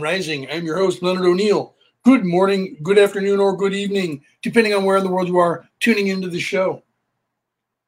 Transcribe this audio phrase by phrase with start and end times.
[0.00, 0.50] Is Rising.
[0.50, 1.74] I'm your host, Leonard O'Neill.
[2.04, 5.68] Good morning, good afternoon, or good evening, depending on where in the world you are
[5.78, 6.82] tuning into the show.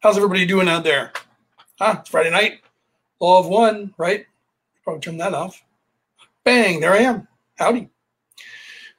[0.00, 1.12] How's everybody doing out there?
[1.78, 1.96] Huh?
[2.00, 2.60] It's Friday night.
[3.18, 4.26] Law of one, right?
[4.84, 5.62] Probably turn that off.
[6.44, 7.28] Bang, there I am.
[7.56, 7.88] Howdy.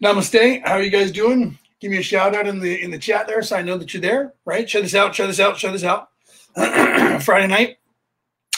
[0.03, 0.65] Namaste.
[0.65, 1.59] How are you guys doing?
[1.79, 3.93] Give me a shout out in the in the chat there so I know that
[3.93, 4.67] you're there, right?
[4.67, 6.09] Show this out, show this out, show this out.
[7.21, 7.77] Friday night.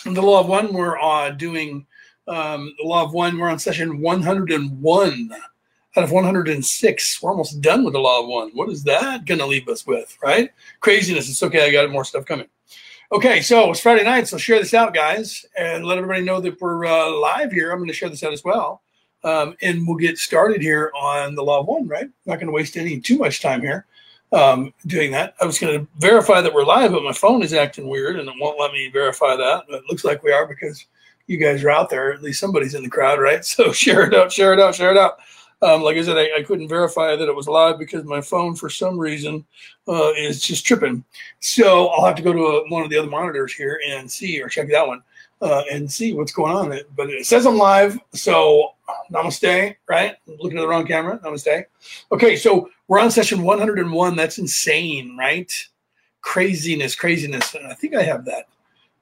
[0.06, 1.88] The Law of One, we're uh, doing
[2.28, 3.38] um, the Law of One.
[3.38, 5.30] We're on session 101
[5.96, 7.22] out of 106.
[7.22, 8.52] We're almost done with the Law of One.
[8.54, 10.52] What is that going to leave us with, right?
[10.80, 11.30] Craziness.
[11.30, 11.68] It's okay.
[11.68, 12.48] I got more stuff coming.
[13.12, 16.60] Okay, so it's Friday night, so share this out, guys, and let everybody know that
[16.60, 17.72] we're uh, live here.
[17.72, 18.82] I'm going to share this out as well,
[19.24, 21.88] um, and we'll get started here on the Law of One.
[21.88, 22.10] Right?
[22.26, 23.86] Not going to waste any too much time here
[24.32, 25.36] um, doing that.
[25.40, 28.28] I was going to verify that we're live, but my phone is acting weird, and
[28.28, 29.66] it won't let me verify that.
[29.70, 30.86] But it looks like we are because
[31.28, 32.14] you guys are out there.
[32.14, 33.44] At least somebody's in the crowd, right?
[33.56, 35.20] So share it out, share it out, share it out.
[35.62, 38.56] Um, like I said, I, I, couldn't verify that it was live because my phone,
[38.56, 39.46] for some reason,
[39.88, 41.04] uh, is just tripping.
[41.40, 44.42] So I'll have to go to a, one of the other monitors here and see
[44.42, 45.02] or check that one
[45.42, 46.78] uh, and see what's going on.
[46.96, 48.74] But it says I'm live, so
[49.12, 49.76] namaste.
[49.88, 50.16] Right?
[50.28, 51.20] I'm looking at the wrong camera.
[51.20, 51.66] Namaste.
[52.12, 54.16] Okay, so we're on session 101.
[54.16, 55.52] That's insane, right?
[56.22, 57.56] Craziness, craziness.
[57.56, 58.48] I think I have that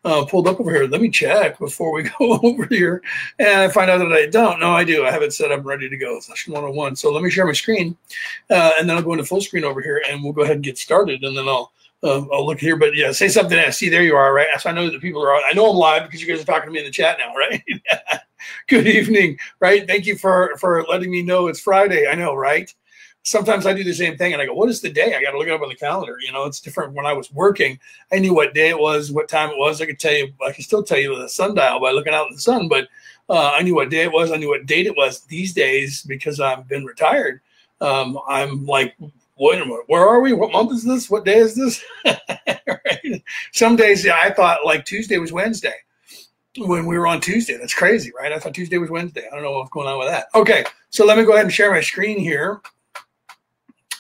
[0.06, 0.88] uh, pulled up over here.
[0.88, 3.02] Let me check before we go over here.
[3.40, 4.60] And I find out that I don't.
[4.60, 5.06] No, I do.
[5.06, 6.20] I have it set up and ready to go.
[6.20, 6.96] Session 101.
[6.96, 7.96] So let me share my screen
[8.50, 10.64] uh, and then I'll go into full screen over here and we'll go ahead and
[10.64, 11.24] get started.
[11.24, 11.72] And then I'll
[12.04, 12.76] um, I'll look here.
[12.76, 13.58] But yeah, say something.
[13.58, 14.48] I see there you are, right?
[14.60, 15.36] So I know that people are.
[15.36, 17.34] I know I'm live because you guys are talking to me in the chat now,
[17.36, 17.64] right?
[18.68, 19.88] Good evening, right?
[19.88, 22.08] Thank you for for letting me know it's Friday.
[22.08, 22.74] I know, right?
[23.24, 25.16] Sometimes I do the same thing and I go, what is the day?
[25.16, 26.18] I got to look it up on the calendar.
[26.22, 27.80] You know, it's different when I was working.
[28.12, 29.82] I knew what day it was, what time it was.
[29.82, 32.36] I could tell you, I can still tell you the sundial by looking out in
[32.36, 32.88] the sun, but
[33.30, 34.32] uh, I knew what day it was.
[34.32, 35.22] I knew what date it was.
[35.22, 37.40] These days, because I've been retired,
[37.80, 38.96] um, I'm like,
[39.38, 40.34] wait a minute, where are we?
[40.34, 41.10] What month is this?
[41.10, 41.84] What day is this?
[42.06, 43.24] right?
[43.54, 45.76] Some days yeah, I thought like Tuesday was Wednesday
[46.58, 47.58] when we were on Tuesday.
[47.58, 48.34] That's crazy, right?
[48.34, 49.28] I thought Tuesday was Wednesday.
[49.32, 50.28] I don't know what's going on with that.
[50.36, 52.62] Okay, so let me go ahead and share my screen here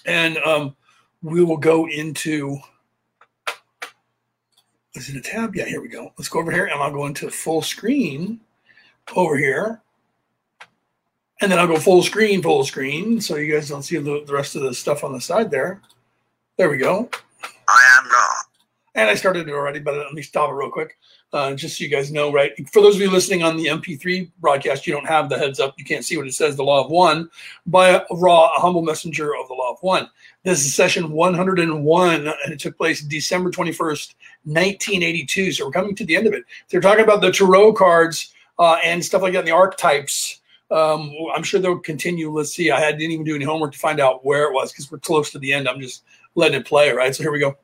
[0.05, 0.75] and um,
[1.21, 2.57] we will go into.
[4.95, 5.55] Is it a tab?
[5.55, 6.13] Yeah, here we go.
[6.17, 8.39] Let's go over here, and I'll go into full screen
[9.15, 9.81] over here,
[11.41, 14.33] and then I'll go full screen, full screen, so you guys don't see the, the
[14.33, 15.81] rest of the stuff on the side there.
[16.57, 17.09] There we go.
[17.67, 18.27] I am Ra.
[18.95, 20.95] And I started it already, but let me stop it real quick
[21.33, 22.51] uh, just so you guys know, right?
[22.69, 25.73] For those of you listening on the MP3 broadcast, you don't have the heads up.
[25.77, 27.29] You can't see what it says, the law of one,
[27.65, 30.07] by Ra, a humble messenger of the law of one.
[30.43, 35.53] This is session 101, and it took place December 21st, 1982.
[35.53, 36.43] So we're coming to the end of it.
[36.69, 40.39] They're talking about the tarot cards uh, and stuff like that, and the archetypes.
[40.69, 42.31] Um, I'm sure they'll continue.
[42.31, 42.69] Let's see.
[42.69, 45.31] I didn't even do any homework to find out where it was because we're close
[45.31, 45.67] to the end.
[45.67, 46.03] I'm just
[46.35, 47.15] letting it play, right?
[47.15, 47.57] So here we go.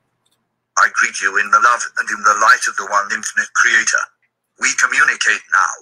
[0.80, 4.04] I greet you in the love and in the light of the one infinite creator.
[4.62, 5.74] We communicate now.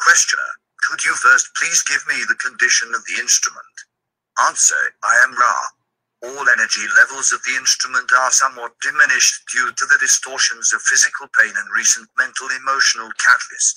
[0.01, 0.51] Questioner,
[0.89, 3.77] could you first please give me the condition of the instrument?
[4.49, 5.57] Answer, I am Ra.
[6.25, 11.29] All energy levels of the instrument are somewhat diminished due to the distortions of physical
[11.39, 13.77] pain and recent mental emotional catalyst.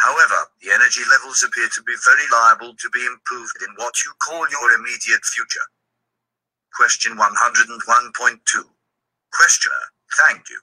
[0.00, 4.12] However, the energy levels appear to be very liable to be improved in what you
[4.22, 5.66] call your immediate future.
[6.76, 8.64] Question 101.2.
[9.32, 9.84] Questioner,
[10.26, 10.60] thank you.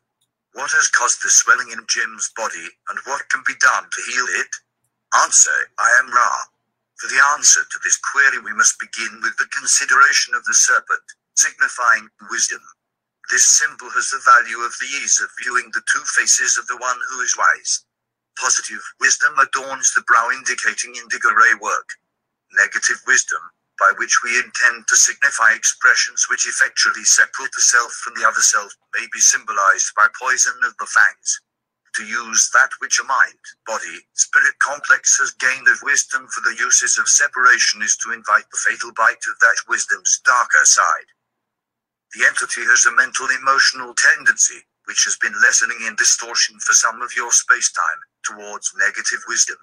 [0.54, 4.26] What has caused the swelling in Jim's body, and what can be done to heal
[4.42, 4.52] it?
[5.16, 6.32] Answer, I am Ra.
[7.00, 11.04] For the answer to this query, we must begin with the consideration of the serpent,
[11.36, 12.62] signifying wisdom.
[13.32, 16.78] This symbol has the value of the ease of viewing the two faces of the
[16.78, 17.86] one who is wise.
[18.40, 21.90] Positive wisdom adorns the brow, indicating indigo ray work.
[22.54, 23.42] Negative wisdom,
[23.82, 28.46] by which we intend to signify expressions which effectually separate the self from the other
[28.46, 31.42] self, may be symbolized by poison of the fangs.
[31.98, 36.56] To use that which a mind, body, spirit complex has gained of wisdom for the
[36.62, 41.10] uses of separation is to invite the fatal bite of that wisdom's darker side.
[42.14, 47.02] The entity has a mental emotional tendency, which has been lessening in distortion for some
[47.02, 49.58] of your space time, towards negative wisdom.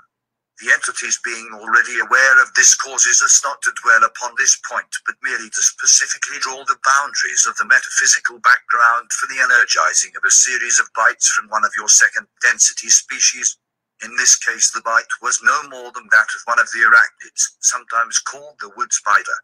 [0.60, 4.90] The entities being already aware of this causes us not to dwell upon this point,
[5.06, 10.24] but merely to specifically draw the boundaries of the metaphysical background for the energizing of
[10.26, 13.56] a series of bites from one of your second density species.
[14.02, 17.54] In this case, the bite was no more than that of one of the arachnids,
[17.60, 19.38] sometimes called the wood spider.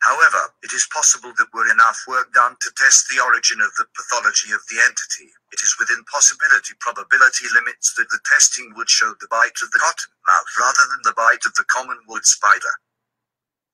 [0.00, 3.86] However, it is possible that were enough work done to test the origin of the
[3.96, 9.12] pathology of the entity, it is within possibility probability limits that the testing would show
[9.20, 12.74] the bite of the cottonmouth rather than the bite of the common wood spider.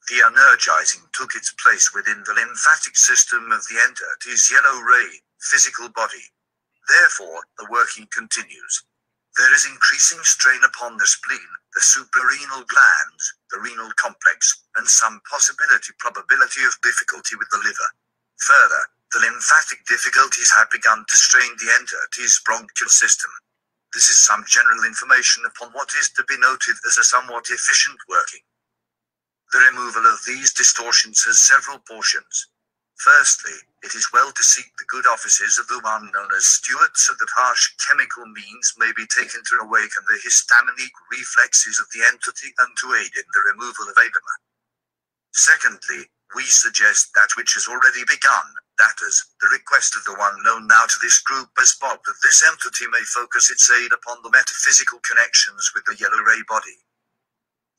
[0.09, 5.89] The energizing took its place within the lymphatic system of the entity's yellow ray physical
[5.91, 6.33] body.
[6.89, 8.85] Therefore, the working continues.
[9.39, 15.21] There is increasing strain upon the spleen, the suprarenal glands, the renal complex, and some
[15.31, 17.91] possibility probability of difficulty with the liver.
[18.39, 23.31] Further, the lymphatic difficulties have begun to strain the entity's bronchial system.
[23.95, 27.99] This is some general information upon what is to be noted as a somewhat efficient
[28.09, 28.43] working.
[29.53, 32.49] The removal of these distortions has several portions.
[32.99, 33.53] Firstly,
[33.83, 37.13] it is well to seek the good offices of the one known as Stuart so
[37.21, 42.55] that harsh chemical means may be taken to awaken the histaminic reflexes of the entity
[42.59, 44.35] and to aid in the removal of edema.
[45.33, 48.49] Secondly, we suggest that which has already begun,
[48.79, 52.21] that is, the request of the one known now to this group as Bob that
[52.25, 56.81] this entity may focus its aid upon the metaphysical connections with the yellow ray body.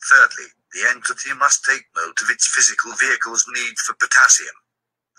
[0.07, 4.55] Thirdly, the entity must take note of its physical vehicle's need for potassium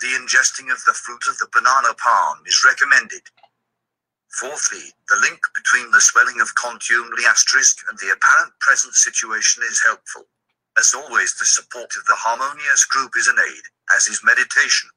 [0.01, 3.23] the ingesting of the fruit of the banana palm is recommended.
[4.31, 9.83] Fourthly, the link between the swelling of contumely asterisk and the apparent present situation is
[9.85, 10.27] helpful.
[10.79, 13.65] As always, the support of the harmonious group is an aid,
[13.97, 14.91] as is meditation.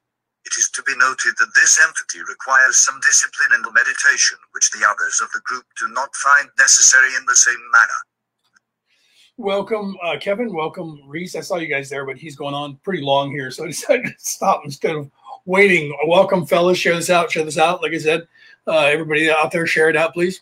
[0.46, 4.72] It is to be noted that this entity requires some discipline in the meditation, which
[4.72, 8.02] the others of the group do not find necessary in the same manner.
[9.38, 10.54] Welcome, uh, Kevin.
[10.54, 11.36] Welcome, Reese.
[11.36, 14.06] I saw you guys there, but he's going on pretty long here, so I decided
[14.06, 15.10] to stop instead of
[15.46, 15.98] waiting.
[16.06, 16.78] Welcome, fellas.
[16.78, 17.32] Share this out.
[17.32, 17.82] Share this out.
[17.82, 18.28] Like I said,
[18.68, 20.42] uh, everybody out there, share it out, please.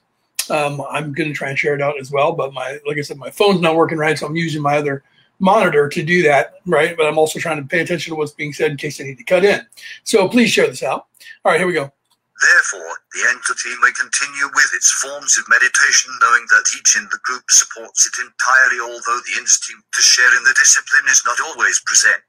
[0.50, 3.01] Um, I'm going to try and share it out as well, but my, like I
[3.01, 5.03] said, my phone's not working right, so I'm using my other
[5.38, 6.97] monitor to do that, right?
[6.97, 9.19] But I'm also trying to pay attention to what's being said in case I need
[9.19, 9.65] to cut in.
[10.03, 11.06] So please share this out.
[11.45, 11.94] All right, here we go.
[12.41, 17.19] Therefore, the entity may continue with its forms of meditation knowing that each in the
[17.24, 21.81] group supports it entirely although the instinct to share in the discipline is not always
[21.86, 22.24] present.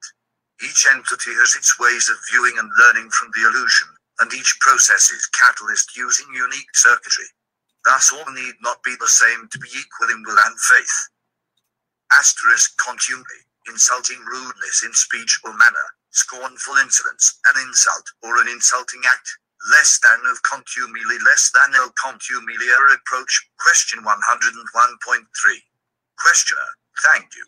[0.63, 3.89] Each entity has its ways of viewing and learning from the illusion,
[4.21, 7.31] and each process is catalyst using unique circuitry.
[7.85, 11.09] Thus all need not be the same to be equal in will and faith.
[12.13, 19.03] Asterisk contumely, insulting rudeness in speech or manner, scornful insolence, an insult, or an insulting
[19.07, 19.29] act,
[19.69, 24.09] less than of contumely less than el contumelia approach question 101.3
[26.17, 26.71] questioner
[27.05, 27.45] thank you.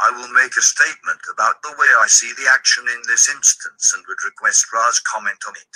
[0.00, 3.92] I will make a statement about the way i see the action in this instance
[3.94, 5.74] and would request ra's comment on it.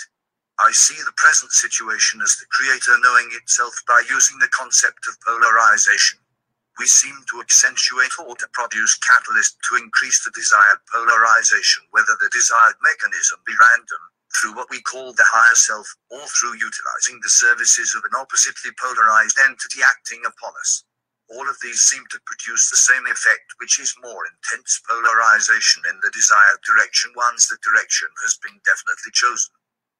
[0.59, 5.21] I see the present situation as the creator knowing itself by using the concept of
[5.21, 6.17] polarization.
[6.79, 12.29] We seem to accentuate or to produce catalyst to increase the desired polarization whether the
[12.33, 14.01] desired mechanism be random
[14.35, 18.71] through what we call the higher self, or through utilizing the services of an oppositely
[18.79, 20.83] polarized entity acting upon us.
[21.31, 25.97] All of these seem to produce the same effect, which is more intense polarization in
[26.03, 29.55] the desired direction once the direction has been definitely chosen.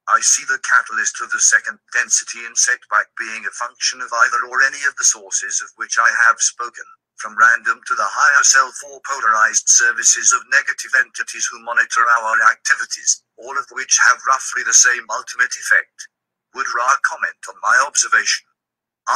[0.08, 4.46] I see the catalyst of the second density in setback being a function of either
[4.46, 6.86] or any of the sources of which I have spoken
[7.18, 12.38] from random to the higher self or polarized services of negative entities who monitor our
[12.54, 16.08] activities, all of which have roughly the same ultimate effect.
[16.54, 18.46] Would Ra comment on my observation?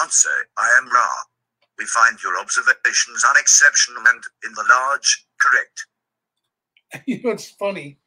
[0.01, 1.07] Answer, I am Ra.
[1.77, 5.85] We find your observations unexceptional and, in the large, correct.
[7.05, 7.99] You know, it's funny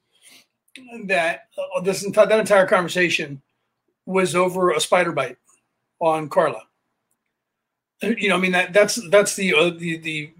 [1.07, 3.41] that uh, this entire, that entire conversation
[4.07, 5.37] was over a spider bite
[6.01, 6.67] on Carla
[8.03, 10.31] you know, I mean that that's that's the uh, the the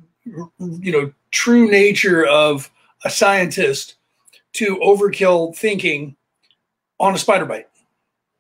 [0.59, 2.71] you know true nature of
[3.05, 3.97] a scientist
[4.55, 6.17] to overkill thinking
[7.01, 7.69] on a spider bite,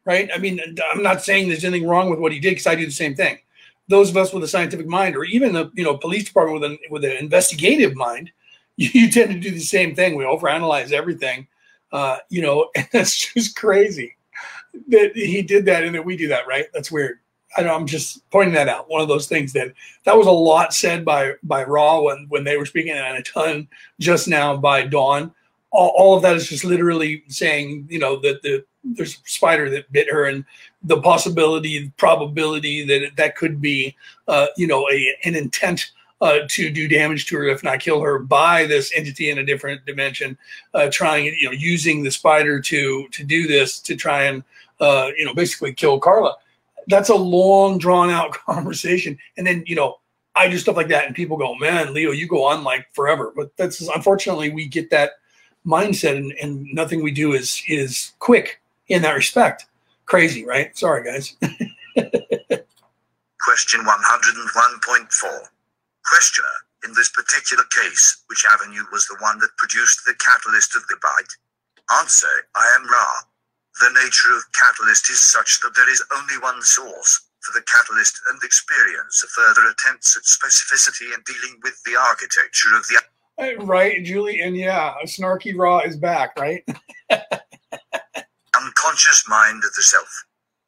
[0.04, 0.31] right?
[0.35, 0.61] I mean,
[0.92, 3.14] I'm not saying there's anything wrong with what he did because I do the same
[3.14, 3.38] thing.
[3.88, 6.71] Those of us with a scientific mind, or even the you know police department with
[6.71, 8.31] an with an investigative mind,
[8.76, 10.16] you, you tend to do the same thing.
[10.16, 11.47] We overanalyze everything,
[11.92, 14.16] uh, you know, and that's just crazy
[14.88, 16.66] that he did that and that we do that, right?
[16.73, 17.19] That's weird.
[17.57, 18.88] I know I'm just pointing that out.
[18.88, 19.73] One of those things that
[20.04, 23.23] that was a lot said by by Ra when when they were speaking, and a
[23.23, 23.69] ton
[24.00, 25.35] just now by Don.
[25.73, 29.71] All, all of that is just literally saying, you know, that the there's a spider
[29.71, 30.45] that bit her, and
[30.83, 33.97] the possibility, probability that that could be,
[34.29, 38.00] uh, you know, a, an intent uh, to do damage to her, if not kill
[38.00, 40.37] her, by this entity in a different dimension,
[40.75, 44.43] uh, trying, you know, using the spider to to do this to try and,
[44.81, 46.37] uh, you know, basically kill Carla.
[46.88, 49.19] That's a long drawn out conversation.
[49.37, 49.99] And then you know
[50.35, 53.33] i do stuff like that and people go man leo you go on like forever.
[53.35, 55.12] But that's unfortunately we get that
[55.66, 59.66] mindset, and, and nothing we do is is quick in that respect.
[60.07, 60.76] Crazy, right?
[60.76, 61.37] Sorry, guys.
[63.40, 65.49] Question 101.4.
[66.04, 66.54] Questioner,
[66.85, 70.97] in this particular case, which avenue was the one that produced the catalyst of the
[71.02, 71.33] bite?
[71.99, 73.23] Answer, I am Ra.
[73.81, 78.21] The nature of catalyst is such that there is only one source for the catalyst
[78.31, 83.00] and experience of further attempts at specificity in dealing with the architecture of the
[83.61, 86.65] right, Julie, and yeah, snarky Ra is back, right?
[88.55, 90.25] unconscious mind of the self.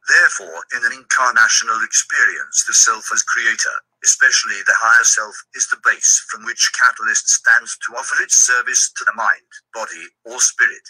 [0.09, 5.81] Therefore, in an incarnational experience, the self as creator, especially the higher self, is the
[5.85, 10.85] base from which catalyst stands to offer its service to the mind, body, or spirit.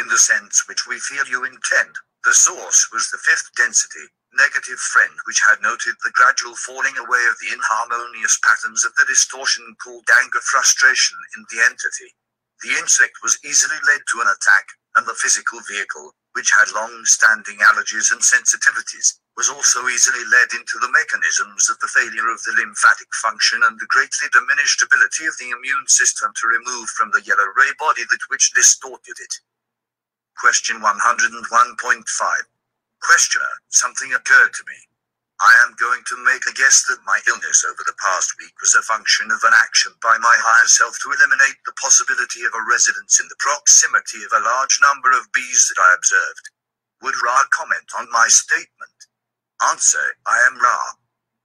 [0.00, 4.78] In the sense which we feel you intend, the source was the fifth density, negative
[4.80, 9.76] friend which had noted the gradual falling away of the inharmonious patterns of the distortion
[9.82, 12.14] called anger frustration in the entity.
[12.62, 17.58] The insect was easily led to an attack, and the physical vehicle, which had long-standing
[17.60, 22.54] allergies and sensitivities, was also easily led into the mechanisms of the failure of the
[22.56, 27.22] lymphatic function and the greatly diminished ability of the immune system to remove from the
[27.24, 29.34] yellow ray body that which distorted it.
[30.38, 32.42] Question 101.5.
[33.02, 34.78] Questioner, something occurred to me.
[35.42, 38.74] I am going to make a guess that my illness over the past week was
[38.74, 42.66] a function of an action by my higher self to eliminate the possibility of a
[42.70, 46.46] residence in the proximity of a large number of bees that I observed.
[47.02, 48.98] Would Ra comment on my statement?
[49.64, 50.78] Answer, I am Ra.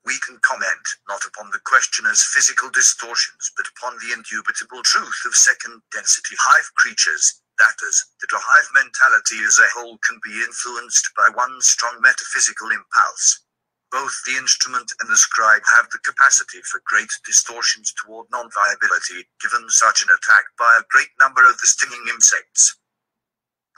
[0.05, 5.35] We can comment not upon the questioner's physical distortions, but upon the indubitable truth of
[5.35, 10.43] second density hive creatures, that is, that a hive mentality as a whole can be
[10.45, 13.43] influenced by one strong metaphysical impulse.
[13.91, 19.69] Both the instrument and the scribe have the capacity for great distortions toward non-viability, given
[19.69, 22.75] such an attack by a great number of the stinging insects.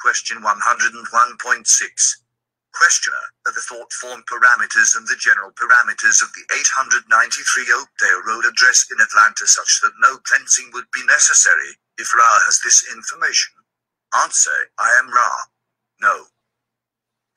[0.01, 2.15] Question 101.6.
[2.73, 8.45] Questioner, are the thought form parameters and the general parameters of the 893 Oakdale Road
[8.45, 13.58] address in Atlanta such that no cleansing would be necessary, if Ra has this information?
[14.15, 15.29] Answer, I am Ra.
[16.01, 16.25] No.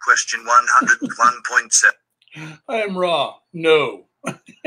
[0.02, 1.90] Question 101.7.
[2.68, 3.34] I am Ra.
[3.52, 4.06] No.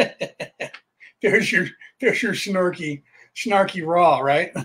[1.22, 1.68] there's your
[2.00, 3.04] there's your snarky
[3.36, 4.54] snarky Ra, right?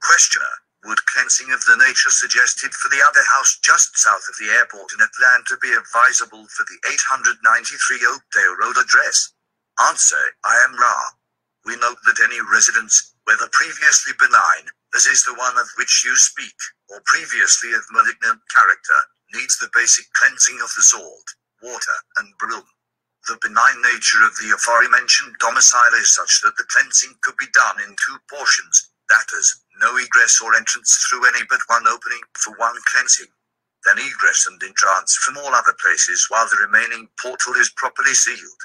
[0.00, 0.46] Questioner.
[0.86, 4.92] Would cleansing of the nature suggested for the other house just south of the airport
[4.92, 9.32] in Atlanta be advisable for the 893 Oakdale Road address?
[9.80, 10.94] Answer, I am Ra.
[11.64, 16.16] We note that any residence, whether previously benign, as is the one of which you
[16.16, 16.56] speak,
[16.90, 18.98] or previously of malignant character,
[19.34, 21.28] needs the basic cleansing of the salt,
[21.62, 22.64] water, and broom.
[23.28, 27.80] The benign nature of the aforementioned domicile is such that the cleansing could be done
[27.84, 32.56] in two portions, that is, no egress or entrance through any but one opening for
[32.56, 33.28] one cleansing.
[33.84, 38.62] Then egress and entrance from all other places while the remaining portal is properly sealed.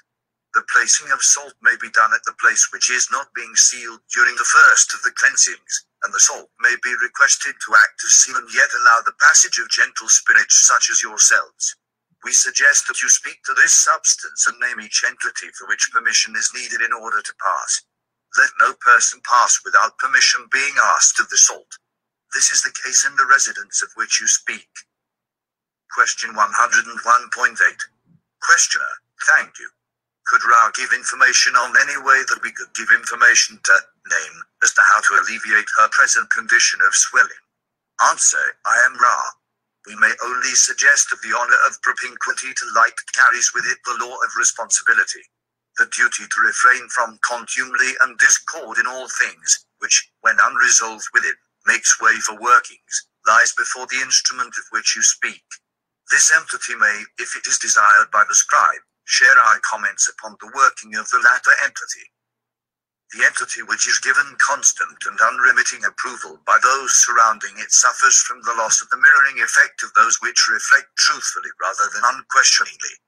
[0.55, 4.01] The placing of salt may be done at the place which is not being sealed
[4.13, 8.13] during the first of the cleansings, and the salt may be requested to act as
[8.17, 11.75] seal and yet allow the passage of gentle spirits such as yourselves.
[12.25, 16.35] We suggest that you speak to this substance and name each entity for which permission
[16.35, 17.83] is needed in order to pass.
[18.37, 21.77] Let no person pass without permission being asked of the salt.
[22.33, 24.69] This is the case in the residence of which you speak.
[25.93, 27.57] Question 101.8.
[28.41, 28.93] Questioner,
[29.27, 29.69] thank you.
[30.29, 33.75] Could Ra give information on any way that we could give information to
[34.09, 37.43] name as to how to alleviate her present condition of swelling?
[38.03, 39.19] Answer, I am Ra.
[39.87, 43.97] We may only suggest that the honor of propinquity to light carries with it the
[44.05, 45.25] law of responsibility.
[45.79, 51.35] The duty to refrain from contumely and discord in all things, which, when unresolved within,
[51.67, 55.43] makes way for workings, lies before the instrument of which you speak.
[56.11, 60.53] This entity may, if it is desired by the scribe, share our comments upon the
[60.55, 62.05] working of the latter entity.
[63.15, 68.43] The entity which is given constant and unremitting approval by those surrounding it suffers from
[68.43, 72.99] the loss of the mirroring effect of those which reflect truthfully rather than unquestioningly.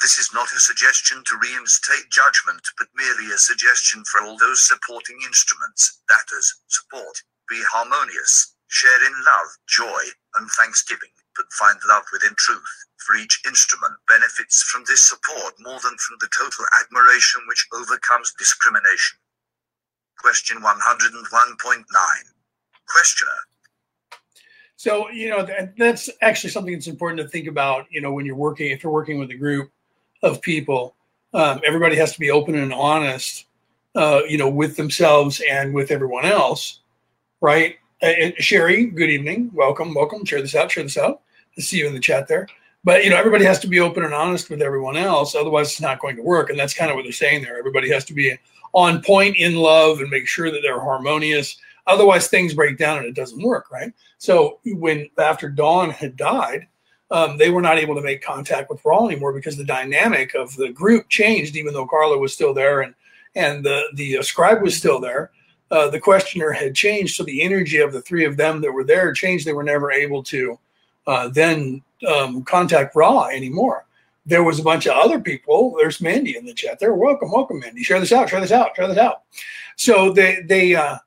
[0.00, 4.62] This is not a suggestion to reinstate judgment, but merely a suggestion for all those
[4.62, 10.02] supporting instruments, that is, support, be harmonious, share in love, joy,
[10.38, 12.62] and thanksgiving, but find love within truth
[12.98, 18.32] for each instrument benefits from this support more than from the total admiration which overcomes
[18.38, 19.18] discrimination.
[20.18, 21.84] Question 101.9.
[22.88, 23.30] Questioner.
[24.76, 28.26] So, you know, that, that's actually something that's important to think about, you know, when
[28.26, 29.70] you're working, if you're working with a group
[30.22, 30.94] of people,
[31.32, 33.46] um, everybody has to be open and honest
[33.94, 36.80] uh, you know, with themselves and with everyone else,
[37.40, 37.76] right?
[38.02, 39.50] And Sherry, good evening.
[39.52, 40.24] Welcome, welcome.
[40.24, 41.20] Share this out, share this out.
[41.58, 42.48] I see you in the chat there.
[42.82, 45.82] But you know, everybody has to be open and honest with everyone else, otherwise it's
[45.82, 46.48] not going to work.
[46.48, 47.58] And that's kind of what they're saying there.
[47.58, 48.38] Everybody has to be
[48.72, 51.58] on point in love and make sure that they're harmonious.
[51.86, 53.92] Otherwise, things break down and it doesn't work, right?
[54.16, 56.68] So when after Don had died,
[57.10, 60.56] um, they were not able to make contact with Ra anymore because the dynamic of
[60.56, 62.94] the group changed, even though Carla was still there and
[63.34, 65.32] and the the scribe was still there.
[65.70, 68.84] Uh, the questioner had changed, so the energy of the three of them that were
[68.84, 69.46] there changed.
[69.46, 70.58] They were never able to
[71.06, 73.86] uh, then um, contact Ra anymore.
[74.26, 75.74] There was a bunch of other people.
[75.76, 76.78] There's Mandy in the chat.
[76.78, 77.82] There, welcome, welcome, Mandy.
[77.82, 78.28] Share this out.
[78.28, 78.76] Share this out.
[78.76, 79.22] Share this out.
[79.76, 80.98] So they they uh,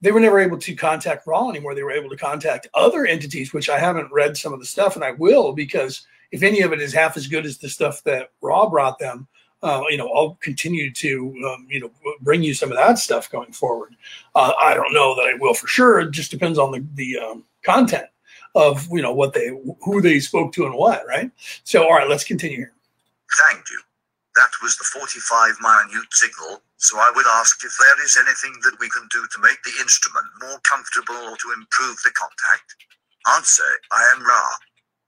[0.00, 1.74] they were never able to contact Ra anymore.
[1.74, 4.96] They were able to contact other entities, which I haven't read some of the stuff,
[4.96, 8.02] and I will because if any of it is half as good as the stuff
[8.04, 9.26] that Ra brought them,
[9.62, 13.30] uh, you know, I'll continue to, um, you know, bring you some of that stuff
[13.30, 13.94] going forward.
[14.34, 16.00] Uh, I don't know that I will for sure.
[16.00, 18.06] It just depends on the the um, content
[18.54, 19.50] of you know what they
[19.82, 21.06] who they spoke to and what.
[21.06, 21.30] Right.
[21.64, 22.72] So, all right, let's continue here.
[23.48, 23.80] Thank you.
[24.36, 26.62] That was the 45 minute signal.
[26.76, 29.72] So I would ask if there is anything that we can do to make the
[29.80, 32.76] instrument more comfortable or to improve the contact.
[33.36, 34.40] Answer: I am Ra.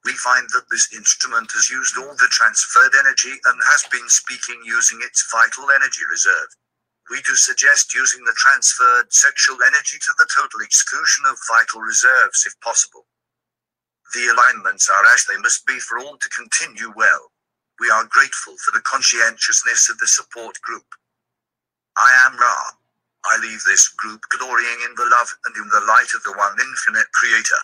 [0.05, 4.61] We find that this instrument has used all the transferred energy and has been speaking
[4.65, 6.51] using its vital energy reserve.
[7.11, 12.47] We do suggest using the transferred sexual energy to the total exclusion of vital reserves
[12.47, 13.07] if possible.
[14.15, 17.31] The alignments are as they must be for all to continue well.
[17.81, 20.87] We are grateful for the conscientiousness of the support group.
[21.97, 22.59] I am Ra.
[23.27, 26.59] I leave this group glorying in the love and in the light of the one
[26.59, 27.63] infinite creator.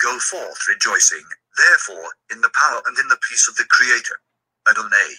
[0.00, 1.24] Go forth rejoicing
[1.56, 4.16] Therefore, in the power and in the peace of the Creator.
[4.68, 5.14] Adonai.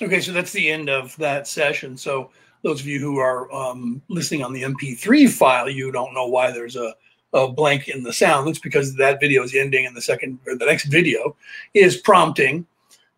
[0.00, 1.96] Okay, so that's the end of that session.
[1.96, 2.30] So
[2.62, 6.50] those of you who are um, listening on the MP3 file, you don't know why
[6.50, 6.94] there's a,
[7.32, 8.46] a blank in the sound.
[8.46, 11.36] That's because that video is ending, and the second or the next video
[11.74, 12.66] is prompting,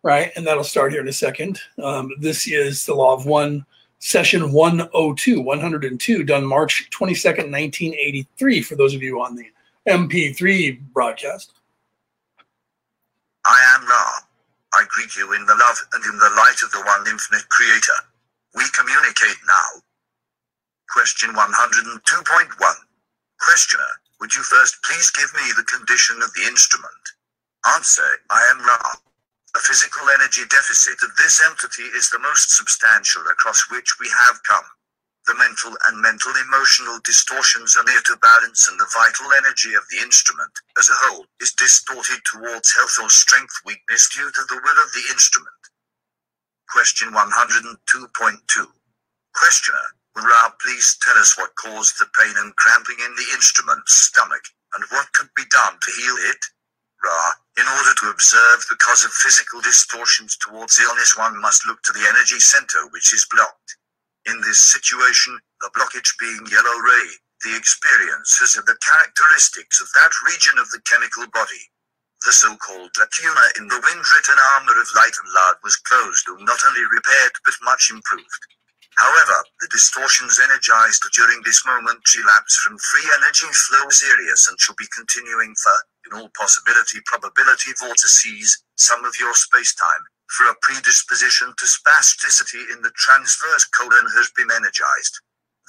[0.03, 0.31] right?
[0.35, 1.59] And that'll start here in a second.
[1.81, 3.65] Um, this is the law of one
[4.05, 9.45] session 102, 102, done March 22nd, 1983, for those of you on the
[9.89, 11.53] MP3 broadcast.
[13.45, 14.11] I am Ra.
[14.75, 17.97] I greet you in the love and in the light of the one infinite creator.
[18.53, 19.81] We communicate now.
[20.93, 22.47] Question 102.1.
[23.41, 23.91] Questioner,
[24.21, 26.93] would you first please give me the condition of the instrument?
[27.73, 29.04] Answer, I am Ra.
[29.55, 34.43] The physical energy deficit of this entity is the most substantial across which we have
[34.43, 34.65] come.
[35.27, 39.87] The mental and mental emotional distortions are near to balance, and the vital energy of
[39.89, 44.59] the instrument, as a whole, is distorted towards health or strength weakness due to the
[44.59, 45.71] will of the instrument.
[46.67, 48.67] Question 102.2.
[49.35, 49.85] Questioner,
[50.17, 54.43] will Ra please tell us what caused the pain and cramping in the instrument's stomach,
[54.75, 56.43] and what could be done to heal it?
[57.03, 61.81] Ra, in order to observe the cause of physical distortions towards illness, one must look
[61.83, 63.77] to the energy center which is blocked.
[64.25, 67.07] In this situation, the blockage being yellow ray,
[67.43, 71.69] the experiences of the characteristics of that region of the chemical body.
[72.25, 76.59] The so-called lacuna in the wind-written armor of light and love was closed and not
[76.67, 78.54] only repaired but much improved.
[78.97, 84.75] However, the distortions energized during this moment relapse from free energy flow serious and shall
[84.75, 85.77] be continuing for,
[86.07, 92.81] in all possibility probability vortices, some of your spacetime, for a predisposition to spasticity in
[92.81, 95.19] the transverse colon has been energized.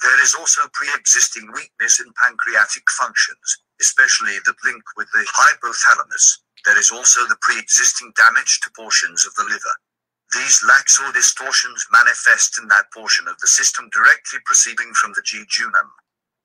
[0.01, 6.39] There is also pre-existing weakness in pancreatic functions, especially the link with the hypothalamus.
[6.65, 9.75] There is also the pre-existing damage to portions of the liver.
[10.33, 15.21] These lacks or distortions manifest in that portion of the system directly proceeding from the
[15.21, 15.89] jejunum.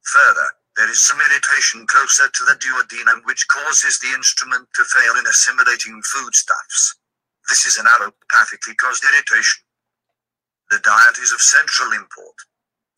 [0.02, 5.18] Further, there is some irritation closer to the duodenum which causes the instrument to fail
[5.18, 6.96] in assimilating foodstuffs.
[7.48, 9.62] This is an allopathically caused irritation.
[10.70, 12.36] The diet is of central import.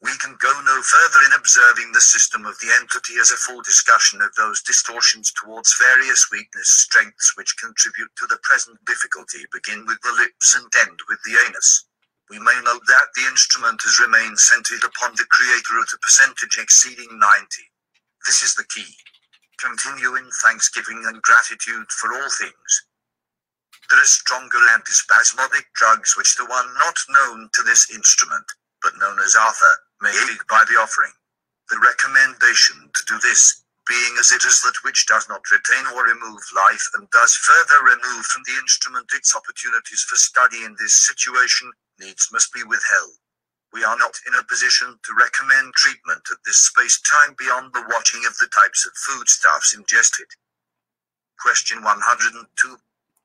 [0.04, 3.62] We can go no further in observing the system of the entity as a full
[3.62, 9.86] discussion of those distortions towards various weakness strengths which contribute to the present difficulty begin
[9.86, 11.86] with the lips and end with the anus.
[12.28, 16.58] We may note that the instrument has remained centered upon the creator at a percentage
[16.60, 17.24] exceeding 90.
[18.26, 18.92] This is the key.
[19.58, 22.70] Continue in thanksgiving and gratitude for all things.
[23.88, 28.44] There are stronger antispasmodic drugs which the one not known to this instrument,
[28.82, 29.76] but known as Arthur,
[30.10, 31.12] aid by the offering.
[31.70, 36.04] The recommendation to do this, being as it is that which does not retain or
[36.04, 40.94] remove life and does further remove from the instrument its opportunities for study in this
[40.94, 43.16] situation, needs must be withheld.
[43.72, 47.84] We are not in a position to recommend treatment at this space time beyond the
[47.90, 50.26] watching of the types of foodstuffs ingested.
[51.40, 52.76] Question 102.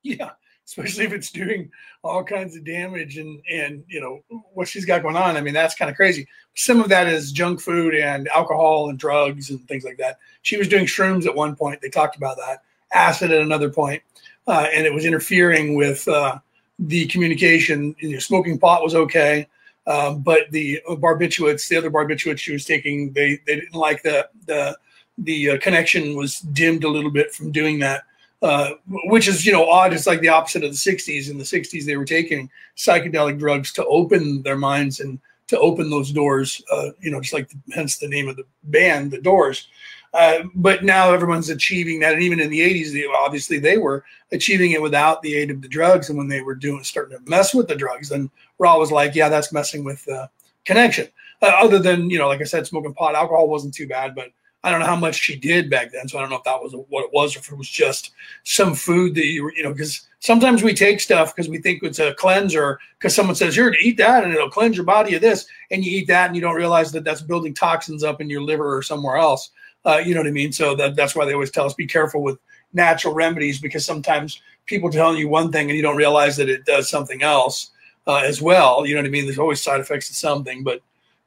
[0.02, 0.30] Yeah,
[0.66, 1.70] especially if it's doing
[2.02, 4.20] all kinds of damage and and you know
[4.54, 5.36] what she's got going on.
[5.36, 6.26] I mean, that's kind of crazy.
[6.60, 10.18] Some of that is junk food and alcohol and drugs and things like that.
[10.42, 11.80] She was doing shrooms at one point.
[11.80, 12.64] They talked about that.
[12.92, 14.02] Acid at another point,
[14.46, 16.38] uh, and it was interfering with uh,
[16.78, 17.96] the communication.
[17.98, 19.48] You know, smoking pot was okay.
[19.86, 24.28] Um, but the barbiturates, the other barbiturates she was taking, they they didn't like the
[24.44, 24.76] the
[25.16, 28.02] the uh, connection was dimmed a little bit from doing that.
[28.42, 28.72] Uh,
[29.04, 29.94] which is you know odd.
[29.94, 31.30] It's like the opposite of the '60s.
[31.30, 35.18] In the '60s, they were taking psychedelic drugs to open their minds and
[35.50, 36.62] to open those doors.
[36.72, 39.68] Uh, you know, just like the, hence the name of the band, the Doors.
[40.14, 44.04] Uh, but now everyone's achieving that, and even in the '80s, they, obviously they were
[44.32, 46.08] achieving it without the aid of the drugs.
[46.08, 49.28] And when they were doing starting to mess with the drugs, then we're like, yeah,
[49.28, 50.28] that's messing with the
[50.64, 51.08] connection.
[51.42, 54.30] Uh, other than you know, like I said, smoking pot, alcohol wasn't too bad, but
[54.62, 56.60] I don't know how much she did back then, so I don't know if that
[56.60, 58.12] was what it was, or if it was just
[58.44, 61.82] some food that you were, you know, because sometimes we take stuff because we think
[61.82, 65.14] it's a cleanser because someone says here to eat that and it'll cleanse your body
[65.14, 68.20] of this, and you eat that and you don't realize that that's building toxins up
[68.20, 69.50] in your liver or somewhere else.
[69.84, 70.52] Uh, you know what I mean?
[70.52, 72.38] So that, that's why they always tell us be careful with
[72.72, 76.66] natural remedies because sometimes people tell you one thing and you don't realize that it
[76.66, 77.70] does something else
[78.06, 78.86] uh, as well.
[78.86, 79.24] You know what I mean?
[79.24, 80.80] There's always side effects to something, but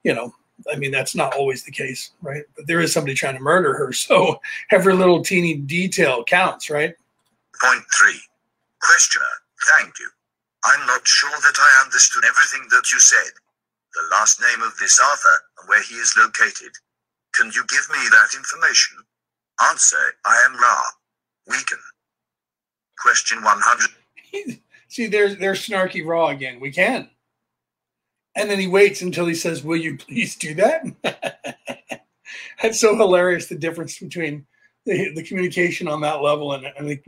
[0.04, 0.34] you know
[0.72, 2.44] I mean, that's not always the case, right?
[2.56, 3.92] But there is somebody trying to murder her.
[4.04, 6.94] So every little teeny detail counts, right?
[7.62, 8.20] Point three.
[8.84, 9.34] Questioner,
[9.78, 10.10] thank you.
[10.66, 13.32] I'm not sure that I understood everything that you said.
[13.94, 16.72] The last name of this Arthur and where he is located.
[17.34, 18.98] Can you give me that information?
[19.70, 20.82] Answer, I am Ra.
[21.48, 21.80] Weaken.
[23.00, 24.60] Question 100.
[24.88, 26.60] See, there's, there's snarky Ra again.
[26.60, 27.10] We can.
[28.36, 30.84] And then he waits until he says, Will you please do that?
[32.62, 34.46] That's so hilarious the difference between
[34.86, 36.54] the, the communication on that level.
[36.54, 37.00] And, and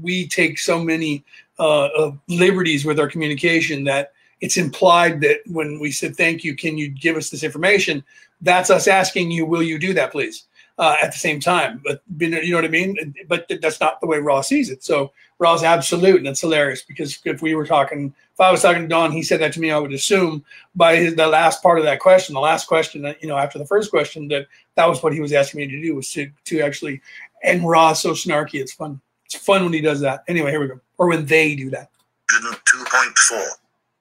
[0.00, 1.24] we take so many
[1.58, 6.76] uh, liberties with our communication that it's implied that when we said, Thank you, can
[6.76, 8.04] you give us this information?
[8.40, 10.46] That's us asking you, Will you do that, please?
[10.78, 11.82] uh, at the same time.
[11.84, 13.14] But you know what I mean?
[13.28, 14.84] But that's not the way Ra sees it.
[14.84, 18.82] So Ra's absolute, and it's hilarious because if we were talking, if I was talking
[18.82, 20.44] to Don, he said that to me, I would assume
[20.74, 23.58] by his, the last part of that question, the last question, that you know, after
[23.58, 26.30] the first question, that that was what he was asking me to do was to
[26.44, 27.00] to actually.
[27.42, 29.00] And Ra's so snarky, it's fun.
[29.24, 30.22] It's fun when he does that.
[30.28, 30.80] Anyway, here we go.
[30.98, 31.90] Or when they do that.
[32.28, 33.46] 2.4.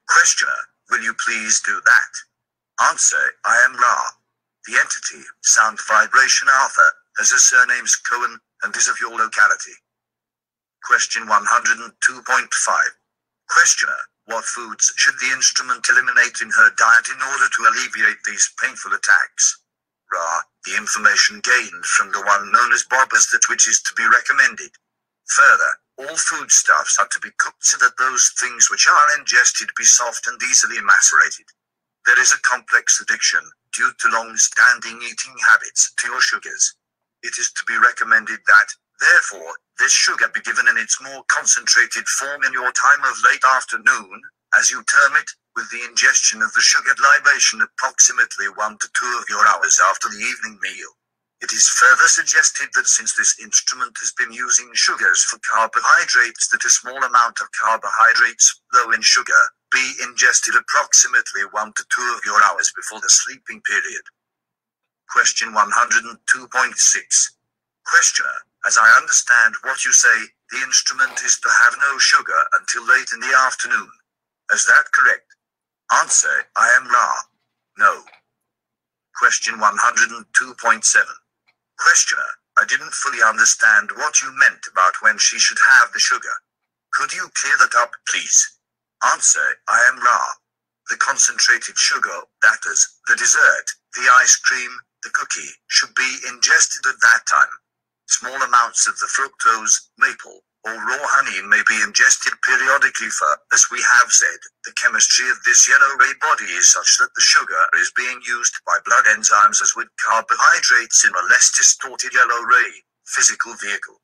[0.09, 0.51] Questioner,
[0.91, 2.89] will you please do that?
[2.89, 4.01] Answer, I am Ra.
[4.67, 9.71] The entity, Sound Vibration Arthur, has a surname's Cohen and is of your locality.
[10.83, 13.04] Question 102.5.
[13.49, 18.53] Questioner, what foods should the instrument eliminate in her diet in order to alleviate these
[18.61, 19.61] painful attacks?
[20.11, 23.93] Ra, the information gained from the one known as Bob is that which is to
[23.93, 24.71] be recommended.
[25.27, 29.83] Further, all foodstuffs are to be cooked so that those things which are ingested be
[29.83, 31.45] soft and easily macerated.
[32.05, 33.41] There is a complex addiction,
[33.73, 36.75] due to long-standing eating habits to your sugars.
[37.23, 38.67] It is to be recommended that,
[38.99, 43.43] therefore, this sugar be given in its more concentrated form in your time of late
[43.55, 44.21] afternoon,
[44.57, 49.17] as you term it, with the ingestion of the sugared libation approximately one to two
[49.19, 50.91] of your hours after the evening meal.
[51.41, 56.65] It is further suggested that since this instrument has been using sugars for carbohydrates that
[56.65, 62.25] a small amount of carbohydrates, low in sugar, be ingested approximately 1 to 2 of
[62.25, 64.03] your hours before the sleeping period.
[65.09, 67.31] Question 102.6.
[67.85, 72.87] Questioner, as I understand what you say, the instrument is to have no sugar until
[72.87, 73.89] late in the afternoon.
[74.53, 75.27] Is that correct?
[75.93, 77.13] Answer, I am Ra.
[77.77, 78.03] No.
[79.17, 81.05] Question 102.7.
[81.79, 86.35] Questioner, I didn't fully understand what you meant about when she should have the sugar.
[86.93, 88.59] Could you clear that up, please?
[89.13, 90.25] Answer, I am Ra.
[90.89, 94.71] The concentrated sugar, that is, the dessert, the ice cream,
[95.03, 97.51] the cookie, should be ingested at that time.
[98.07, 103.65] Small amounts of the fructose, maple, or raw honey may be ingested periodically for, as
[103.71, 107.63] we have said, the chemistry of this yellow ray body is such that the sugar
[107.77, 112.71] is being used by blood enzymes as with carbohydrates in a less distorted yellow ray
[113.05, 114.01] physical vehicle.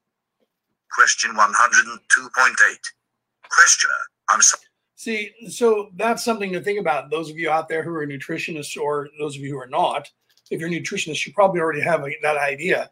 [0.93, 1.97] Question 102.8.
[3.49, 4.63] Questioner, I'm sorry.
[4.95, 7.09] See, so that's something to think about.
[7.09, 10.09] Those of you out there who are nutritionists, or those of you who are not,
[10.51, 12.91] if you're a nutritionist, you probably already have that idea.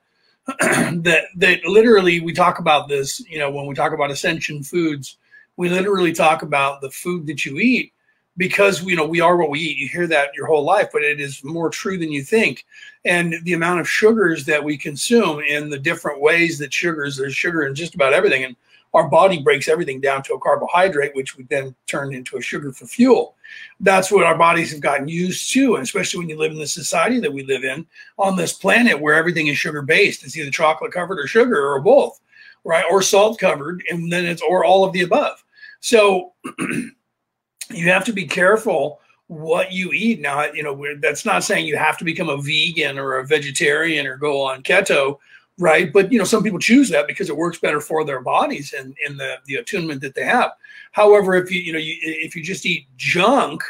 [0.59, 3.19] that that literally we talk about this.
[3.29, 5.17] You know, when we talk about ascension foods,
[5.57, 7.93] we literally talk about the food that you eat
[8.37, 9.77] because you know we are what we eat.
[9.77, 12.65] You hear that your whole life, but it is more true than you think.
[13.05, 17.35] And the amount of sugars that we consume in the different ways that sugars, there's
[17.35, 18.55] sugar in just about everything, and
[18.93, 22.71] our body breaks everything down to a carbohydrate, which we then turn into a sugar
[22.71, 23.35] for fuel.
[23.79, 26.67] That's what our bodies have gotten used to, and especially when you live in the
[26.67, 27.85] society that we live in
[28.17, 30.23] on this planet where everything is sugar based.
[30.23, 32.19] It's either chocolate covered or sugar or both,
[32.63, 32.85] right?
[32.89, 35.43] Or salt covered, and then it's or all of the above.
[35.81, 40.19] So you have to be careful what you eat.
[40.21, 44.07] Now, you know, that's not saying you have to become a vegan or a vegetarian
[44.07, 45.19] or go on keto,
[45.59, 45.91] right?
[45.93, 48.95] But you know, some people choose that because it works better for their bodies and
[49.05, 50.51] in the the attunement that they have.
[50.91, 53.61] However, if you you know you, if you just eat junk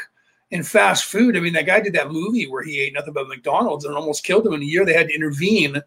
[0.52, 3.28] and fast food, I mean, that guy did that movie where he ate nothing but
[3.28, 4.84] McDonald's and almost killed him in a year.
[4.84, 5.82] They had to intervene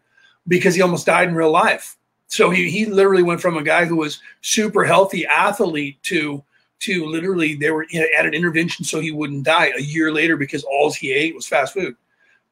[0.46, 1.96] because he almost died in real life.
[2.26, 6.42] So he he literally went from a guy who was super healthy athlete to
[6.80, 7.86] to literally they were
[8.18, 11.46] at an intervention so he wouldn't die a year later because all he ate was
[11.46, 11.96] fast food.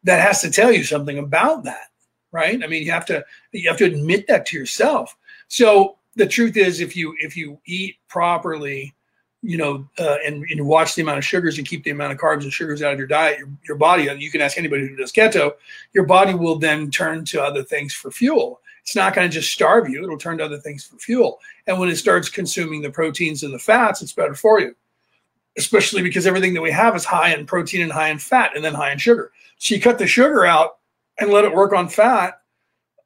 [0.04, 1.90] That has to tell you something about that,
[2.32, 2.62] right?
[2.62, 5.16] I mean, you have to you have to admit that to yourself.
[5.48, 8.94] So the truth is, if you if you eat properly,
[9.42, 12.18] you know, uh, and, and watch the amount of sugars and keep the amount of
[12.18, 14.86] carbs and sugars out of your diet, your, your body, and you can ask anybody
[14.86, 15.52] who does keto,
[15.92, 19.52] your body will then turn to other things for fuel it's not going to just
[19.52, 20.02] starve you.
[20.02, 21.40] It'll turn to other things for fuel.
[21.66, 24.74] And when it starts consuming the proteins and the fats, it's better for you,
[25.56, 28.64] especially because everything that we have is high in protein and high in fat and
[28.64, 29.30] then high in sugar.
[29.58, 30.78] So you cut the sugar out
[31.18, 32.40] and let it work on fat.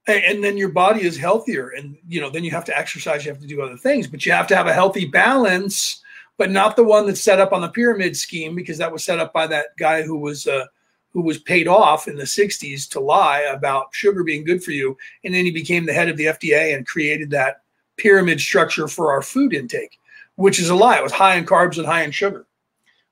[0.09, 1.71] And then your body is healthier.
[1.71, 4.25] And, you know, then you have to exercise, you have to do other things, but
[4.25, 6.01] you have to have a healthy balance,
[6.37, 9.19] but not the one that's set up on the pyramid scheme because that was set
[9.19, 10.67] up by that guy who was, uh,
[11.11, 14.97] who was paid off in the 60s to lie about sugar being good for you.
[15.25, 17.63] And then he became the head of the FDA and created that
[17.97, 19.99] pyramid structure for our food intake,
[20.37, 20.99] which is a lie.
[20.99, 22.47] It was high in carbs and high in sugar.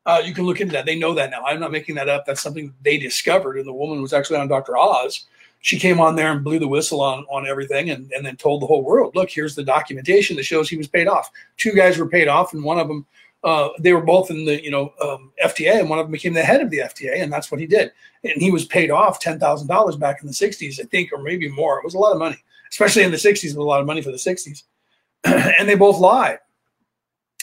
[0.07, 0.87] Uh, you can look into that.
[0.87, 1.43] They know that now.
[1.45, 2.27] I'm not making that up.
[2.27, 3.57] That's something they discovered.
[3.57, 4.77] And the woman was actually on Dr.
[4.77, 5.27] Oz.
[5.61, 8.61] She came on there and blew the whistle on, on everything and, and then told
[8.61, 11.31] the whole world, look, here's the documentation that shows he was paid off.
[11.57, 13.07] Two guys were paid off, and one of them
[13.45, 16.33] uh, they were both in the you know um, FDA, and one of them became
[16.33, 17.93] the head of the FDA, and that's what he did.
[18.25, 21.23] And he was paid off ten thousand dollars back in the '60s, I think, or
[21.23, 21.79] maybe more.
[21.79, 23.45] It was a lot of money, especially in the '60s.
[23.45, 24.63] It was a lot of money for the '60s,
[25.25, 26.39] and they both lied.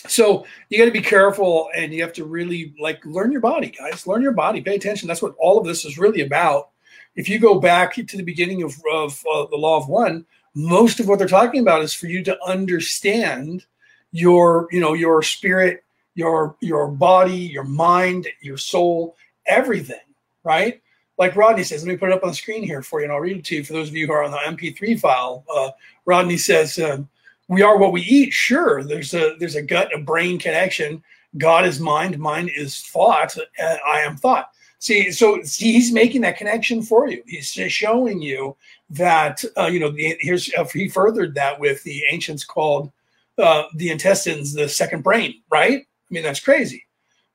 [0.08, 3.70] So you got to be careful, and you have to really like learn your body,
[3.70, 4.08] guys.
[4.08, 4.62] Learn your body.
[4.62, 5.08] Pay attention.
[5.08, 6.70] That's what all of this is really about.
[7.16, 11.00] If you go back to the beginning of, of uh, the Law of One, most
[11.00, 13.66] of what they're talking about is for you to understand
[14.12, 15.84] your you know your spirit
[16.16, 19.98] your your body, your mind, your soul, everything,
[20.44, 20.82] right?
[21.18, 23.14] Like Rodney says, let me put it up on the screen here for you, and
[23.14, 25.44] I'll read it to you for those of you who are on the MP3 file.
[25.54, 25.72] Uh,
[26.06, 27.04] Rodney says, uh,
[27.52, 31.04] "We are what we eat." Sure, there's a there's a gut and brain connection.
[31.38, 34.50] God is mind, mind is thought, and I am thought.
[34.80, 37.22] See, so see, he's making that connection for you.
[37.28, 38.56] He's showing you
[38.90, 39.92] that uh, you know.
[39.92, 42.92] The, here's uh, he furthered that with the ancients called
[43.38, 45.80] uh, the intestines the second brain, right?
[45.82, 46.86] I mean, that's crazy,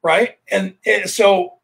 [0.02, 0.36] right?
[0.50, 1.54] And, and so,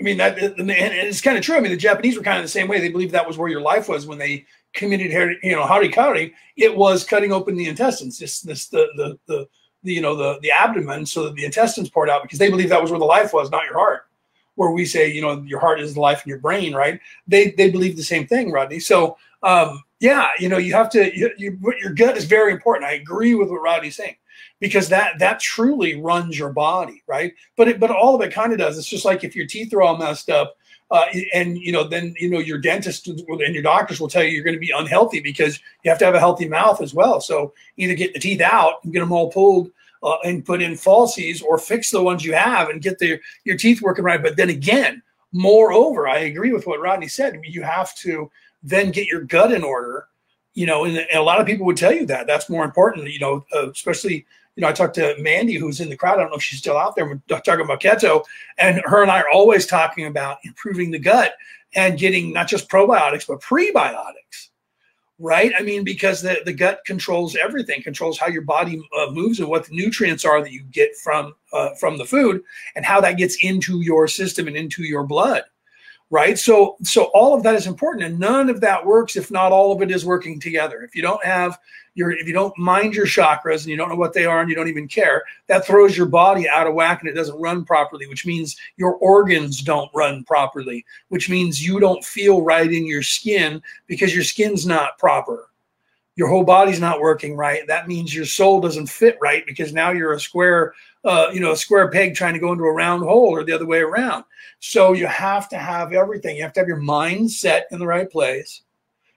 [0.00, 1.56] I mean, that and it's kind of true.
[1.56, 2.80] I mean, the Japanese were kind of the same way.
[2.80, 6.32] They believed that was where your life was when they committed, you know, harikari.
[6.56, 9.48] It was cutting open the intestines, this, this, the, the, the,
[9.82, 12.68] the, you know, the, the abdomen, so that the intestines poured out because they believe
[12.68, 14.06] that was where the life was, not your heart.
[14.54, 17.00] Where we say, you know, your heart is the life in your brain, right?
[17.26, 18.80] They they believe the same thing, Rodney.
[18.80, 21.16] So, um, yeah, you know, you have to.
[21.16, 22.84] You, you, your gut is very important.
[22.84, 24.16] I agree with what Rodney's saying
[24.60, 27.32] because that that truly runs your body, right?
[27.56, 28.76] But it, but all of it kind of does.
[28.76, 30.56] It's just like if your teeth are all messed up,
[30.92, 34.28] uh, and you know then you know your dentist and your doctors will tell you
[34.28, 37.20] you're going to be unhealthy because you have to have a healthy mouth as well.
[37.20, 39.70] So either get the teeth out and get them all pulled.
[40.04, 43.56] Uh, and put in falsies or fix the ones you have and get the, your
[43.56, 44.20] teeth working right.
[44.20, 45.00] But then again,
[45.30, 47.40] moreover, I agree with what Rodney said.
[47.44, 48.28] You have to
[48.64, 50.08] then get your gut in order
[50.54, 53.10] you know, and, and, a lot of people would tell you that that's more important,
[53.10, 56.18] you know, uh, especially you know, I talked to Mandy, who's in the crowd.
[56.18, 57.06] I don't know if she's still out there.
[57.06, 58.22] We're talking about keto,
[58.58, 61.34] and her and I are always talking about improving the gut
[61.74, 64.48] and getting not just probiotics but prebiotics,
[65.18, 65.52] right?
[65.58, 69.48] I mean, because the, the gut controls everything, controls how your body uh, moves and
[69.48, 72.42] what the nutrients are that you get from uh, from the food,
[72.76, 75.44] and how that gets into your system and into your blood
[76.12, 76.38] right?
[76.38, 79.72] So so all of that is important and none of that works if not all
[79.72, 80.82] of it is working together.
[80.82, 81.58] If you don't have
[81.94, 84.48] your if you don't mind your chakras and you don't know what they are and
[84.48, 87.64] you don't even care that throws your body out of whack and it doesn't run
[87.64, 92.86] properly which means your organs don't run properly which means you don't feel right in
[92.86, 95.48] your skin because your skin's not proper.
[96.14, 97.66] Your whole body's not working right.
[97.66, 101.52] That means your soul doesn't fit right because now you're a square uh, you know
[101.52, 104.24] a square peg trying to go into a round hole or the other way around.
[104.60, 106.36] So you have to have everything.
[106.36, 108.62] You have to have your mind set in the right place.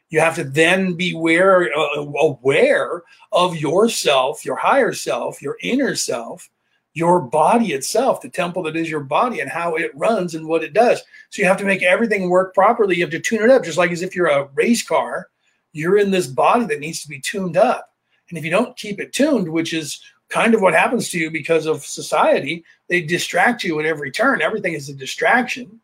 [0.09, 5.95] You have to then be aware, uh, aware of yourself your higher self your inner
[5.95, 6.49] self
[6.93, 10.63] your body itself the temple that is your body and how it runs and what
[10.63, 11.01] it does.
[11.29, 12.95] So you have to make everything work properly.
[12.95, 15.29] You have to tune it up just like as if you're a race car
[15.75, 17.93] you're in this body that needs to be tuned up.
[18.29, 21.29] And if you don't keep it tuned, which is kind of what happens to you
[21.29, 24.41] because of society, they distract you at every turn.
[24.41, 25.79] Everything is a distraction,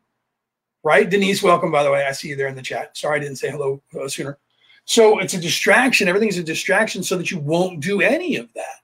[0.83, 1.09] right?
[1.09, 2.05] Denise, welcome, by the way.
[2.05, 2.97] I see you there in the chat.
[2.97, 4.37] Sorry I didn't say hello uh, sooner.
[4.85, 6.07] So it's a distraction.
[6.07, 8.81] Everything's a distraction so that you won't do any of that.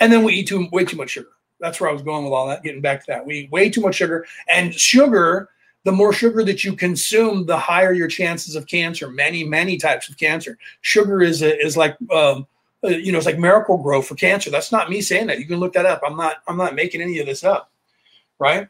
[0.00, 1.28] And then we eat too, way too much sugar.
[1.60, 3.24] That's where I was going with all that, getting back to that.
[3.24, 4.26] We eat way too much sugar.
[4.48, 5.48] And sugar
[5.86, 9.08] the more sugar that you consume, the higher your chances of cancer.
[9.08, 10.58] Many, many types of cancer.
[10.80, 12.48] Sugar is a, is like um,
[12.86, 14.50] uh, you know, it's like Miracle-Gro for cancer.
[14.50, 15.38] That's not me saying that.
[15.38, 16.00] You can look that up.
[16.06, 16.36] I'm not.
[16.48, 17.70] I'm not making any of this up,
[18.38, 18.68] right?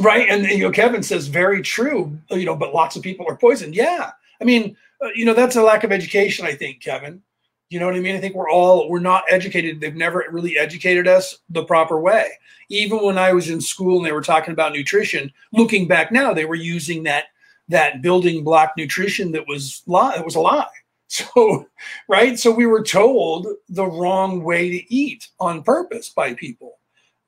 [0.00, 0.28] Right.
[0.28, 2.18] And you know, Kevin says very true.
[2.30, 3.74] You know, but lots of people are poisoned.
[3.74, 4.12] Yeah.
[4.40, 6.46] I mean, uh, you know, that's a lack of education.
[6.46, 7.22] I think, Kevin.
[7.68, 8.14] You know what I mean?
[8.14, 9.80] I think we're all we're not educated.
[9.80, 12.30] They've never really educated us the proper way.
[12.68, 16.34] Even when I was in school and they were talking about nutrition, looking back now,
[16.34, 17.26] they were using that
[17.68, 20.16] that building block nutrition that was lie.
[20.16, 20.66] It was a lie.
[21.12, 21.66] So,
[22.08, 22.38] right?
[22.38, 26.78] So we were told the wrong way to eat on purpose by people.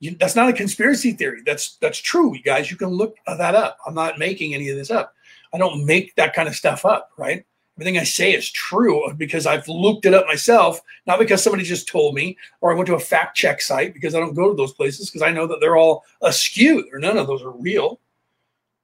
[0.01, 1.43] You, that's not a conspiracy theory.
[1.45, 2.71] That's that's true, you guys.
[2.71, 3.79] You can look that up.
[3.87, 5.15] I'm not making any of this up.
[5.53, 7.45] I don't make that kind of stuff up, right?
[7.77, 11.89] everything I say is true because I've looked it up myself, not because somebody just
[11.89, 14.57] told me, or I went to a fact check site because I don't go to
[14.57, 16.89] those places because I know that they're all askew.
[16.93, 18.01] Or none of those are real,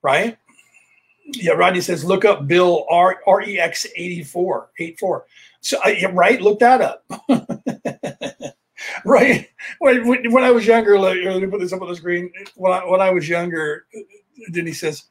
[0.03, 0.37] right?
[1.35, 5.27] Yeah, Rodney says look up Bill R REX 84 84.
[5.61, 7.05] So uh, yeah, right, look that up.
[9.05, 9.49] right.
[9.79, 12.33] When, when, I was younger, let, me put this up on the screen.
[12.55, 13.87] When I, when I was younger,
[14.49, 15.05] then he says,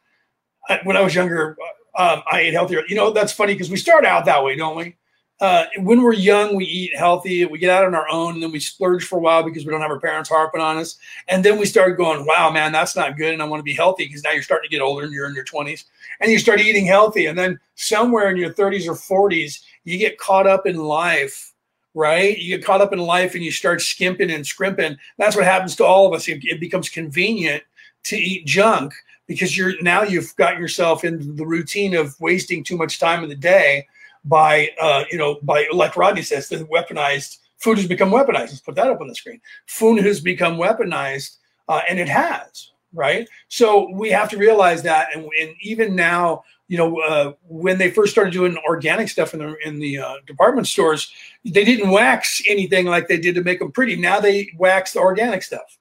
[0.84, 1.55] when I was younger,
[1.95, 2.84] um, I ate healthier.
[2.88, 4.95] You know, that's funny because we start out that way, don't we?
[5.39, 8.52] Uh, when we're young, we eat healthy, we get out on our own, and then
[8.52, 10.97] we splurge for a while because we don't have our parents harping on us.
[11.30, 13.34] And then we start going, wow, man, that's not good.
[13.34, 15.28] And I want to be healthy because now you're starting to get older and you're
[15.30, 15.86] in your 20s
[16.19, 17.28] and you start eating healthy.
[17.28, 21.54] And then somewhere in your 30s or 40s, you get caught up in life,
[21.93, 22.38] right?
[22.38, 24.97] You get caught up in life and you start skimping and scrimping.
[25.17, 26.28] That's what happens to all of us.
[26.28, 27.63] It, it becomes convenient
[28.04, 28.93] to eat junk
[29.25, 33.30] because you're now you've got yourself into the routine of wasting too much time in
[33.30, 33.86] the day
[34.25, 38.49] by uh, you know by like Rodney says the weaponized food has become weaponized.
[38.49, 39.41] Let's put that up on the screen.
[39.67, 43.27] Food has become weaponized, uh, and it has right.
[43.47, 47.91] So we have to realize that, and, and even now, you know, uh, when they
[47.91, 51.12] first started doing organic stuff in the in the uh, department stores,
[51.45, 53.96] they didn't wax anything like they did to make them pretty.
[53.96, 55.77] Now they wax the organic stuff.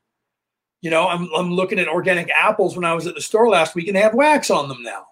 [0.81, 3.75] You know, I'm, I'm looking at organic apples when I was at the store last
[3.75, 5.07] week and they have wax on them now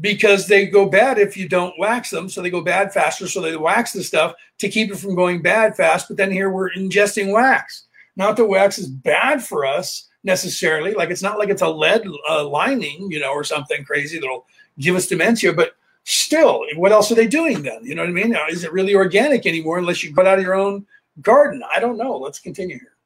[0.00, 2.28] because they go bad if you don't wax them.
[2.28, 3.28] So they go bad faster.
[3.28, 6.08] So they wax the stuff to keep it from going bad fast.
[6.08, 7.84] But then here we're ingesting wax.
[8.16, 10.94] Not that wax is bad for us necessarily.
[10.94, 14.46] Like it's not like it's a lead uh, lining, you know, or something crazy that'll
[14.78, 15.52] give us dementia.
[15.52, 15.74] But
[16.04, 17.84] still, what else are they doing then?
[17.84, 18.36] You know what I mean?
[18.50, 20.86] Is it really organic anymore unless you cut out of your own
[21.20, 21.62] garden?
[21.74, 22.16] I don't know.
[22.16, 22.96] Let's continue here.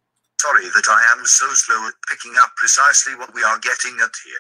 [0.41, 4.11] Sorry that I am so slow at picking up precisely what we are getting at
[4.25, 4.39] here.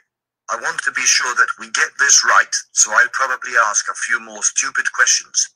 [0.49, 3.94] I want to be sure that we get this right, so I'll probably ask a
[4.07, 5.49] few more stupid questions.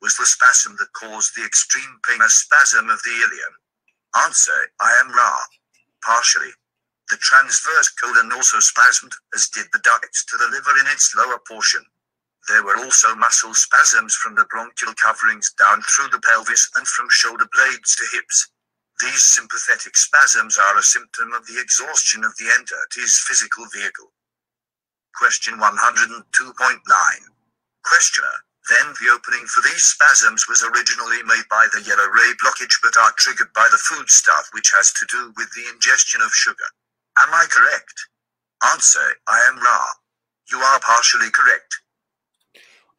[0.00, 3.54] Was the spasm that caused the extreme pain a spasm of the ileum?
[4.24, 5.36] Answer, I am Ra.
[6.04, 6.52] Partially.
[7.10, 11.40] The transverse colon also spasmed, as did the ducts to the liver in its lower
[11.48, 11.84] portion.
[12.48, 17.08] There were also muscle spasms from the bronchial coverings down through the pelvis and from
[17.10, 18.48] shoulder blades to hips.
[19.00, 24.12] These sympathetic spasms are a symptom of the exhaustion of the entity's physical vehicle.
[25.16, 26.22] Question 102.9.
[27.84, 28.36] Questioner.
[28.68, 32.96] Then the opening for these spasms was originally made by the yellow ray blockage but
[32.98, 36.68] are triggered by the foodstuff which has to do with the ingestion of sugar.
[37.18, 37.94] Am I correct?
[38.72, 39.84] Answer, I am Ra.
[40.50, 41.80] You are partially correct.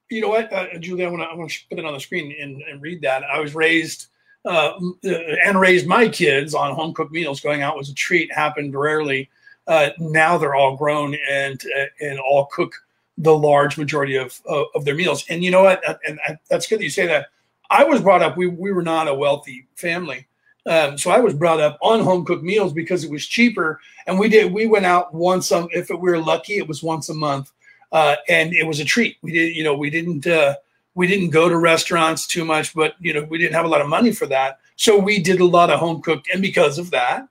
[0.09, 2.82] You know what, uh, Julia, I want, to, put it on the screen and, and
[2.82, 3.24] read that.
[3.24, 4.07] I was raised
[4.45, 7.41] uh, and raised my kids on home cooked meals.
[7.41, 9.30] Going out was a treat, happened rarely.
[9.68, 12.74] Uh, now they're all grown and uh, and all cook
[13.18, 15.26] the large majority of of their meals.
[15.30, 15.84] And you know what?
[16.07, 17.28] And that's good that you say that.
[17.70, 18.38] I was brought up.
[18.38, 20.28] We we were not a wealthy family,
[20.68, 23.80] um, so I was brought up on home cooked meals because it was cheaper.
[24.05, 24.51] And we did.
[24.51, 25.51] We went out once.
[25.51, 27.51] If we were lucky, it was once a month,
[27.91, 29.18] uh, and it was a treat.
[29.22, 29.55] We did.
[29.55, 30.28] You know, we didn't.
[30.28, 30.55] Uh,
[30.95, 33.82] we didn't go to restaurants too much, but you know, we didn't have a lot
[33.82, 34.59] of money for that.
[34.78, 37.28] So we did a lot of home cooked, and because of that,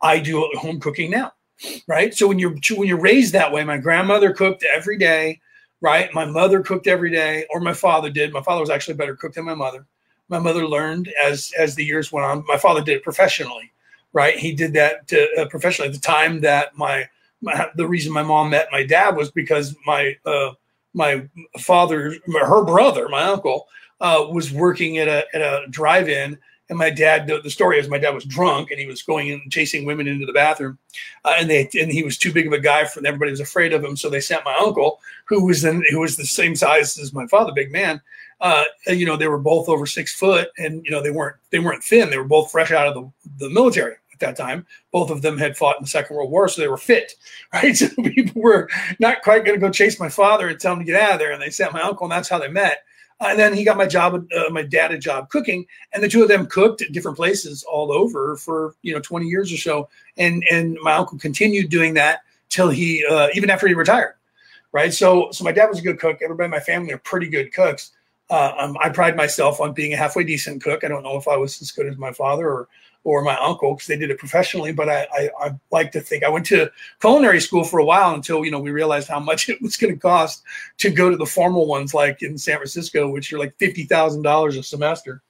[0.00, 1.32] I do home cooking now.
[1.86, 2.14] Right.
[2.14, 5.40] So when you're when you're raised that way, my grandmother cooked every day
[5.80, 6.12] right?
[6.12, 8.32] My mother cooked every day, or my father did.
[8.32, 9.86] My father was actually a better cook than my mother.
[10.28, 12.44] My mother learned as as the years went on.
[12.46, 13.72] My father did it professionally,
[14.12, 14.36] right?
[14.38, 15.88] He did that to, uh, professionally.
[15.88, 17.08] At the time that my,
[17.40, 20.52] my, the reason my mom met my dad was because my uh,
[20.94, 21.28] my
[21.58, 23.68] father, her brother, my uncle,
[24.00, 26.38] uh, was working at a at a drive-in
[26.68, 29.30] and my dad, the, the, story is my dad was drunk and he was going
[29.30, 30.78] and chasing women into the bathroom,
[31.24, 33.72] uh, and they and he was too big of a guy for everybody was afraid
[33.72, 33.96] of him.
[33.96, 37.26] So they sent my uncle, who was then who was the same size as my
[37.26, 38.00] father, big man.
[38.40, 41.58] Uh, you know, they were both over six foot, and you know they weren't they
[41.58, 42.10] weren't thin.
[42.10, 44.66] They were both fresh out of the, the military at that time.
[44.92, 47.14] Both of them had fought in the Second World War, so they were fit.
[47.50, 50.80] Right, so people were not quite going to go chase my father and tell him
[50.80, 52.84] to get out of there, and they sent my uncle, and that's how they met.
[53.20, 56.22] And then he got my job, uh, my dad a job cooking, and the two
[56.22, 59.88] of them cooked at different places all over for you know 20 years or so.
[60.16, 64.14] And and my uncle continued doing that till he uh, even after he retired,
[64.72, 64.94] right?
[64.94, 66.18] So so my dad was a good cook.
[66.22, 67.90] Everybody in my family are pretty good cooks.
[68.30, 70.84] Uh, um, I pride myself on being a halfway decent cook.
[70.84, 72.68] I don't know if I was as good as my father or
[73.08, 74.72] or my uncle because they did it professionally.
[74.72, 78.14] But I, I, I, like to think I went to culinary school for a while
[78.14, 80.42] until you know we realized how much it was going to cost
[80.78, 84.22] to go to the formal ones like in San Francisco, which are like fifty thousand
[84.22, 85.22] dollars a semester.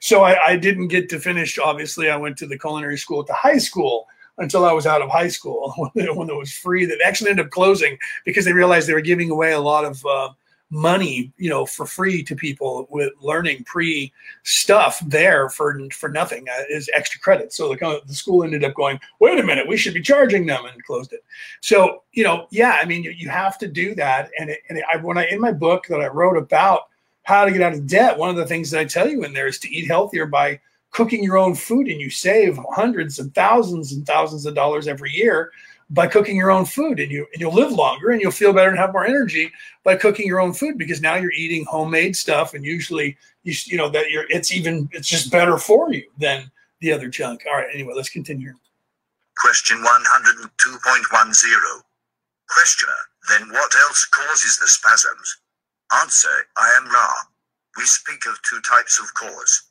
[0.00, 1.58] So I, I didn't get to finish.
[1.58, 4.06] Obviously, I went to the culinary school at the high school
[4.38, 6.84] until I was out of high school when, it was free.
[6.84, 10.04] That actually ended up closing because they realized they were giving away a lot of.
[10.04, 10.30] Uh,
[10.74, 14.12] money, you know, for free to people with learning pre
[14.42, 17.52] stuff there for for nothing uh, is extra credit.
[17.52, 20.64] So the the school ended up going, wait a minute, we should be charging them,
[20.66, 21.24] and closed it.
[21.60, 24.30] So you know, yeah, I mean, you, you have to do that.
[24.38, 26.88] And it, and I, when I in my book that I wrote about
[27.22, 29.32] how to get out of debt, one of the things that I tell you in
[29.32, 30.60] there is to eat healthier by
[30.90, 35.12] cooking your own food, and you save hundreds and thousands and thousands of dollars every
[35.12, 35.52] year
[35.90, 38.70] by cooking your own food and you and you'll live longer and you'll feel better
[38.70, 39.50] and have more energy
[39.84, 43.76] by cooking your own food because now you're eating homemade stuff and usually you you
[43.76, 47.44] know that you're it's even it's just better for you than the other junk.
[47.48, 48.52] All right, anyway, let's continue.
[49.38, 51.82] Question 102.10.
[52.48, 52.92] Questioner,
[53.28, 55.38] then what else causes the spasms?
[56.00, 57.08] Answer, I am Ra.
[57.76, 59.62] We speak of two types of cause.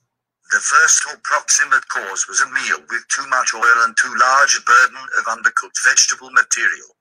[0.54, 4.54] The first or proximate cause was a meal with too much oil and too large
[4.54, 6.94] a burden of undercooked vegetable material.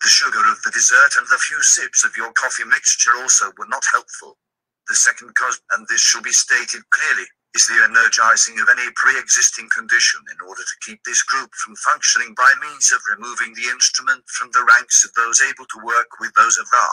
[0.00, 3.66] The sugar of the dessert and the few sips of your coffee mixture also were
[3.66, 4.38] not helpful.
[4.86, 7.26] The second cause, and this should be stated clearly,
[7.58, 12.32] is the energizing of any pre-existing condition in order to keep this group from functioning
[12.38, 16.30] by means of removing the instrument from the ranks of those able to work with
[16.38, 16.88] those of Ra.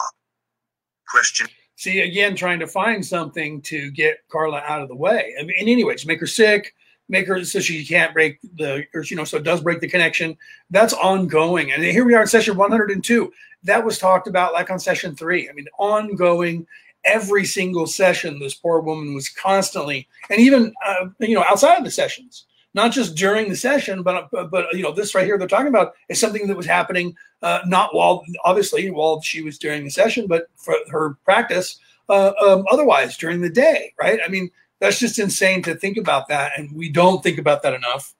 [1.06, 1.46] Question
[1.78, 5.34] see again trying to find something to get Carla out of the way.
[5.38, 6.74] I mean, in any ways, make her sick,
[7.08, 9.88] make her so she can't break the, or you know, so it does break the
[9.88, 10.36] connection.
[10.70, 11.70] That's ongoing.
[11.70, 13.32] And here we are in session 102.
[13.62, 15.48] That was talked about like on session three.
[15.48, 16.66] I mean, ongoing.
[17.04, 21.84] Every single session, this poor woman was constantly, and even uh, you know, outside of
[21.84, 22.46] the sessions,
[22.78, 25.94] not just during the session, but, but, you know, this right here they're talking about
[26.08, 30.26] is something that was happening uh, not while obviously while she was during the session,
[30.28, 34.20] but for her practice uh, um, otherwise during the day, right?
[34.24, 34.50] I mean,
[34.80, 38.14] that's just insane to think about that, and we don't think about that enough.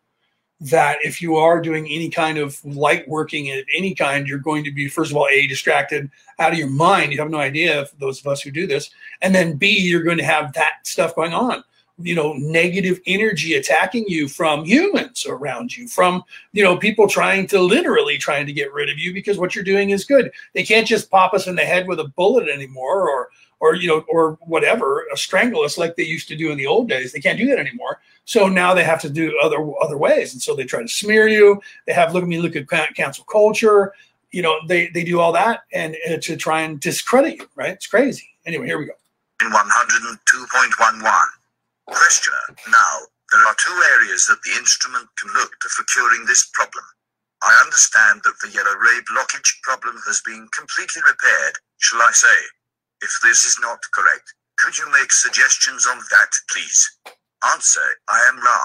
[0.60, 4.64] That if you are doing any kind of light working of any kind, you're going
[4.64, 7.12] to be first of all a distracted out of your mind.
[7.12, 8.90] You have no idea if those of us who do this,
[9.22, 11.62] and then b you're going to have that stuff going on
[11.98, 16.22] you know negative energy attacking you from humans around you from
[16.52, 19.64] you know people trying to literally trying to get rid of you because what you're
[19.64, 20.30] doing is good.
[20.54, 23.28] They can't just pop us in the head with a bullet anymore or
[23.60, 26.88] or you know or whatever strangle us like they used to do in the old
[26.88, 27.12] days.
[27.12, 28.00] They can't do that anymore.
[28.24, 30.32] So now they have to do other other ways.
[30.32, 31.60] And so they try to smear you.
[31.86, 33.92] They have look at me look at cancel culture.
[34.30, 37.70] You know they they do all that and uh, to try and discredit you right?
[37.70, 38.28] It's crazy.
[38.46, 38.92] Anyway here we go.
[39.40, 41.37] In 102.11
[41.88, 42.94] Questioner, now,
[43.32, 46.84] there are two areas that the instrument can look to for curing this problem.
[47.42, 52.38] I understand that the yellow ray blockage problem has been completely repaired, shall I say?
[53.00, 56.90] If this is not correct, could you make suggestions on that, please?
[57.52, 58.60] Answer, I am Ra.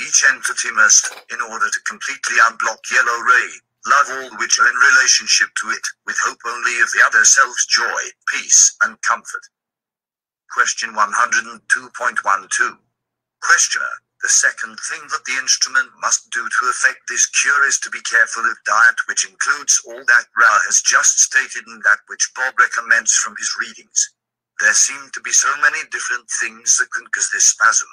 [0.00, 3.50] Each entity must, in order to completely unblock yellow ray,
[3.86, 7.64] Love all which are in relationship to it, with hope only of the other self's
[7.66, 9.40] joy, peace, and comfort.
[10.52, 12.78] Question 102.12.
[13.42, 13.92] Questioner.
[14.22, 18.00] The second thing that the instrument must do to effect this cure is to be
[18.00, 22.58] careful of diet, which includes all that Ra has just stated and that which Bob
[22.58, 24.14] recommends from his readings.
[24.58, 27.88] There seem to be so many different things that can cause this spasm.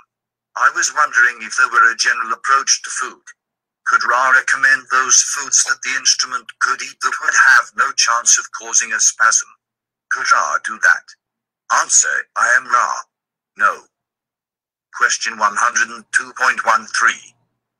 [0.58, 3.22] I was wondering if there were a general approach to food.
[3.86, 8.40] Could Ra recommend those foods that the instrument could eat that would have no chance
[8.40, 9.50] of causing a spasm?
[10.10, 11.06] Could Ra do that?
[11.82, 12.96] Answer, I am Ra.
[13.58, 13.84] No.
[14.98, 17.34] Question 102.13.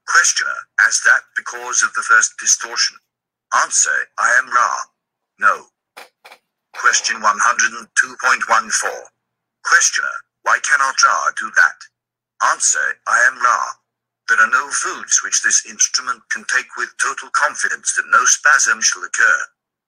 [0.08, 2.98] Questioner, as that because of the first distortion?
[3.64, 4.78] Answer, I am Ra.
[5.40, 5.68] No.
[6.76, 8.92] Question 102.14.
[9.64, 11.80] Questioner, why cannot Ra do that?
[12.52, 13.60] Answer, I am Ra.
[14.30, 18.82] There are no foods which this instrument can take with total confidence that no spasm
[18.82, 19.40] shall occur.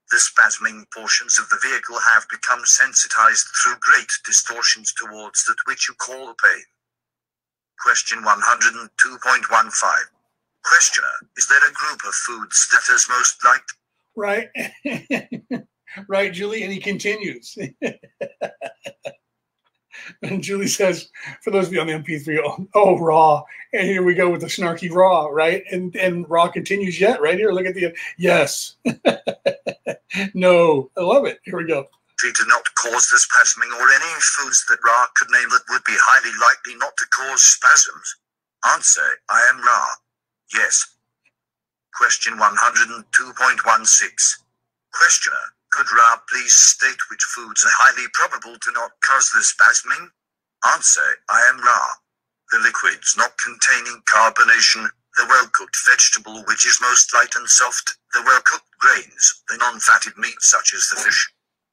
[0.10, 5.88] The spasming portions of the vehicle have become sensitized through great distortions towards that which
[5.88, 6.64] you call pain.
[7.80, 8.90] Question 102.15.
[10.64, 13.74] Questioner, is there a group of foods that is most liked?
[14.16, 14.50] Right.
[16.08, 16.64] right, Julie.
[16.64, 17.58] And he continues.
[20.22, 21.10] And Julie says,
[21.42, 23.44] for those of you on the MP3, oh, oh, Ra.
[23.74, 25.64] And here we go with the snarky Ra, right?
[25.72, 27.52] And and Ra continues yet, right here.
[27.52, 28.76] Look at the yes.
[30.34, 31.40] no, I love it.
[31.44, 31.88] Here we go.
[32.20, 35.96] To not cause the spasming or any foods that Ra could name that would be
[35.98, 38.16] highly likely not to cause spasms.
[38.74, 39.88] Answer, I am Ra.
[40.54, 40.96] Yes.
[41.96, 44.38] Question 102.16.
[44.94, 50.10] Questioner, could Ra please state which foods are highly probable to not cause the spasming?
[50.74, 51.82] Answer, I am Ra.
[52.52, 54.88] The liquids not containing carbonation,
[55.18, 60.40] the well-cooked vegetable which is most light and soft, the well-cooked grains, the non-fatted meat
[60.40, 61.32] such as the fish.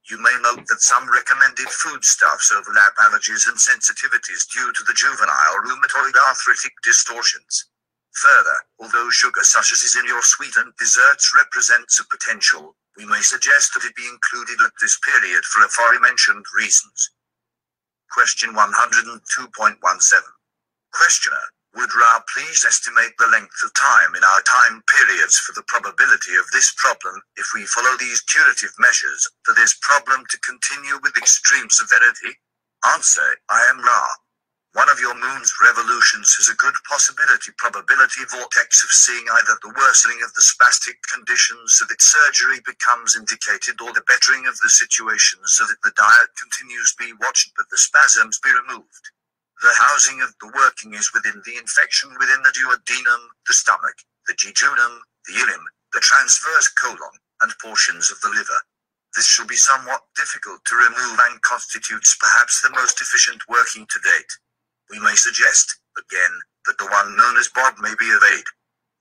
[0.09, 5.61] You may note that some recommended foodstuffs overlap allergies and sensitivities due to the juvenile
[5.65, 7.65] rheumatoid arthritic distortions.
[8.13, 13.21] Further, although sugar such as is in your sweetened desserts represents a potential, we may
[13.21, 17.11] suggest that it be included at this period for aforementioned reasons.
[18.11, 20.21] Question 102.17.
[20.93, 21.43] Questioner,
[21.75, 26.35] would Ra please estimate the length of time in our time periods for the probability
[26.35, 31.17] of this problem, if we follow these curative measures, for this problem to continue with
[31.17, 32.39] extreme severity?
[32.85, 34.07] Answer, I am Ra.
[34.73, 39.73] One of your moon's revolutions is a good possibility probability vortex of seeing either the
[39.75, 44.69] worsening of the spastic conditions so that surgery becomes indicated or the bettering of the
[44.69, 49.14] situation so that the diet continues be watched but the spasms be removed.
[49.61, 53.95] The housing of the working is within the infection within the duodenum, the stomach,
[54.27, 58.59] the jejunum, the ileum, the transverse colon, and portions of the liver.
[59.15, 63.99] This shall be somewhat difficult to remove and constitutes perhaps the most efficient working to
[63.99, 64.33] date.
[64.91, 68.45] We may suggest, again, that the one known as Bob may be of aid.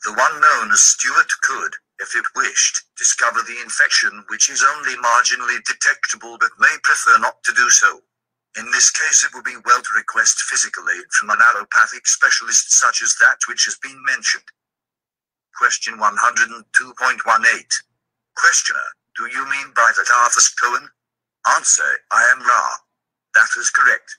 [0.04, 4.94] The one known as Stuart could, if it wished, discover the infection which is only
[4.96, 8.02] marginally detectable but may prefer not to do so.
[8.58, 12.72] In this case, it would be well to request physical aid from an allopathic specialist
[12.72, 14.44] such as that which has been mentioned.
[15.58, 17.74] Question 102.18.
[18.36, 18.86] Questioner,
[19.16, 20.88] do you mean by that Arthur Cohen?
[21.56, 22.70] Answer, I am Ra.
[23.34, 24.18] That is correct.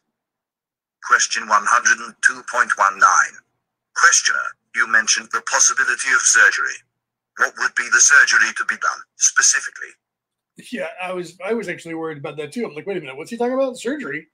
[1.08, 3.36] Question 102.19.
[3.96, 6.76] Questioner, you mentioned the possibility of surgery.
[7.38, 9.96] What would be the surgery to be done, specifically?
[10.72, 12.66] Yeah, I was I was actually worried about that too.
[12.66, 13.78] I'm like, wait a minute, what's he talking about?
[13.78, 14.28] Surgery?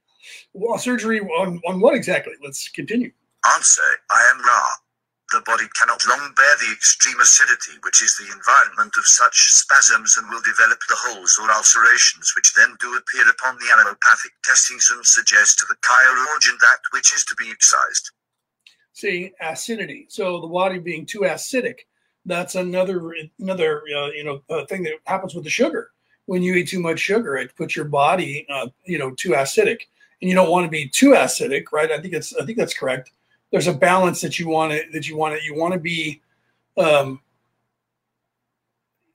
[0.53, 2.33] Well, surgery on, on what exactly?
[2.43, 3.11] Let's continue.
[3.55, 4.61] Answer, I am Ra
[5.31, 10.17] the body cannot long bear the extreme acidity which is the environment of such spasms
[10.17, 14.91] and will develop the holes or ulcerations which then do appear upon the allopathic testings
[14.91, 18.11] and suggest to the chirurgeon that which is to be excised.
[18.93, 20.07] See, acidity.
[20.09, 21.79] So the body being too acidic,
[22.25, 25.91] that's another another uh, you know uh, thing that happens with the sugar.
[26.31, 29.79] When you eat too much sugar, it puts your body uh, you know too acidic,
[30.21, 31.91] and you don't want to be too acidic, right?
[31.91, 33.11] I think it's I think that's correct
[33.51, 36.21] there's a balance that you want to that you want to you want to be
[36.77, 37.21] um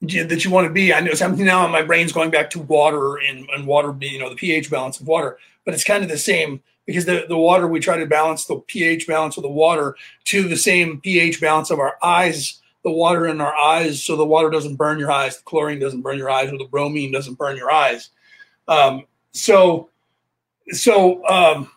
[0.03, 0.93] that you want to be.
[0.93, 4.21] I know something now my brain's going back to water and, and water being, you
[4.21, 7.37] know, the pH balance of water, but it's kind of the same because the, the
[7.37, 11.41] water, we try to balance the pH balance of the water to the same pH
[11.41, 14.05] balance of our eyes, the water in our eyes.
[14.05, 16.69] So the water doesn't burn your eyes, the chlorine doesn't burn your eyes, or the
[16.71, 18.11] bromine doesn't burn your eyes.
[18.69, 19.91] Um, so,
[20.71, 21.69] so, um,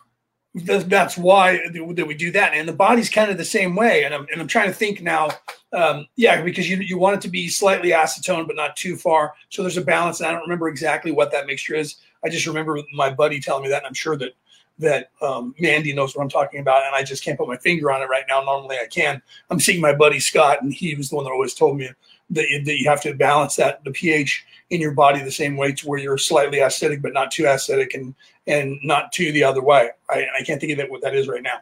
[0.54, 2.54] that's why that we do that.
[2.54, 4.04] And the body's kind of the same way.
[4.04, 5.30] And I'm, and I'm trying to think now,
[5.72, 9.34] um, yeah, because you, you want it to be slightly acetone, but not too far.
[9.48, 10.20] So there's a balance.
[10.20, 11.96] And I don't remember exactly what that mixture is.
[12.24, 13.78] I just remember my buddy telling me that.
[13.78, 14.34] And I'm sure that,
[14.80, 16.84] that um, Mandy knows what I'm talking about.
[16.84, 18.42] And I just can't put my finger on it right now.
[18.42, 19.22] Normally I can.
[19.50, 21.90] I'm seeing my buddy Scott, and he was the one that always told me
[22.30, 25.56] that you, that you have to balance that the pH in your body the same
[25.56, 28.14] way to where you're slightly acidic but not too acidic and
[28.46, 29.90] and not too the other way.
[30.08, 31.58] I, I can't think of that, what that is right now.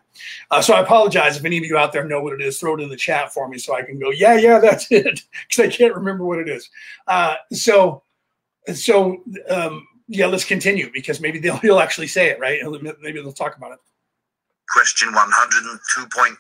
[0.51, 2.59] Uh, so I apologize if any of you out there know what it is.
[2.59, 5.23] Throw it in the chat for me so I can go, yeah, yeah, that's it,
[5.49, 6.71] because I can't remember what it is.
[7.07, 8.03] Uh, so
[8.75, 12.61] so um, yeah, let's continue because maybe they'll he'll actually say it right.
[13.01, 13.79] Maybe they'll talk about it.
[14.71, 16.37] Question 102.20.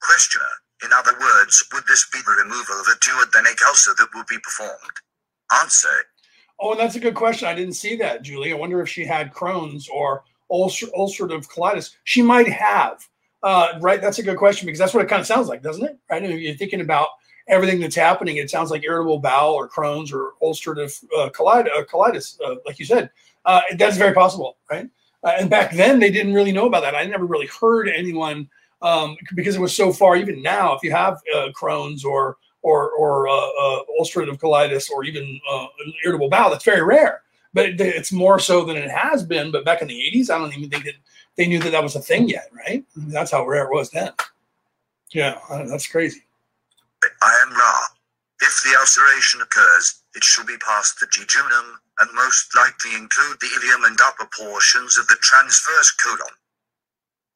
[0.00, 0.44] Questioner.
[0.84, 4.38] In other words, would this be the removal of a duodenal ulcer that will be
[4.42, 5.00] performed?
[5.60, 6.04] Answer.
[6.60, 7.48] Oh, that's a good question.
[7.48, 8.52] I didn't see that, Julie.
[8.52, 11.94] I wonder if she had Crohn's or ulcer- ulcerative colitis.
[12.04, 13.06] She might have.
[13.42, 14.00] Uh, right.
[14.00, 15.98] That's a good question because that's what it kind of sounds like, doesn't it?
[16.10, 16.22] Right.
[16.22, 17.08] And you're thinking about
[17.48, 18.36] everything that's happening.
[18.36, 22.78] It sounds like irritable bowel or Crohn's or ulcerative uh, colitis, uh, colitis uh, like
[22.78, 23.10] you said.
[23.44, 24.88] Uh, that's very possible, right?
[25.24, 26.94] Uh, and back then, they didn't really know about that.
[26.94, 28.48] I never really heard anyone
[28.82, 30.16] um, because it was so far.
[30.16, 33.26] Even now, if you have uh, Crohn's or or or
[34.00, 35.40] ulcerative colitis or even
[36.04, 37.22] irritable bowel, that's very rare.
[37.54, 39.50] But it's more so than it has been.
[39.50, 40.94] But back in the '80s, I don't even think that
[41.36, 42.84] they knew that that was a thing yet, right?
[42.96, 44.12] That's how rare it was then.
[45.10, 46.27] Yeah, that's crazy.
[47.22, 47.80] I am Ra.
[48.40, 53.48] If the ulceration occurs, it shall be past the jejunum and most likely include the
[53.58, 56.34] ileum and upper portions of the transverse colon.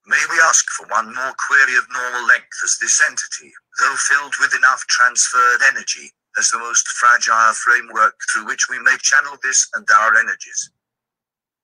[0.06, 4.34] May we ask for one more query of normal length as this entity, though filled
[4.40, 9.68] with enough transferred energy, has the most fragile framework through which we may channel this
[9.74, 10.70] and our energies.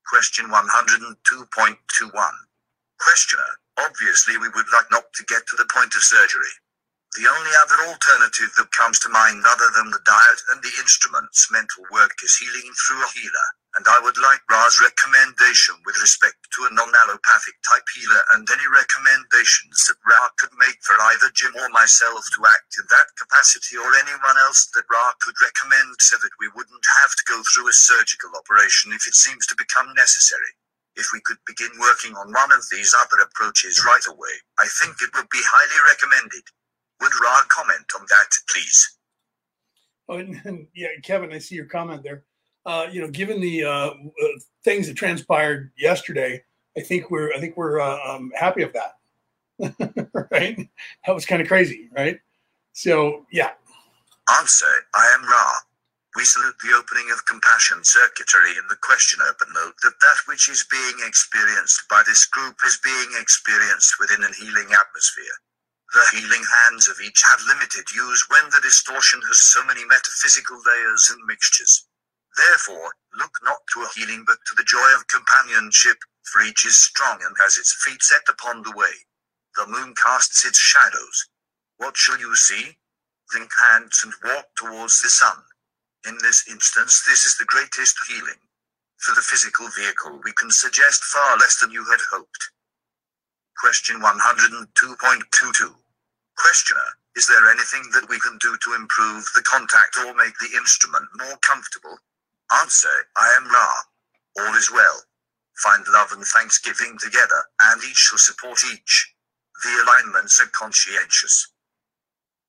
[0.07, 2.12] Question 102.21.
[3.01, 6.55] Questioner, obviously we would like not to get to the point of surgery.
[7.16, 11.48] The only other alternative that comes to mind other than the diet and the instruments
[11.50, 13.48] mental work is healing through a healer
[13.78, 18.66] and I would like Ra's recommendation with respect to a non-allopathic type healer and any
[18.66, 23.78] recommendations that Ra could make for either Jim or myself to act in that capacity
[23.78, 27.70] or anyone else that Ra could recommend so that we wouldn't have to go through
[27.70, 30.59] a surgical operation if it seems to become necessary.
[30.98, 34.98] If we could begin working on one of these other approaches right away, I think
[34.98, 36.42] it would be highly recommended.
[37.01, 38.96] Would Ra comment on that, please?
[40.09, 42.24] Oh, and, yeah, Kevin, I see your comment there
[42.68, 43.94] uh, you know, given the uh, uh,
[44.62, 46.44] things that transpired yesterday,
[46.76, 48.94] I think we're I think we're uh, um, happy of that.
[50.30, 50.68] right?
[51.07, 52.20] That was kind of crazy, right?
[52.74, 53.53] So yeah.
[54.38, 55.53] Answer: I am Ra.
[56.14, 60.51] We salute the opening of compassion circuitry in the questioner, but note that that which
[60.51, 65.38] is being experienced by this group is being experienced within an healing atmosphere.
[65.95, 70.61] The healing hands of each have limited use when the distortion has so many metaphysical
[70.66, 71.86] layers and mixtures.
[72.36, 76.76] Therefore, look not to a healing but to the joy of companionship, for each is
[76.76, 78.93] strong and has its feet set upon the way.
[79.57, 81.28] The moon casts its shadows.
[81.78, 82.76] What shall you see?
[83.32, 85.39] Think hands and walk towards the sun.
[86.07, 88.41] In this instance, this is the greatest healing.
[88.99, 92.51] For the physical vehicle, we can suggest far less than you had hoped.
[93.59, 95.78] Question 102.22.
[96.39, 100.57] Questioner, is there anything that we can do to improve the contact or make the
[100.57, 101.99] instrument more comfortable?
[102.62, 103.70] Answer, I am Ra.
[104.41, 105.03] All is well.
[105.62, 109.14] Find love and thanksgiving together, and each shall support each.
[109.64, 111.49] The alignments are conscientious.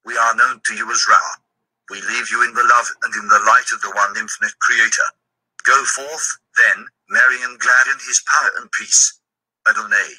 [0.05, 1.21] We are known to you as Ra.
[1.91, 5.09] We leave you in the love and in the light of the one infinite creator.
[5.65, 6.27] Go forth,
[6.57, 9.19] then, merry and glad in his power and peace.
[9.69, 10.13] Adonai.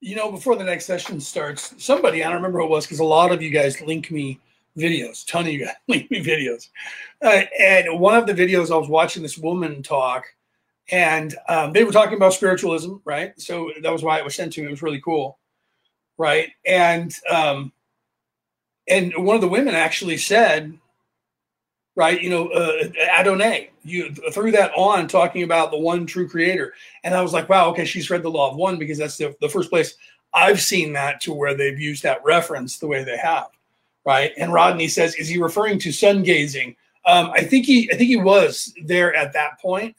[0.00, 3.00] You know, before the next session starts, somebody, I don't remember who it was, because
[3.00, 4.40] a lot of you guys link me
[4.76, 6.68] videos, ton of you guys link me videos.
[7.22, 10.24] Uh, and one of the videos I was watching this woman talk,
[10.90, 13.38] and um, they were talking about spiritualism, right?
[13.40, 14.68] So that was why it was sent to me.
[14.68, 15.38] It was really cool,
[16.18, 16.50] right?
[16.66, 17.72] And um,
[18.88, 20.76] and one of the women actually said,
[21.96, 22.88] right, you know, uh,
[23.18, 26.74] Adonai, you threw that on talking about the one true creator.
[27.04, 29.34] And I was like, wow, okay, she's read the law of one because that's the,
[29.40, 29.94] the first place
[30.32, 33.48] I've seen that to where they've used that reference the way they have
[34.04, 34.32] right?
[34.36, 36.76] And Rodney says, is he referring to sun gazing?
[37.06, 39.96] Um, I think he, I think he was there at that point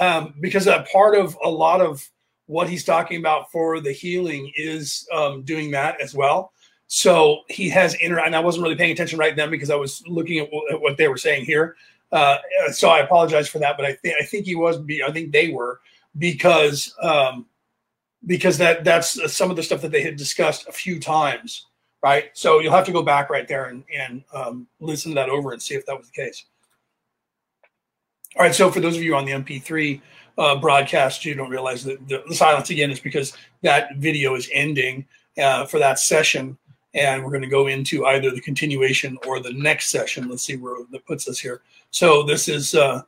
[0.00, 2.08] um, because a part of a lot of
[2.46, 6.52] what he's talking about for the healing is um, doing that as well.
[6.94, 10.06] So he has inter, and I wasn't really paying attention right then because I was
[10.06, 11.74] looking at, w- at what they were saying here.
[12.12, 12.36] Uh,
[12.70, 14.76] so I apologize for that, but I think I think he was.
[14.76, 15.80] Be, I think they were
[16.18, 17.46] because um,
[18.26, 21.64] because that that's some of the stuff that they had discussed a few times,
[22.02, 22.26] right?
[22.34, 25.52] So you'll have to go back right there and and um, listen to that over
[25.52, 26.44] and see if that was the case.
[28.36, 28.54] All right.
[28.54, 29.98] So for those of you on the MP3
[30.36, 33.32] uh, broadcast, you don't realize that the, the, silence again is because
[33.62, 35.06] that video is ending
[35.38, 36.58] uh, for that session,
[36.94, 40.28] and we're going to go into either the continuation or the next session.
[40.28, 41.62] Let's see where that puts us here.
[41.90, 43.02] So this is uh,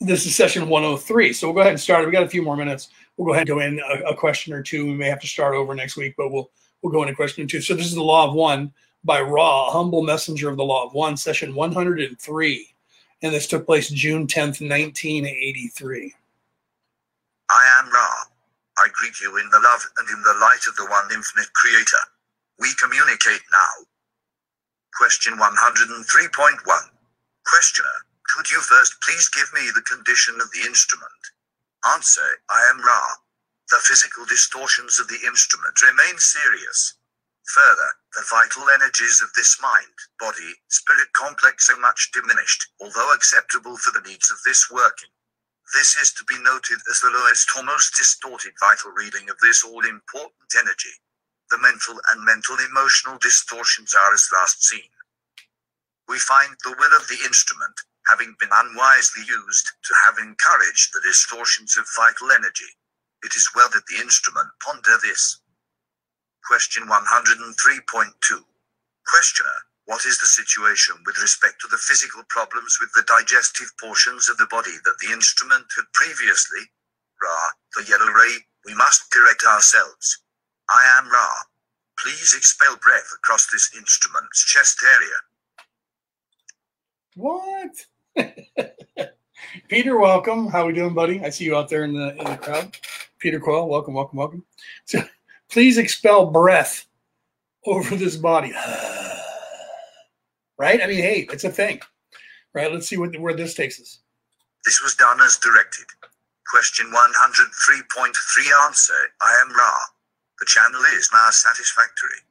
[0.00, 1.32] this is session 103.
[1.32, 2.04] So we'll go ahead and start.
[2.04, 2.88] We got a few more minutes.
[3.16, 4.86] We'll go ahead and go in a, a question or two.
[4.86, 6.50] We may have to start over next week, but we'll
[6.82, 7.60] we'll go into question two.
[7.60, 8.72] So this is the Law of One
[9.04, 12.72] by Ra, humble messenger of the Law of One, session 103
[13.22, 16.14] and this took place June 10th, 1983.
[17.50, 18.08] I am Ra.
[18.78, 22.02] I greet you in the love and in the light of the one infinite creator.
[22.60, 23.86] We communicate now.
[24.96, 26.60] Question 103.1.
[27.46, 27.96] Questioner,
[28.34, 31.22] could you first please give me the condition of the instrument?
[31.94, 33.02] Answer, I am Ra.
[33.70, 36.94] The physical distortions of the instrument remain serious.
[37.54, 43.76] Further, the vital energies of this mind, body, spirit complex are much diminished, although acceptable
[43.78, 45.10] for the needs of this working.
[45.74, 49.64] This is to be noted as the lowest or most distorted vital reading of this
[49.64, 50.94] all important energy.
[51.52, 54.88] The mental and mental emotional distortions are as last seen.
[56.08, 57.76] We find the will of the instrument,
[58.08, 62.72] having been unwisely used, to have encouraged the distortions of vital energy.
[63.22, 65.40] It is well that the instrument ponder this.
[66.48, 68.44] Question 103.2.
[69.06, 74.30] Questioner, what is the situation with respect to the physical problems with the digestive portions
[74.30, 76.64] of the body that the instrument had previously?
[77.22, 77.38] Ra,
[77.76, 80.18] the yellow ray, we must correct ourselves.
[80.74, 81.28] I am Ra.
[81.98, 85.18] Please expel breath across this instrument's chest area.
[87.16, 87.86] What?
[89.68, 90.48] Peter, welcome.
[90.48, 91.22] How we doing, buddy?
[91.22, 92.76] I see you out there in the in the crowd.
[93.18, 94.44] Peter Coyle, welcome, welcome, welcome.
[94.86, 95.02] So
[95.52, 96.86] Please expel breath
[97.66, 98.52] over this body.
[100.58, 100.82] right?
[100.82, 101.78] I mean, hey, it's a thing.
[102.54, 102.72] Right?
[102.72, 103.98] Let's see what, where this takes us.
[104.64, 105.84] This was done as directed.
[106.50, 109.74] Question 103.3 answer I am Ra.
[110.42, 112.26] The channel is now satisfactory.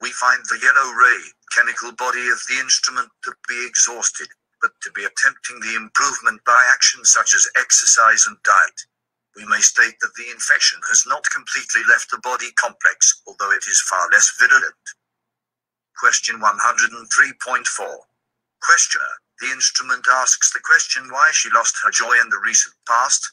[0.00, 1.22] We find the yellow ray,
[1.58, 4.28] chemical body of the instrument to be exhausted,
[4.62, 8.78] but to be attempting the improvement by actions such as exercise and diet
[9.36, 13.64] we may state that the infection has not completely left the body complex, although it
[13.68, 14.74] is far less virulent.
[15.98, 17.96] Question 103.4.
[18.62, 23.32] Questioner, the instrument asks the question why she lost her joy in the recent past.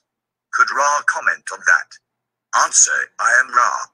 [0.53, 1.89] Could Ra comment on that?
[2.63, 3.92] Answer, I am Ra.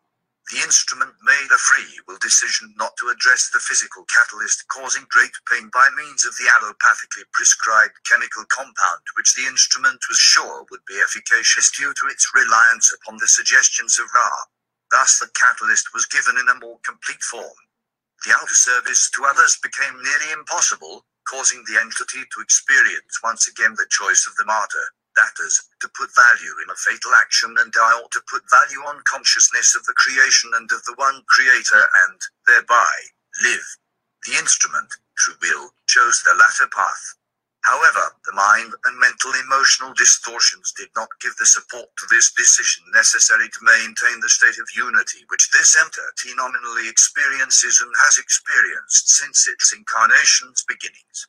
[0.49, 5.33] The instrument made a free will decision not to address the physical catalyst causing great
[5.49, 10.85] pain by means of the allopathically prescribed chemical compound, which the instrument was sure would
[10.87, 14.31] be efficacious due to its reliance upon the suggestions of Ra.
[14.91, 17.59] Thus, the catalyst was given in a more complete form.
[18.25, 23.75] The outer service to others became nearly impossible, causing the entity to experience once again
[23.77, 24.87] the choice of the martyr
[25.81, 29.75] to put value in a fatal action and I ought to put value on consciousness
[29.75, 32.93] of the creation and of the one creator and, thereby,
[33.43, 33.67] live.
[34.27, 37.15] The instrument, true will, chose the latter path.
[37.63, 42.83] However, the mind and mental emotional distortions did not give the support to this decision
[42.93, 49.09] necessary to maintain the state of unity which this entity nominally experiences and has experienced
[49.09, 51.27] since its incarnation's beginnings.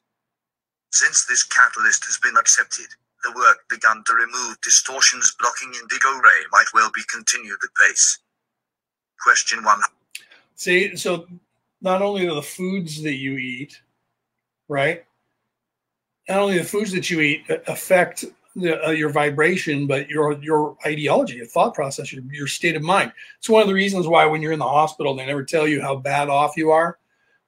[0.93, 2.88] Since this catalyst has been accepted,
[3.22, 8.18] the work begun to remove distortions blocking indigo ray might well be continued at pace.
[9.22, 9.80] Question one.
[10.56, 11.26] See, so
[11.80, 13.80] not only are the foods that you eat,
[14.68, 15.04] right?
[16.28, 18.24] Not only the foods that you eat affect
[18.56, 22.82] the, uh, your vibration, but your your ideology, your thought process, your, your state of
[22.82, 23.12] mind.
[23.38, 25.80] It's one of the reasons why when you're in the hospital, they never tell you
[25.80, 26.98] how bad off you are,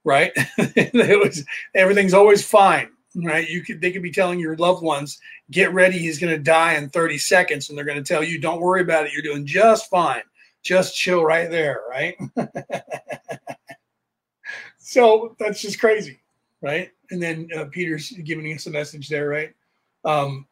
[0.04, 0.32] right?
[0.58, 1.44] it was
[1.74, 3.48] everything's always fine right?
[3.48, 5.18] You could they could be telling your loved ones,
[5.50, 8.38] get ready, he's going to die in 30 seconds, and they're going to tell you,
[8.38, 10.22] don't worry about it, you're doing just fine.
[10.62, 12.16] Just chill right there, right?
[14.78, 16.20] so that's just crazy,
[16.60, 16.90] right?
[17.10, 19.52] And then uh, Peter's giving us a message there, right?
[20.04, 20.46] Um,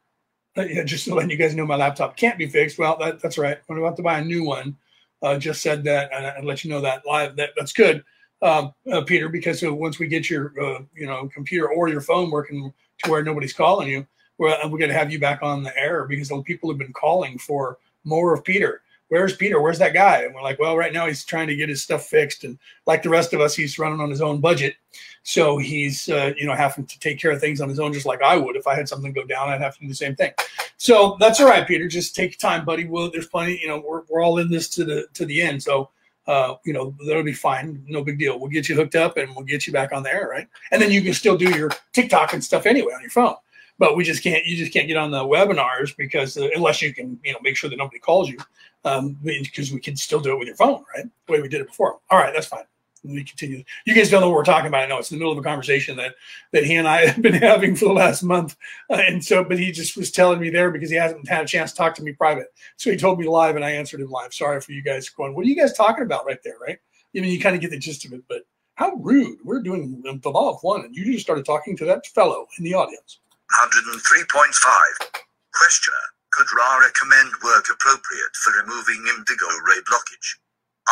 [0.57, 2.77] yeah, just to let you guys know, my laptop can't be fixed.
[2.77, 3.57] Well, that, that's right.
[3.69, 4.75] I'm about to buy a new one.
[5.23, 7.37] Uh, just said that, and I let you know that live.
[7.37, 8.03] That that's good
[8.41, 12.01] um, uh, Peter, because uh, once we get your uh, you know computer or your
[12.01, 12.73] phone working
[13.03, 14.05] to where nobody's calling you,
[14.37, 17.37] we're, we're going to have you back on the air because people have been calling
[17.37, 18.81] for more of Peter.
[19.09, 19.61] Where's Peter?
[19.61, 20.23] Where's that guy?
[20.23, 23.03] And we're like, well, right now he's trying to get his stuff fixed, and like
[23.03, 24.75] the rest of us, he's running on his own budget,
[25.23, 28.05] so he's uh, you know having to take care of things on his own, just
[28.05, 29.49] like I would if I had something go down.
[29.49, 30.31] I'd have to do the same thing.
[30.77, 31.87] So that's all right, Peter.
[31.89, 32.85] Just take time, buddy.
[32.85, 33.59] Well, there's plenty.
[33.61, 35.61] You know, we're, we're all in this to the to the end.
[35.61, 35.89] So
[36.27, 37.83] uh, you know, that'll be fine.
[37.87, 38.39] No big deal.
[38.39, 40.47] We'll get you hooked up and we'll get you back on the air, right?
[40.71, 43.35] And then you can still do your TikTok and stuff anyway on your phone.
[43.79, 44.45] But we just can't.
[44.45, 47.57] You just can't get on the webinars because uh, unless you can, you know, make
[47.57, 48.37] sure that nobody calls you,
[48.85, 51.05] um, because we can still do it with your phone, right?
[51.25, 51.99] The way we did it before.
[52.11, 52.63] All right, that's fine
[53.03, 53.63] we continue.
[53.85, 54.83] You guys don't know what we're talking about.
[54.83, 56.15] I know it's in the middle of a conversation that
[56.51, 58.55] that he and I have been having for the last month,
[58.89, 61.47] uh, and so, but he just was telling me there because he hasn't had a
[61.47, 62.47] chance to talk to me private.
[62.77, 64.33] So he told me live, and I answered him live.
[64.33, 65.35] Sorry for you guys going.
[65.35, 66.57] What are you guys talking about right there?
[66.61, 66.77] Right?
[67.15, 68.43] I mean, you kind of get the gist of it, but
[68.75, 69.39] how rude!
[69.43, 72.63] We're doing the law of one, and you just started talking to that fellow in
[72.63, 73.19] the audience.
[73.59, 75.21] 103.5
[75.53, 75.95] questioner.
[76.31, 80.39] Could Ra recommend work appropriate for removing indigo ray blockage?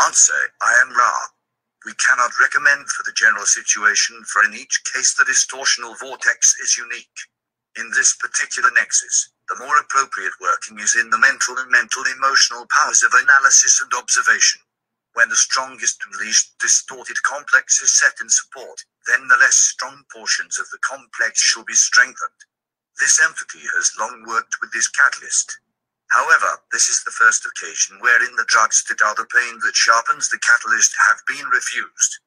[0.05, 1.38] Answer: I am Ra.
[1.85, 6.77] We cannot recommend for the general situation, for in each case the distortional vortex is
[6.77, 7.19] unique.
[7.77, 12.67] In this particular nexus, the more appropriate working is in the mental and mental emotional
[12.69, 14.61] powers of analysis and observation.
[15.13, 20.03] When the strongest and least distorted complex is set in support, then the less strong
[20.11, 22.43] portions of the complex shall be strengthened.
[22.99, 25.59] This entity has long worked with this catalyst.
[26.09, 30.29] However, this is the first occasion wherein the drugs to dull the pain that sharpens
[30.29, 32.19] the catalyst have been refused.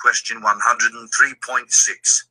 [0.00, 2.24] Question 103.6.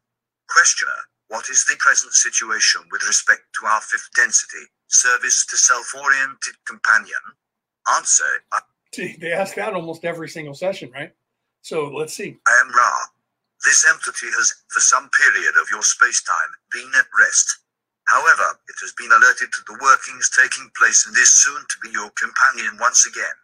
[0.50, 1.00] Questioner,
[1.30, 7.24] what is the present situation with respect to our fifth density, service to self-oriented companion?
[7.96, 8.62] Answer, I-
[8.94, 11.16] See, they ask that almost every single session, right?
[11.64, 12.38] So let's see.
[12.46, 12.92] I am Ra.
[13.66, 17.58] This entity has, for some period of your space-time, been at rest.
[18.08, 21.90] However, it has been alerted to the workings taking place and is soon to be
[21.92, 23.36] your companion once again.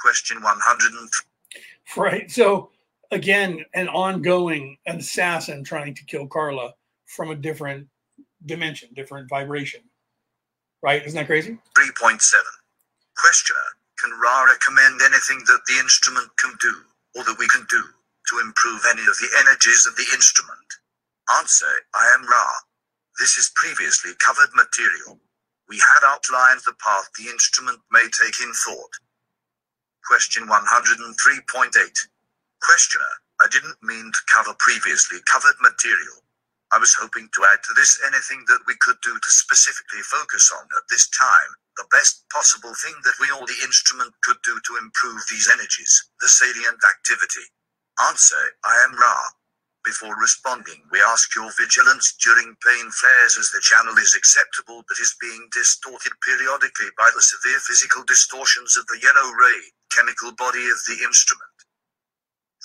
[0.00, 1.62] Question 103.
[1.96, 2.30] Right.
[2.30, 2.70] So,
[3.10, 6.74] again, an ongoing assassin trying to kill Carla
[7.06, 7.88] from a different
[8.46, 9.80] dimension, different vibration.
[10.82, 11.04] Right?
[11.04, 11.58] Isn't that crazy?
[11.76, 12.34] 3.7.
[13.16, 13.58] Questioner
[13.98, 16.74] Can Ra recommend anything that the instrument can do,
[17.16, 17.82] or that we can do,
[18.28, 20.56] to improve any of the energies of the instrument?
[21.36, 22.46] Answer I am Ra.
[23.20, 25.20] This is previously covered material.
[25.68, 28.96] We had outlined the path the instrument may take in thought.
[30.08, 32.08] Question 103.8.
[32.62, 33.12] Questioner,
[33.44, 36.24] I didn't mean to cover previously covered material.
[36.72, 40.50] I was hoping to add to this anything that we could do to specifically focus
[40.56, 44.56] on at this time, the best possible thing that we or the instrument could do
[44.64, 47.44] to improve these energies, the salient activity.
[48.00, 49.18] Answer, I am Ra.
[49.84, 55.00] Before responding, we ask your vigilance during pain flares as the channel is acceptable but
[55.00, 60.68] is being distorted periodically by the severe physical distortions of the yellow ray, chemical body
[60.68, 61.48] of the instrument.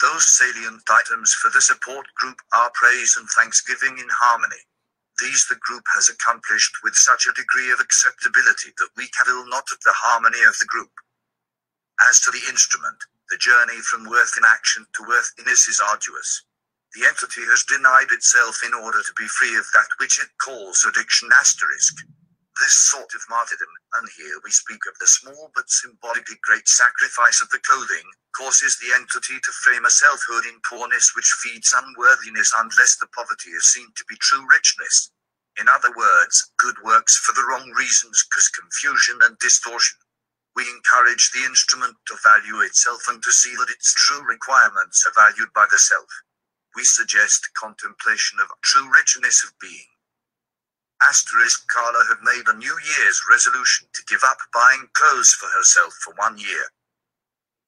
[0.01, 4.63] Those salient items for the support group are praise and thanksgiving in harmony.
[5.19, 9.71] These the group has accomplished with such a degree of acceptability that we cavil not
[9.71, 10.91] at the harmony of the group.
[12.09, 12.99] As to the instrument,
[13.29, 16.43] the journey from worth in action to worth in is arduous.
[16.95, 20.85] The entity has denied itself in order to be free of that which it calls
[20.87, 21.93] addiction asterisk.
[22.57, 23.67] This sort of martyrdom,
[23.99, 28.79] and here we speak of the small but symbolically great sacrifice of the clothing, causes
[28.79, 33.67] the entity to frame a selfhood in poorness which feeds unworthiness unless the poverty is
[33.67, 35.11] seen to be true richness.
[35.59, 39.99] In other words, good works for the wrong reasons cause confusion and distortion.
[40.55, 45.11] We encourage the instrument to value itself and to see that its true requirements are
[45.11, 46.07] valued by the self
[46.75, 49.87] we suggest contemplation of true richness of being.
[51.07, 55.93] Asterisk Carla had made a New Year's resolution to give up buying clothes for herself
[56.03, 56.63] for one year.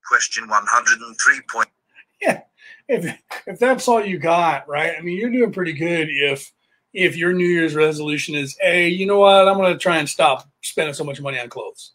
[0.08, 1.42] Question 103.
[1.50, 1.70] Point.
[2.20, 2.42] Yeah,
[2.88, 4.96] if, if that's all you got, right?
[4.98, 6.52] I mean, you're doing pretty good if
[6.94, 9.48] if your New Year's resolution is, hey, you know what?
[9.48, 11.94] I'm going to try and stop spending so much money on clothes.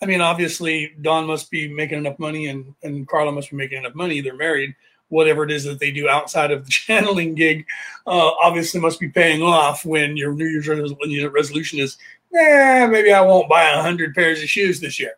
[0.00, 3.78] I mean, obviously, Don must be making enough money and, and Carla must be making
[3.78, 4.20] enough money.
[4.20, 4.76] They're married
[5.08, 7.66] whatever it is that they do outside of the channeling gig
[8.06, 11.96] uh, obviously must be paying off when your New Year's resolution is,
[12.34, 15.12] eh, maybe I won't buy a hundred pairs of shoes this year.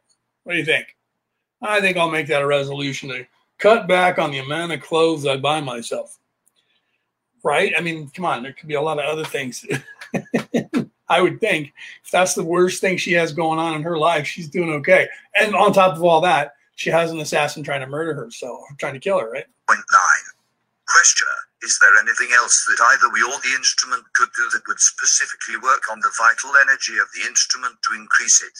[0.45, 0.97] What do you think?
[1.63, 3.27] I think I'll make that a resolution to
[3.59, 6.19] cut back on the amount of clothes I buy myself.
[7.43, 7.73] Right?
[7.77, 9.65] I mean, come on, there could be a lot of other things.
[11.09, 11.73] I would think
[12.05, 15.09] if that's the worst thing she has going on in her life, she's doing okay.
[15.39, 18.63] And on top of all that, she has an assassin trying to murder her, so
[18.79, 19.47] trying to kill her, right?
[19.67, 20.27] Point nine.
[20.87, 24.79] Questioner, is there anything else that either we or the instrument could do that would
[24.79, 28.55] specifically work on the vital energy of the instrument to increase it?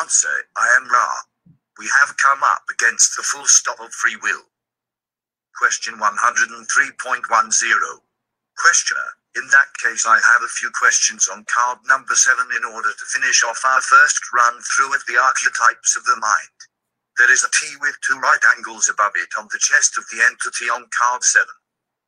[0.00, 1.08] Answer, I am Ra.
[1.78, 4.42] We have come up against the full stop of free will.
[5.56, 8.00] Question 103.10.
[8.56, 12.90] Questioner, In that case, I have a few questions on card number seven in order
[12.90, 16.58] to finish off our first run through of the archetypes of the mind.
[17.18, 20.22] There is a T with two right angles above it on the chest of the
[20.24, 21.54] entity on card seven.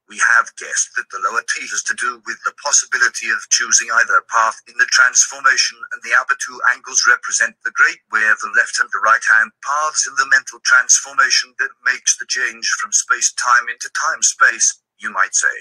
[0.08, 3.88] We have guessed that the lower T has to do with the possibility of choosing
[3.92, 8.38] either path in the transformation, and the upper two angles represent the great way of
[8.40, 12.68] the left and the right hand paths in the mental transformation that makes the change
[12.80, 15.52] from space time into time space, you might say.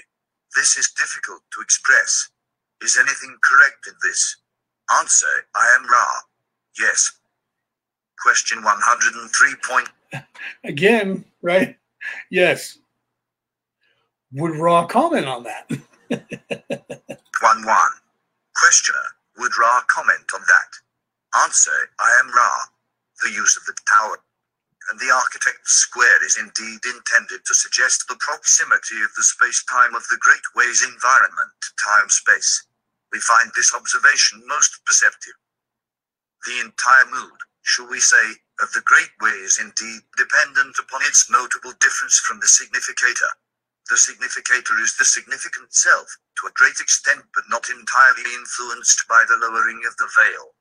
[0.56, 2.28] This is difficult to express.
[2.82, 4.36] Is anything correct in this?
[4.92, 6.06] Answer I am Ra.
[6.78, 7.12] Yes.
[8.22, 9.54] Question 103.
[9.68, 9.88] Point.
[10.64, 11.76] Again, right?
[12.30, 12.78] Yes.
[14.32, 15.70] Would Ra comment on that?
[16.10, 16.20] 1
[17.40, 17.76] 1.
[18.56, 18.98] Questioner.
[19.38, 21.42] Would Ra comment on that?
[21.42, 22.50] Answer I am Ra.
[23.22, 24.18] The use of the tower
[24.90, 30.04] and the architect's square is indeed intended to suggest the proximity of the space-time of
[30.10, 32.66] the Great Ways environment to time-space.
[33.12, 35.38] We find this observation most perceptive.
[36.44, 41.30] The entire mood, shall we say, of the Great Way is indeed dependent upon its
[41.30, 43.32] notable difference from the significator.
[43.90, 46.08] The significator is the significant self,
[46.40, 50.54] to a great extent but not entirely influenced by the lowering of the veil.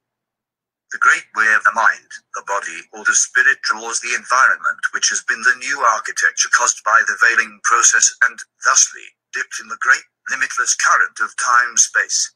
[0.92, 5.10] The great way of the mind, the body, or the spirit draws the environment which
[5.10, 9.82] has been the new architecture caused by the veiling process and, thusly, dipped in the
[9.82, 12.34] great, limitless current of time space.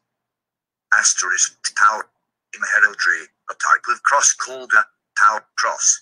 [0.98, 2.04] Asterisk Tau.
[2.56, 4.84] In heraldry, a type of cross called a
[5.20, 6.02] Tau cross.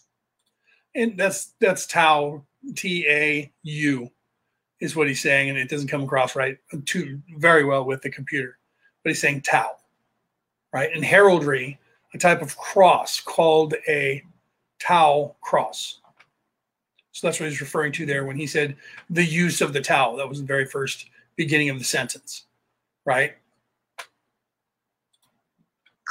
[0.95, 2.43] And that's that's Tau,
[2.75, 4.09] T A U,
[4.79, 8.09] is what he's saying, and it doesn't come across right too very well with the
[8.09, 8.57] computer.
[9.03, 9.71] But he's saying Tau,
[10.73, 10.89] right?
[10.93, 11.79] And heraldry
[12.13, 14.23] a type of cross called a
[14.79, 15.99] Tau cross.
[17.11, 18.75] So that's what he's referring to there when he said
[19.09, 20.15] the use of the Tau.
[20.15, 22.45] That was the very first beginning of the sentence,
[23.05, 23.35] right?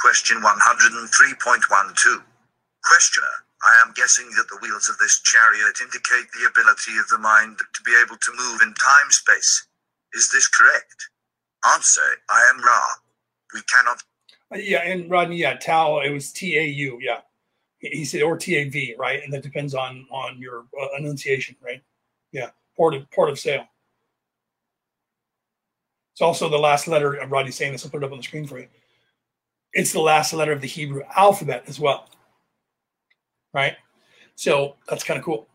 [0.01, 2.23] Question 103.12.
[2.83, 7.17] Questioner, I am guessing that the wheels of this chariot indicate the ability of the
[7.17, 9.67] mind to be able to move in time space.
[10.13, 11.09] Is this correct?
[11.73, 12.85] Answer, I am Ra.
[13.53, 14.03] We cannot
[14.53, 17.21] uh, yeah, and Rodney, yeah, Tau, it was T A U, yeah.
[17.79, 19.23] He said or T A V, right?
[19.23, 21.81] And that depends on on your uh, enunciation, right?
[22.31, 23.65] Yeah, port of port of sale.
[26.13, 27.83] It's also the last letter of Rodney saying this.
[27.83, 28.67] I'll put it up on the screen for you.
[29.75, 32.07] It's the last letter of the Hebrew alphabet as well,
[33.53, 33.75] right?
[34.35, 35.47] So that's kind of cool.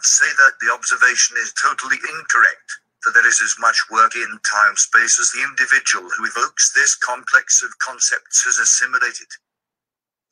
[0.00, 2.68] Say that the observation is totally incorrect
[3.00, 6.96] for there is as much work in time space as the individual who evokes this
[6.96, 9.30] complex of concepts has assimilated.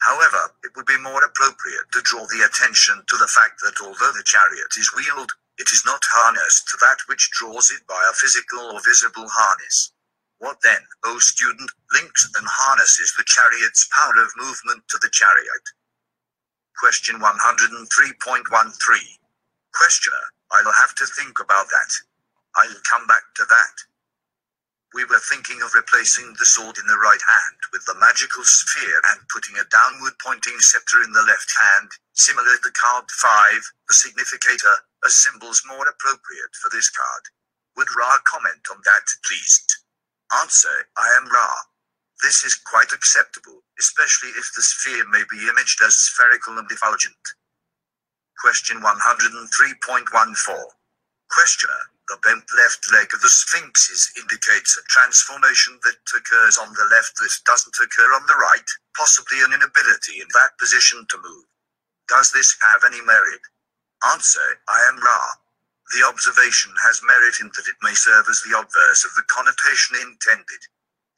[0.03, 4.13] However, it would be more appropriate to draw the attention to the fact that although
[4.13, 8.15] the chariot is wheeled, it is not harnessed to that which draws it by a
[8.15, 9.94] physical or visible harness.
[10.45, 15.65] What then, O student, links and harnesses the chariot's power of movement to the chariot?
[16.77, 17.89] Question 103.13.
[19.73, 21.93] Questioner, I'll have to think about that.
[22.61, 23.89] I'll come back to that.
[24.93, 29.01] We were thinking of replacing the sword in the right hand with the magical sphere
[29.17, 33.95] and putting a downward pointing scepter in the left hand, similar to card 5, the
[33.97, 34.77] significator,
[35.09, 37.33] as symbols more appropriate for this card.
[37.81, 39.74] Would Ra comment on that, please?
[40.43, 41.51] Answer, I am Ra.
[42.23, 47.17] This is quite acceptable, especially if the sphere may be imaged as spherical and effulgent.
[48.41, 50.65] Question 103.14.
[51.31, 56.89] Questioner, the bent left leg of the sphinxes indicates a transformation that occurs on the
[56.95, 61.47] left that doesn't occur on the right, possibly an inability in that position to move.
[62.09, 63.41] Does this have any merit?
[64.13, 65.44] Answer, I am Ra.
[65.95, 69.95] The observation has merit in that it may serve as the obverse of the connotation
[70.03, 70.67] intended.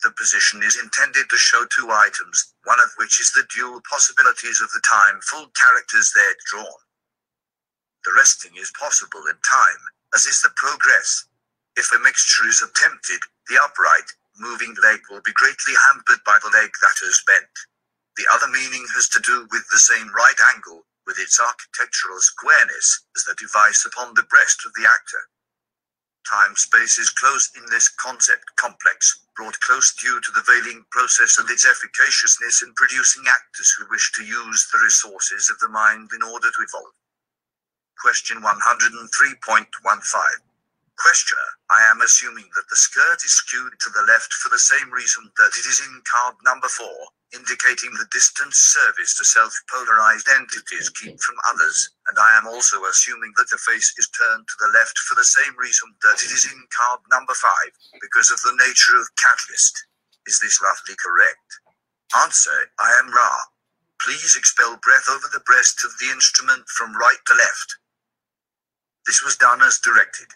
[0.05, 4.61] The position is intended to show two items, one of which is the dual possibilities
[4.61, 6.81] of the time full characters there drawn.
[8.05, 9.83] The resting is possible in time,
[10.15, 11.25] as is the progress.
[11.77, 16.53] If a mixture is attempted, the upright, moving leg will be greatly hampered by the
[16.53, 17.57] leg that is bent.
[18.19, 23.05] The other meaning has to do with the same right angle, with its architectural squareness,
[23.17, 25.29] as the device upon the breast of the actor.
[26.29, 31.39] Time space is closed in this concept complex, brought close due to the veiling process
[31.39, 36.11] and its efficaciousness in producing actors who wish to use the resources of the mind
[36.15, 36.93] in order to evolve.
[38.01, 40.46] Question 103.15.
[40.97, 44.89] Questioner, I am assuming that the skirt is skewed to the left for the same
[44.91, 46.89] reason that it is in card number 4,
[47.37, 53.33] indicating the distance service to self-polarized entities keep from others, and I am also assuming
[53.37, 56.49] that the face is turned to the left for the same reason that it is
[56.49, 59.77] in card number 5, because of the nature of catalyst.
[60.27, 61.61] Is this roughly correct?
[62.17, 63.33] Answer, I am Ra.
[64.01, 67.77] Please expel breath over the breast of the instrument from right to left.
[69.07, 70.33] This was done as directed.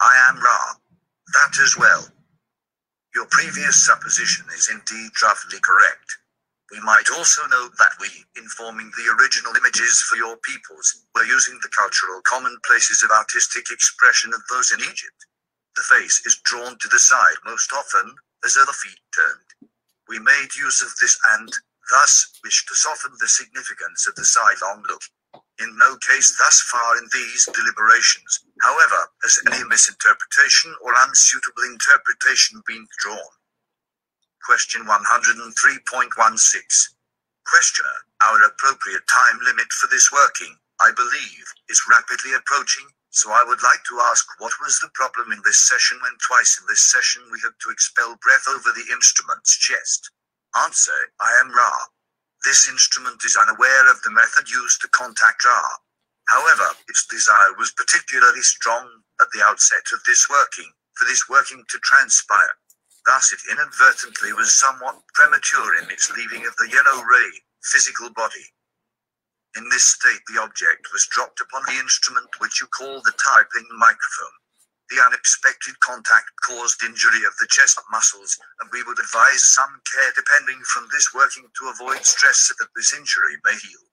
[0.00, 0.74] I am Ra.
[1.34, 2.08] That as well.
[3.14, 6.18] Your previous supposition is indeed roughly correct.
[6.72, 11.58] We might also note that we, informing the original images for your peoples, were using
[11.62, 15.26] the cultural commonplaces of artistic expression of those in Egypt.
[15.76, 18.14] The face is drawn to the side most often,
[18.44, 19.70] as are the feet turned.
[20.08, 21.50] We made use of this and,
[21.90, 25.02] thus, wished to soften the significance of the sidelong look.
[25.60, 32.62] In no case thus far in these deliberations, however, has any misinterpretation or unsuitable interpretation
[32.66, 33.36] been drawn.
[34.44, 36.88] Question 103.16.
[37.46, 43.44] Questioner, our appropriate time limit for this working, I believe, is rapidly approaching, so I
[43.46, 46.80] would like to ask what was the problem in this session when twice in this
[46.80, 50.10] session we had to expel breath over the instrument's chest?
[50.56, 51.72] Answer, I am Ra.
[52.44, 55.62] This instrument is unaware of the method used to contact Ra.
[56.28, 61.64] However, its desire was particularly strong at the outset of this working, for this working
[61.68, 62.56] to transpire.
[63.06, 67.30] Thus it inadvertently was somewhat premature in its leaving of the yellow ray,
[67.62, 68.46] physical body.
[69.56, 73.68] In this state the object was dropped upon the instrument which you call the typing
[73.76, 74.38] microphone.
[74.92, 80.12] The unexpected contact caused injury of the chest muscles, and we would advise some care
[80.12, 83.88] depending from this working to avoid stress so that this injury may heal.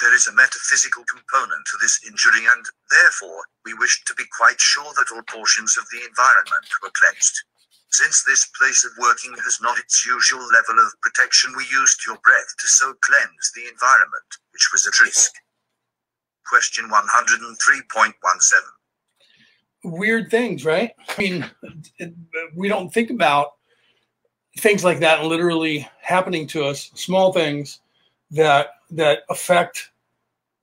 [0.00, 4.60] There is a metaphysical component to this injury, and therefore, we wished to be quite
[4.60, 7.44] sure that all portions of the environment were cleansed.
[7.90, 12.18] Since this place of working has not its usual level of protection, we used your
[12.26, 15.30] breath to so cleanse the environment, which was at risk.
[16.42, 18.79] Question 103.17
[19.84, 20.92] weird things, right?
[21.08, 21.50] I mean,
[21.98, 22.14] it,
[22.54, 23.52] we don't think about
[24.58, 27.80] things like that literally happening to us, small things
[28.30, 29.90] that that affect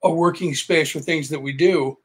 [0.03, 1.97] a working space or things that we do.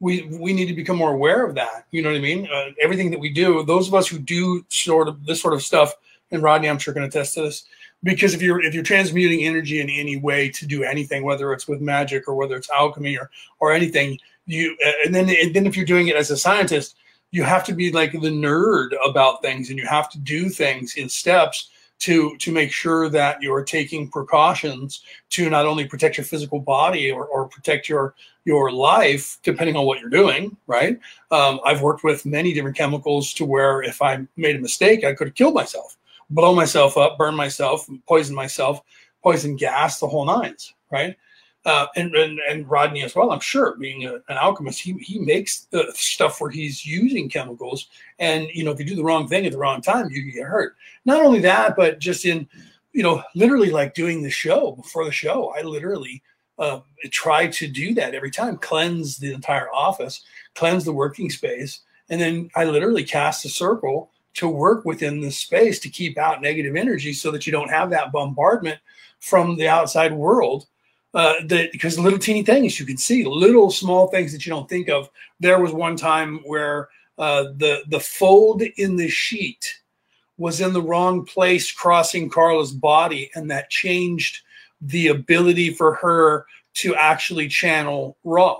[0.00, 1.86] We we need to become more aware of that.
[1.90, 2.48] You know what I mean?
[2.52, 5.62] Uh, everything that we do, those of us who do sort of this sort of
[5.62, 5.94] stuff,
[6.30, 7.64] and Rodney, I'm sure, can attest to this.
[8.02, 11.66] Because if you're if you're transmuting energy in any way to do anything, whether it's
[11.66, 15.76] with magic or whether it's alchemy or or anything, you and then and then if
[15.76, 16.96] you're doing it as a scientist
[17.30, 20.94] you have to be like the nerd about things and you have to do things
[20.94, 26.24] in steps to to make sure that you're taking precautions to not only protect your
[26.24, 28.14] physical body or, or protect your
[28.44, 30.98] your life depending on what you're doing right?
[31.30, 35.14] Um, i've worked with many different chemicals to where if i made a mistake i
[35.14, 35.96] could have killed myself
[36.30, 38.80] blow myself up burn myself poison myself
[39.22, 41.16] poison gas the whole nines right
[41.64, 43.32] uh, and, and, and Rodney as well.
[43.32, 47.88] I'm sure, being a, an alchemist, he he makes the stuff where he's using chemicals,
[48.18, 50.44] and you know if you do the wrong thing at the wrong time, you get
[50.44, 50.76] hurt.
[51.04, 52.46] Not only that, but just in
[52.92, 56.22] you know literally like doing the show before the show, I literally
[56.58, 56.80] uh,
[57.10, 60.22] try to do that every time, cleanse the entire office,
[60.54, 61.80] cleanse the working space,
[62.10, 66.42] and then I literally cast a circle to work within the space to keep out
[66.42, 68.80] negative energy so that you don't have that bombardment
[69.20, 70.66] from the outside world
[71.14, 74.88] uh, because little teeny things you can see, little small things that you don't think
[74.88, 75.08] of.
[75.40, 76.88] There was one time where
[77.18, 79.80] uh, the the fold in the sheet
[80.36, 84.42] was in the wrong place, crossing Carla's body, and that changed
[84.80, 88.56] the ability for her to actually channel Ra,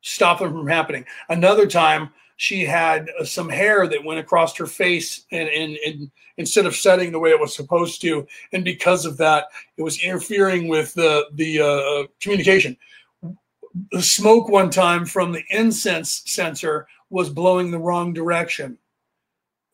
[0.00, 1.04] stop them from happening.
[1.28, 6.10] Another time she had uh, some hair that went across her face and, and, and,
[6.36, 8.26] instead of setting the way it was supposed to.
[8.52, 9.46] And because of that
[9.76, 12.76] it was interfering with the the uh, communication.
[13.92, 18.78] The smoke one time from the incense censer was blowing the wrong direction.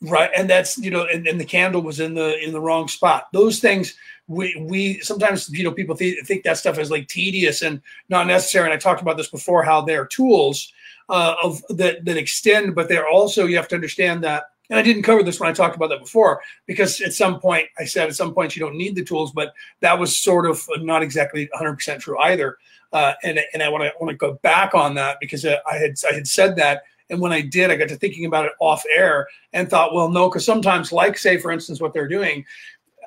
[0.03, 0.31] Right?
[0.37, 3.29] And that's you know and, and the candle was in the in the wrong spot.
[3.33, 3.95] Those things
[4.27, 7.81] we we sometimes you know people th- think that stuff is like tedious and
[8.11, 8.67] not necessary.
[8.67, 10.73] And i talked about this before how they're tools
[11.11, 14.45] uh, of that that extend, but they're also you have to understand that.
[14.71, 17.67] And I didn't cover this when I talked about that before, because at some point
[17.79, 20.65] I said at some point you don't need the tools, but that was sort of
[20.79, 22.57] not exactly 100% true either.
[22.93, 25.77] Uh, and and I want to want to go back on that because uh, I
[25.77, 28.53] had I had said that, and when I did, I got to thinking about it
[28.61, 32.45] off air and thought, well, no, because sometimes, like say for instance, what they're doing,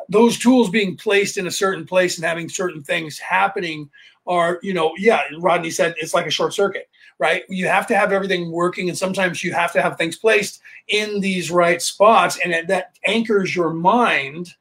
[0.10, 3.90] those tools being placed in a certain place and having certain things happening
[4.26, 6.90] are, you know, yeah, Rodney said it's like a short circuit,
[7.24, 7.44] right?
[7.48, 10.60] You have to have everything working, and sometimes you have to have things placed
[10.90, 14.54] in these right spots, and that anchors your mind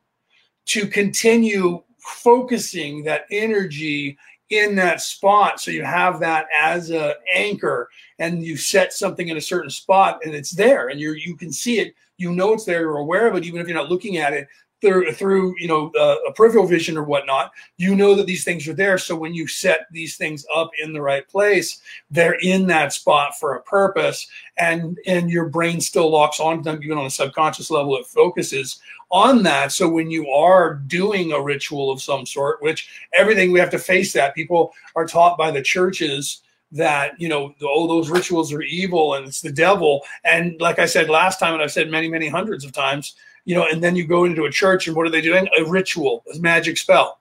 [0.66, 4.16] to continue focusing that energy
[4.50, 7.88] in that spot so you have that as an anchor
[8.20, 11.50] and you set something in a certain spot and it's there and you you can
[11.50, 14.18] see it you know it's there you're aware of it even if you're not looking
[14.18, 14.46] at it
[14.82, 18.68] through through you know uh, a peripheral vision or whatnot you know that these things
[18.68, 21.80] are there so when you set these things up in the right place
[22.10, 24.28] they're in that spot for a purpose
[24.58, 28.80] and and your brain still locks onto them even on a subconscious level it focuses
[29.12, 29.70] on that.
[29.70, 33.78] So when you are doing a ritual of some sort, which everything we have to
[33.78, 36.40] face that people are taught by the churches
[36.72, 40.86] that you know oh those rituals are evil and it's the devil and like i
[40.86, 43.96] said last time and i've said many many hundreds of times you know and then
[43.96, 47.20] you go into a church and what are they doing a ritual a magic spell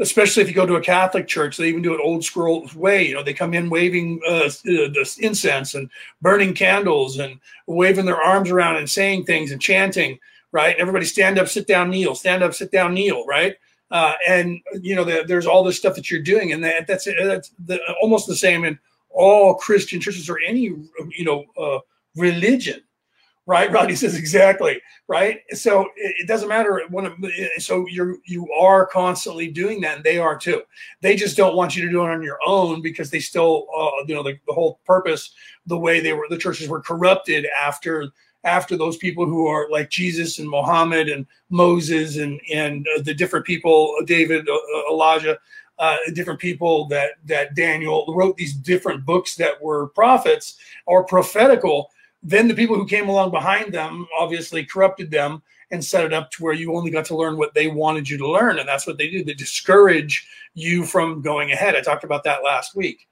[0.00, 3.08] especially if you go to a catholic church they even do it old school way
[3.08, 5.90] you know they come in waving uh, the incense and
[6.20, 10.18] burning candles and waving their arms around and saying things and chanting
[10.52, 10.76] right?
[10.76, 13.56] Everybody stand up, sit down, kneel, stand up, sit down, kneel, right?
[13.90, 17.04] Uh, and you know, the, there's all this stuff that you're doing, and that, that's
[17.04, 18.78] that's the, almost the same in
[19.10, 21.78] all Christian churches or any you know uh,
[22.16, 22.80] religion,
[23.46, 23.70] right?
[23.72, 25.40] Rodney says exactly right.
[25.50, 27.14] So it, it doesn't matter when.
[27.58, 30.62] So you're you are constantly doing that, and they are too.
[31.00, 34.04] They just don't want you to do it on your own because they still, uh,
[34.06, 35.32] you know, the, the whole purpose,
[35.66, 38.12] the way they were, the churches were corrupted after
[38.44, 43.14] after those people who are like Jesus and Muhammad and Moses and and uh, the
[43.14, 45.38] different people, David, uh, uh, Elijah,
[45.78, 50.56] uh, different people that that Daniel wrote these different books that were prophets
[50.86, 51.90] or prophetical.
[52.22, 56.30] Then the people who came along behind them obviously corrupted them and set it up
[56.32, 58.86] to where you only got to learn what they wanted you to learn, and that's
[58.86, 59.24] what they do.
[59.24, 61.74] They discourage you from going ahead.
[61.74, 63.08] I talked about that last week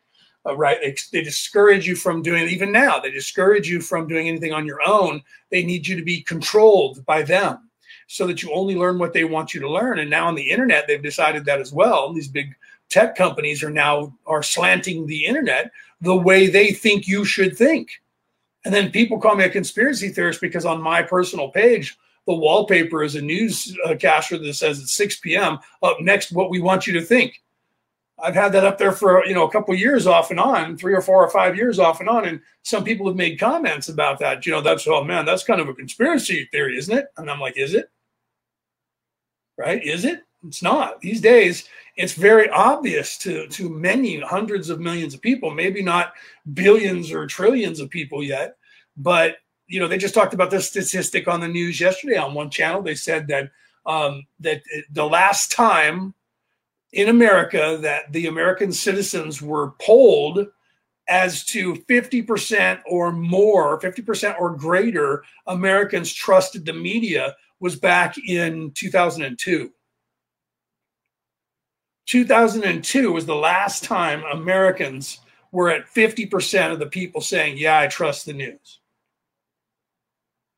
[0.47, 0.79] uh, right?
[0.81, 2.51] They, they discourage you from doing it.
[2.51, 5.23] Even now, they discourage you from doing anything on your own.
[5.51, 7.71] They need you to be controlled by them
[8.07, 9.99] so that you only learn what they want you to learn.
[9.99, 12.13] And now on the internet, they've decided that as well.
[12.13, 12.55] These big
[12.89, 15.71] tech companies are now are slanting the internet
[16.01, 18.01] the way they think you should think.
[18.65, 21.97] And then people call me a conspiracy theorist because on my personal page,
[22.27, 25.59] the wallpaper is a newscaster uh, that says at 6 p.m.
[25.83, 27.43] up next what we want you to think.
[28.23, 30.77] I've had that up there for you know a couple of years off and on,
[30.77, 33.89] three or four or five years off and on, and some people have made comments
[33.89, 34.45] about that.
[34.45, 37.07] You know, that's oh man, that's kind of a conspiracy theory, isn't it?
[37.17, 37.91] And I'm like, is it?
[39.57, 39.83] Right?
[39.83, 40.23] Is it?
[40.47, 41.01] It's not.
[41.01, 41.69] These days,
[42.01, 46.15] it's very obvious to to many hundreds of millions of people, maybe not
[46.55, 48.57] billions or trillions of people yet,
[48.97, 49.37] but
[49.67, 52.81] you know, they just talked about this statistic on the news yesterday on one channel.
[52.81, 53.51] They said that
[53.85, 56.15] um, that the last time
[56.93, 60.47] in America that the American citizens were polled
[61.07, 68.71] as to 50% or more, 50% or greater Americans trusted the media was back in
[68.73, 69.71] 2002.
[72.07, 75.21] 2002 was the last time Americans
[75.53, 78.81] were at 50% of the people saying, Yeah, I trust the news.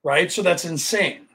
[0.05, 0.31] Right?
[0.31, 1.29] So that's insane.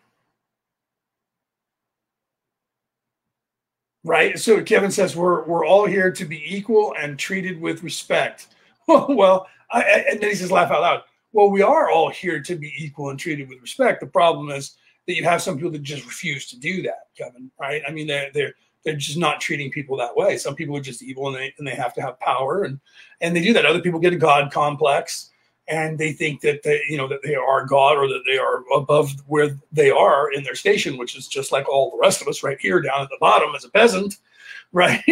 [4.07, 4.39] right?
[4.39, 8.47] So Kevin says we're we're all here to be equal and treated with respect.
[8.87, 11.01] well, I, and then he says, laugh out loud.
[11.33, 13.99] Well, we are all here to be equal and treated with respect.
[13.99, 17.51] The problem is that you have some people that just refuse to do that, Kevin.
[17.59, 17.81] Right?
[17.87, 18.53] I mean, they're they're
[18.83, 20.37] they're just not treating people that way.
[20.37, 22.79] Some people are just evil and they and they have to have power and
[23.21, 23.65] and they do that.
[23.65, 25.31] Other people get a god complex
[25.67, 28.63] and they think that they, you know, that they are God or that they are
[28.73, 32.27] above where they are in their station, which is just like all the rest of
[32.27, 34.17] us right here down at the bottom as a peasant,
[34.71, 35.03] right?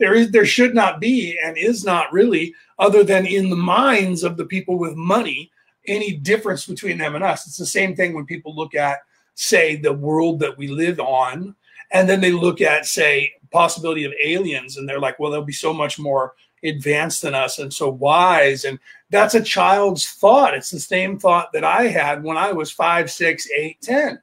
[0.00, 4.24] there is, there should not be, and is not really, other than in the minds
[4.24, 5.50] of the people with money,
[5.86, 7.46] any difference between them and us.
[7.46, 9.00] It's the same thing when people look at,
[9.34, 11.54] say, the world that we live on,
[11.92, 15.52] and then they look at, say, possibility of aliens, and they're like, well, they'll be
[15.52, 18.64] so much more advanced than us and so wise.
[18.64, 18.78] And
[19.10, 20.54] that's a child's thought.
[20.54, 24.20] It's the same thought that I had when I was five, six, eight, ten.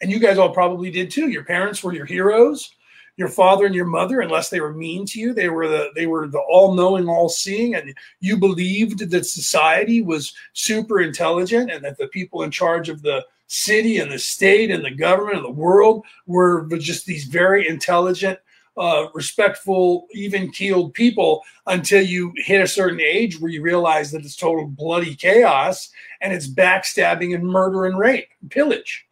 [0.00, 1.28] And you guys all probably did too.
[1.28, 2.72] Your parents were your heroes.
[3.18, 6.06] Your father and your mother, unless they were mean to you, they were the they
[6.06, 12.08] were the all-knowing, all-seeing, and you believed that society was super intelligent and that the
[12.08, 16.04] people in charge of the city and the state and the government and the world
[16.26, 18.38] were just these very intelligent
[18.76, 24.24] uh, respectful, even keeled people until you hit a certain age where you realize that
[24.24, 25.90] it's total bloody chaos
[26.20, 29.06] and it's backstabbing and murder and rape, and pillage.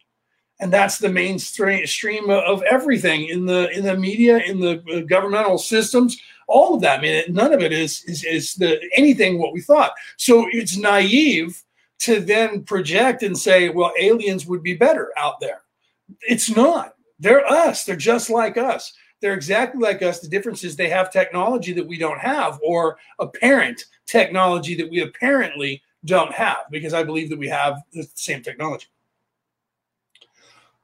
[0.59, 5.01] And that's the mainstream stream of everything in the in the media, in the uh,
[5.01, 6.17] governmental systems,
[6.47, 6.99] all of that.
[6.99, 9.91] I mean, none of it is is, is the anything what we thought.
[10.15, 11.61] So it's naive
[11.99, 15.61] to then project and say, well, aliens would be better out there.
[16.21, 16.95] It's not.
[17.19, 17.83] They're us.
[17.85, 18.93] They're just like us.
[19.21, 20.19] They're exactly like us.
[20.19, 25.01] The difference is they have technology that we don't have, or apparent technology that we
[25.01, 28.87] apparently don't have, because I believe that we have the same technology.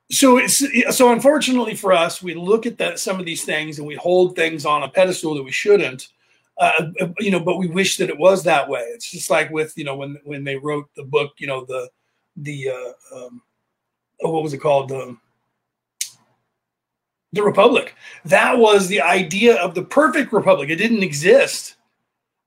[0.10, 0.64] So it's
[0.96, 4.36] so unfortunately for us, we look at that some of these things and we hold
[4.36, 6.10] things on a pedestal that we shouldn't.
[6.62, 8.82] Uh, you know, but we wish that it was that way.
[8.82, 11.90] It's just like with you know when when they wrote the book, you know the
[12.36, 13.42] the uh, um,
[14.22, 15.18] oh, what was it called the
[17.34, 17.96] the republic.
[18.26, 20.70] That was the idea of the perfect republic.
[20.70, 21.78] It didn't exist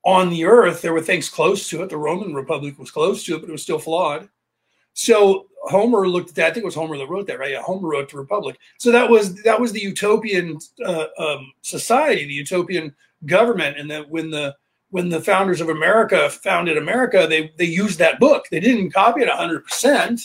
[0.04, 0.80] on the earth.
[0.80, 1.90] There were things close to it.
[1.90, 4.28] The Roman Republic was close to it, but it was still flawed.
[4.92, 6.50] So Homer looked at that.
[6.50, 7.50] I think it was Homer that wrote that, right?
[7.50, 8.58] Yeah, Homer wrote the Republic.
[8.78, 12.94] So that was that was the utopian uh, um, society, the utopian
[13.26, 14.54] government, and that when the
[14.90, 18.46] when the founders of America founded America, they they used that book.
[18.50, 20.20] They didn't copy it hundred percent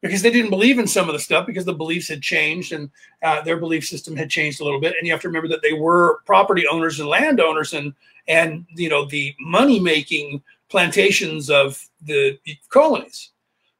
[0.00, 2.90] because they didn't believe in some of the stuff because the beliefs had changed and
[3.22, 4.94] uh, their belief system had changed a little bit.
[4.98, 7.92] And you have to remember that they were property owners and landowners and
[8.26, 12.38] and you know the money making plantations of the
[12.70, 13.30] colonies.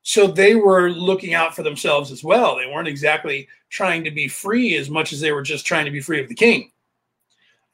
[0.03, 2.57] So they were looking out for themselves as well.
[2.57, 5.91] They weren't exactly trying to be free as much as they were just trying to
[5.91, 6.71] be free of the king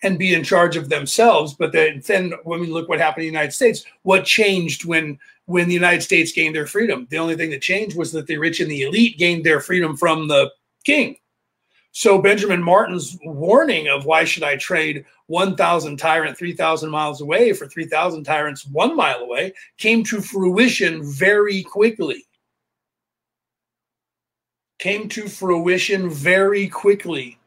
[0.03, 1.55] and be in charge of themselves.
[1.55, 5.19] But then, then when we look what happened in the United States, what changed when
[5.47, 7.07] when the United States gained their freedom?
[7.11, 9.97] The only thing that changed was that the rich and the elite gained their freedom
[9.97, 10.51] from the
[10.85, 11.17] king.
[11.93, 17.67] So Benjamin Martin's warning of why should I trade 1,000 tyrant 3,000 miles away for
[17.67, 22.25] 3,000 tyrants one mile away came to fruition very quickly.
[24.79, 27.39] Came to fruition very quickly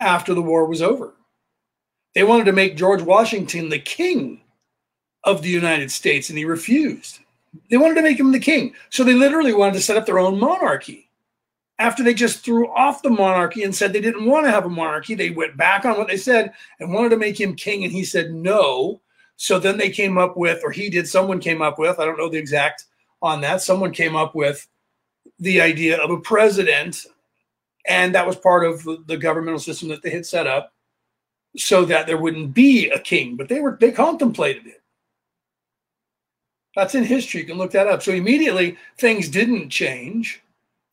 [0.00, 1.14] after the war was over.
[2.14, 4.42] They wanted to make George Washington the king
[5.24, 7.20] of the United States, and he refused.
[7.70, 8.74] They wanted to make him the king.
[8.90, 11.08] So they literally wanted to set up their own monarchy.
[11.78, 14.70] After they just threw off the monarchy and said they didn't want to have a
[14.70, 17.82] monarchy, they went back on what they said and wanted to make him king.
[17.82, 19.00] And he said no.
[19.36, 22.18] So then they came up with, or he did, someone came up with, I don't
[22.18, 22.84] know the exact
[23.20, 24.66] on that, someone came up with
[25.38, 27.06] the idea of a president.
[27.86, 30.72] And that was part of the governmental system that they had set up
[31.56, 34.82] so that there wouldn't be a king, but they were they contemplated it.
[36.74, 37.40] That's in history.
[37.40, 38.02] You can look that up.
[38.02, 40.42] So immediately things didn't change,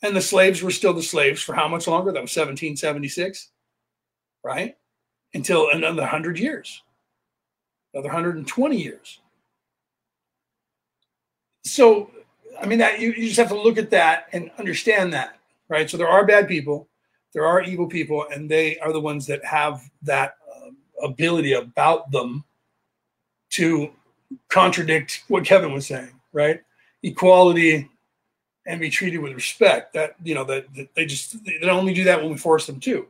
[0.02, 2.12] and the slaves were still the slaves for how much longer?
[2.12, 3.50] That was 1776,
[4.44, 4.76] right?
[5.34, 6.82] Until another 100 years,
[7.94, 9.20] another 120 years.
[11.64, 12.12] So,
[12.62, 15.38] I mean, that you, you just have to look at that and understand that,
[15.70, 15.90] right?
[15.90, 16.90] So there are bad people,
[17.34, 20.36] there are evil people, and they are the ones that have that
[21.02, 22.44] ability about them
[23.52, 23.92] to
[24.48, 26.62] contradict what Kevin was saying, right?
[27.04, 27.90] Equality
[28.66, 29.94] and be treated with respect.
[29.94, 32.80] That you know that, that they just they only do that when we force them
[32.82, 33.08] to.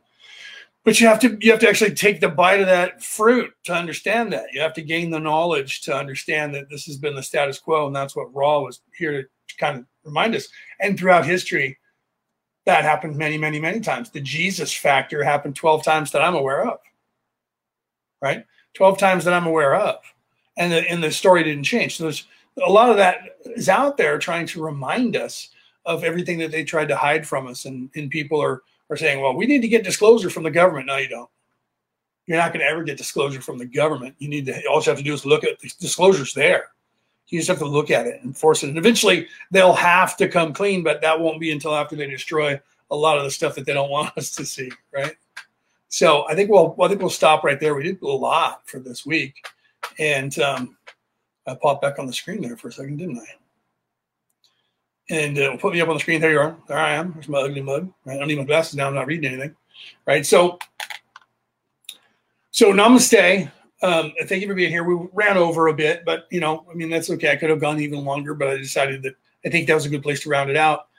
[0.84, 3.74] But you have to you have to actually take the bite of that fruit to
[3.74, 4.46] understand that.
[4.52, 7.86] You have to gain the knowledge to understand that this has been the status quo,
[7.86, 10.48] and that's what Ra was here to kind of remind us.
[10.80, 11.78] And throughout history,
[12.64, 14.10] that happened many, many, many times.
[14.10, 16.78] The Jesus factor happened 12 times that I'm aware of
[18.20, 18.44] right?
[18.74, 19.98] 12 times that I'm aware of.
[20.56, 21.96] And the, and the story didn't change.
[21.96, 22.26] So there's
[22.62, 25.50] a lot of that is out there trying to remind us
[25.86, 27.64] of everything that they tried to hide from us.
[27.64, 30.86] And, and people are, are saying, well, we need to get disclosure from the government.
[30.86, 31.30] No, you don't.
[32.26, 34.14] You're not going to ever get disclosure from the government.
[34.18, 36.68] You need to, all you have to do is look at the disclosures there.
[37.28, 38.68] You just have to look at it and force it.
[38.68, 42.60] And eventually they'll have to come clean, but that won't be until after they destroy
[42.90, 45.16] a lot of the stuff that they don't want us to see, right?
[45.90, 47.74] So I think we'll I think we'll stop right there.
[47.74, 49.44] We did a lot for this week,
[49.98, 50.76] and um,
[51.46, 53.24] I popped back on the screen there for a second, didn't I?
[55.10, 56.20] And uh, put me up on the screen.
[56.20, 56.56] There you are.
[56.68, 57.12] There I am.
[57.12, 57.92] There's my ugly mug.
[58.06, 58.86] I don't need my glasses now.
[58.86, 59.56] I'm not reading anything.
[60.06, 60.24] Right.
[60.24, 60.60] So,
[62.52, 63.50] so namaste.
[63.82, 64.84] Um, thank you for being here.
[64.84, 67.32] We ran over a bit, but you know, I mean, that's okay.
[67.32, 69.14] I could have gone even longer, but I decided that
[69.44, 70.89] I think that was a good place to round it out.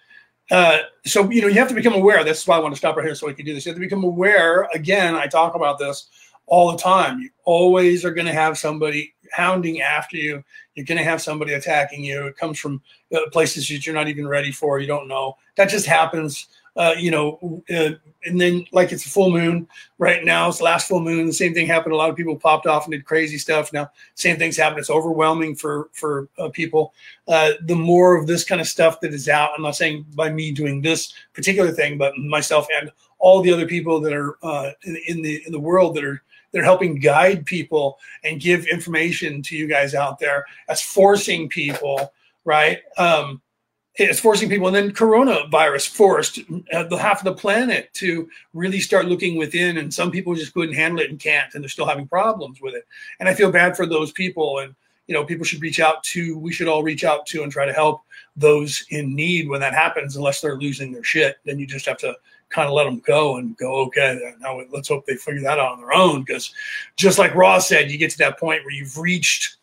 [0.51, 2.23] Uh, so you know you have to become aware.
[2.23, 3.65] That's why I want to stop right here so we can do this.
[3.65, 4.67] You have to become aware.
[4.73, 6.07] Again, I talk about this
[6.45, 7.19] all the time.
[7.19, 10.43] You always are going to have somebody hounding after you.
[10.75, 12.27] You're going to have somebody attacking you.
[12.27, 12.81] It comes from
[13.15, 14.79] uh, places that you're not even ready for.
[14.79, 15.37] You don't know.
[15.55, 16.47] That just happens.
[16.75, 17.89] Uh, you know, uh,
[18.25, 19.67] and then like it's a full moon
[19.97, 20.47] right now.
[20.47, 21.25] It's the last full moon.
[21.25, 21.93] The same thing happened.
[21.93, 23.73] A lot of people popped off and did crazy stuff.
[23.73, 24.79] Now, same things happen.
[24.79, 26.93] It's overwhelming for for uh, people.
[27.27, 29.51] Uh, the more of this kind of stuff that is out.
[29.55, 32.89] I'm not saying by me doing this particular thing, but myself and
[33.21, 36.21] all the other people that are uh, in, in the in the world that are
[36.51, 42.13] they're helping guide people and give information to you guys out there That's forcing people
[42.43, 43.41] right um,
[43.95, 46.39] it's forcing people and then coronavirus forced
[46.73, 50.53] uh, the half of the planet to really start looking within and some people just
[50.53, 52.85] couldn't handle it and can't and they're still having problems with it.
[53.19, 54.73] And i feel bad for those people and
[55.07, 57.65] you know people should reach out to we should all reach out to and try
[57.65, 58.01] to help
[58.37, 61.97] those in need when that happens unless they're losing their shit then you just have
[61.97, 62.15] to
[62.49, 65.73] kind of let them go and go okay now let's hope they figure that out
[65.73, 66.23] on their own.
[66.23, 66.53] Because
[66.95, 69.57] just like ross said you get to that point where you've reached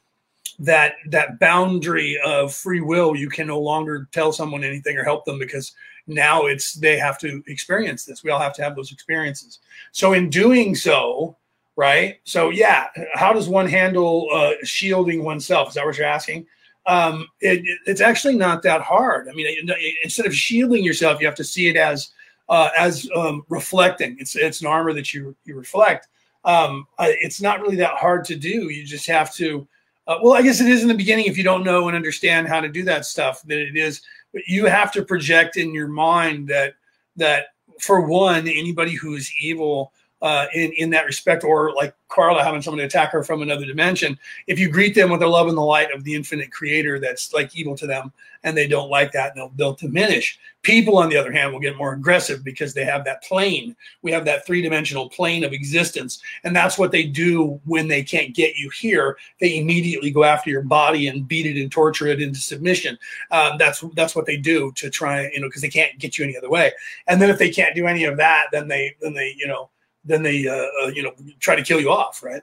[0.59, 5.25] that that boundary of free will you can no longer tell someone anything or help
[5.25, 5.73] them because
[6.07, 8.25] now it's they have to experience this.
[8.25, 9.61] We all have to have those experiences.
[9.93, 11.37] So in doing so
[11.77, 12.19] right?
[12.25, 15.69] So yeah how does one handle uh, shielding oneself?
[15.69, 16.47] Is that what you're asking?
[16.87, 19.29] Um, it, it's actually not that hard.
[19.29, 19.69] I mean
[20.03, 22.11] instead of shielding yourself you have to see it as
[22.49, 24.17] uh, as um, reflecting.
[24.19, 26.09] It's it's an armor that you you reflect.
[26.45, 28.71] Um, uh, it's not really that hard to do.
[28.71, 29.69] You just have to
[30.09, 32.49] uh, well, I guess it is in the beginning if you don't know and understand
[32.49, 33.43] how to do that stuff.
[33.43, 34.03] That it is,
[34.33, 36.75] but you have to project in your mind that
[37.17, 37.49] that
[37.81, 39.93] for one, anybody who is evil
[40.23, 44.19] uh, in in that respect, or like Carla having someone attack her from another dimension.
[44.47, 47.33] If you greet them with the love and the light of the infinite Creator, that's
[47.33, 48.13] like evil to them,
[48.43, 50.39] and they don't like that, they'll, they'll diminish.
[50.63, 53.77] People, on the other hand, will get more aggressive because they have that plane.
[54.03, 58.03] We have that three dimensional plane of existence, and that's what they do when they
[58.03, 59.17] can't get you here.
[59.41, 62.99] They immediately go after your body and beat it and torture it into submission.
[63.31, 66.25] Um, that's that's what they do to try, you know, because they can't get you
[66.25, 66.73] any other way.
[67.07, 69.71] And then if they can't do any of that, then they then they you know
[70.09, 72.43] then they uh, uh, you know try to kill you off, right?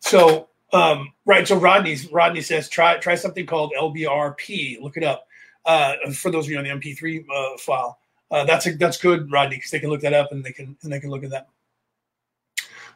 [0.00, 4.80] So um, right, so Rodney Rodney says try try something called LBRP.
[4.80, 5.26] Look it up
[5.64, 7.98] uh, for those of you on the MP3 uh, file.
[8.30, 10.76] Uh, that's a, that's good, Rodney, because they can look that up and they can
[10.82, 11.48] and they can look at that.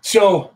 [0.00, 0.52] So,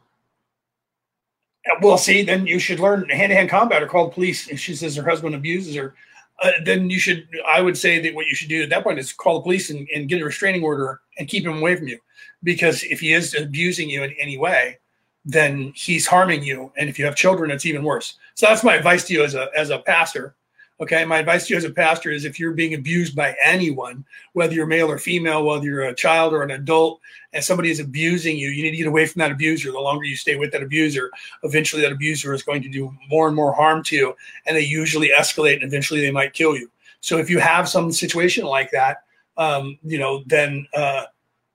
[1.82, 4.48] well, see, then you should learn hand-to-hand combat or call the police.
[4.48, 5.94] If she says her husband abuses her,
[6.42, 7.28] uh, then you should.
[7.46, 9.68] I would say that what you should do at that point is call the police
[9.68, 11.98] and, and get a restraining order and keep him away from you
[12.42, 14.78] because if he is abusing you in any way,
[15.24, 16.72] then he's harming you.
[16.76, 18.16] And if you have children, it's even worse.
[18.34, 20.34] So that's my advice to you as a as a pastor.
[20.80, 24.02] Okay, my advice to you as a pastor is if you're being abused by anyone,
[24.32, 27.00] whether you're male or female, whether you're a child or an adult,
[27.34, 29.70] and somebody is abusing you, you need to get away from that abuser.
[29.72, 31.10] The longer you stay with that abuser,
[31.42, 34.16] eventually that abuser is going to do more and more harm to you,
[34.46, 36.70] and they usually escalate, and eventually they might kill you.
[37.02, 39.02] So if you have some situation like that,
[39.36, 41.04] um, you know, then uh,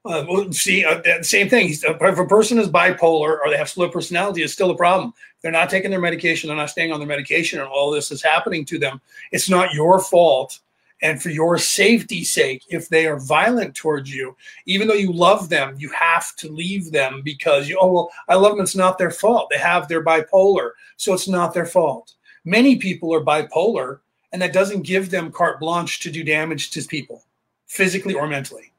[0.06, 1.70] uh, well, see, uh, same thing.
[1.70, 5.14] If a person is bipolar or they have split personality, it's still a problem.
[5.42, 8.22] They're not taking their medication, they're not staying on their medication, and all this is
[8.22, 9.02] happening to them.
[9.32, 10.60] It's not your fault.
[11.02, 15.50] And for your safety's sake, if they are violent towards you, even though you love
[15.50, 18.64] them, you have to leave them because you, oh, well, I love them.
[18.64, 19.50] It's not their fault.
[19.52, 20.72] They have their bipolar.
[20.96, 22.14] So it's not their fault.
[22.46, 24.00] Many people are bipolar,
[24.32, 27.24] and that doesn't give them carte blanche to do damage to people,
[27.68, 28.72] physically or mentally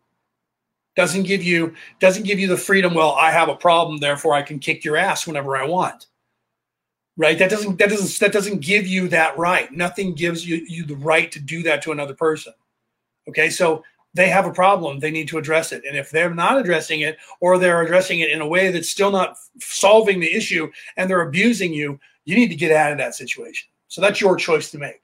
[0.96, 4.42] doesn't give you doesn't give you the freedom well i have a problem therefore i
[4.42, 6.06] can kick your ass whenever i want.
[7.18, 7.38] Right?
[7.38, 9.72] That doesn't that doesn't that doesn't give you that right.
[9.72, 12.52] Nothing gives you you the right to do that to another person.
[13.26, 13.48] Okay?
[13.48, 13.82] So
[14.12, 14.98] they have a problem.
[14.98, 15.82] They need to address it.
[15.86, 19.10] And if they're not addressing it or they're addressing it in a way that's still
[19.10, 23.14] not solving the issue and they're abusing you you need to get out of that
[23.14, 23.68] situation.
[23.88, 25.00] So that's your choice to make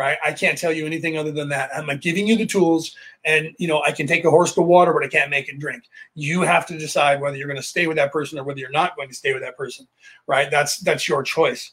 [0.00, 0.16] right?
[0.24, 1.68] I can't tell you anything other than that.
[1.76, 2.96] I'm giving you the tools,
[3.26, 5.58] and you know I can take a horse to water, but I can't make it
[5.58, 5.84] drink.
[6.14, 8.70] You have to decide whether you're going to stay with that person or whether you're
[8.70, 9.86] not going to stay with that person,
[10.26, 10.50] right?
[10.50, 11.72] That's that's your choice.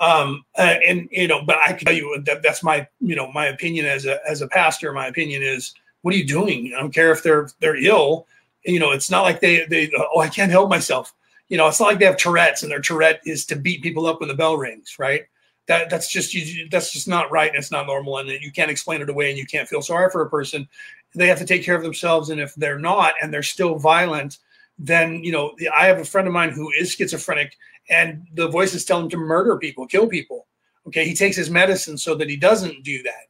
[0.00, 3.30] Um, uh, and you know, but I can tell you that that's my you know
[3.30, 4.92] my opinion as a as a pastor.
[4.92, 5.72] My opinion is,
[6.02, 6.74] what are you doing?
[6.76, 8.26] I don't care if they're they're ill.
[8.64, 11.14] You know, it's not like they they oh I can't help myself.
[11.48, 14.06] You know, it's not like they have Tourette's and their Tourette is to beat people
[14.06, 15.26] up when the bell rings, right?
[15.68, 18.70] That that's just you, that's just not right and it's not normal and you can't
[18.70, 20.66] explain it away and you can't feel sorry for a person.
[21.14, 24.38] They have to take care of themselves and if they're not and they're still violent
[24.80, 27.56] then you know i have a friend of mine who is schizophrenic
[27.90, 30.46] and the voices tell him to murder people kill people.
[30.86, 33.24] Okay he takes his medicine so that he doesn't do that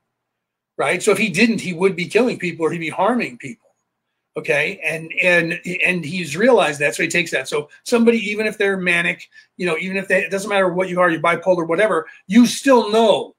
[0.77, 1.03] right?
[1.03, 3.68] So if he didn't he would be killing people or he'd be harming people
[4.39, 8.57] okay and and and he's realized that so he takes that so somebody even if
[8.57, 11.67] they're manic you know even if they it doesn't matter what you are you're bipolar
[11.67, 13.35] whatever you still know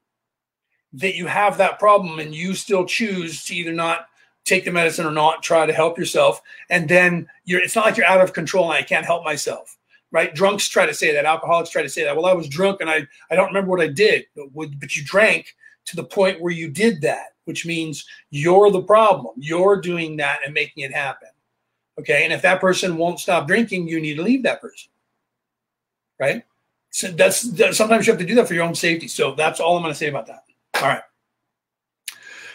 [0.94, 4.08] that you have that problem and you still choose to either not
[4.46, 6.42] take the medicine or not, try to help yourself.
[6.70, 9.78] And then you're, it's not like you're out of control and I can't help myself,
[10.12, 10.34] right?
[10.34, 11.26] Drunks try to say that.
[11.26, 12.16] Alcoholics try to say that.
[12.16, 15.04] Well, I was drunk and I, I don't remember what I did, but, but you
[15.06, 15.56] drank
[15.90, 19.36] to the point where you did that, which means you're the problem.
[19.38, 21.30] You're doing that and making it happen.
[22.00, 22.24] Okay.
[22.24, 24.90] And if that person won't stop drinking, you need to leave that person.
[26.20, 26.44] Right.
[26.92, 29.08] So that's, that, sometimes you have to do that for your own safety.
[29.08, 30.44] So that's all I'm going to say about that.
[30.76, 31.02] All right.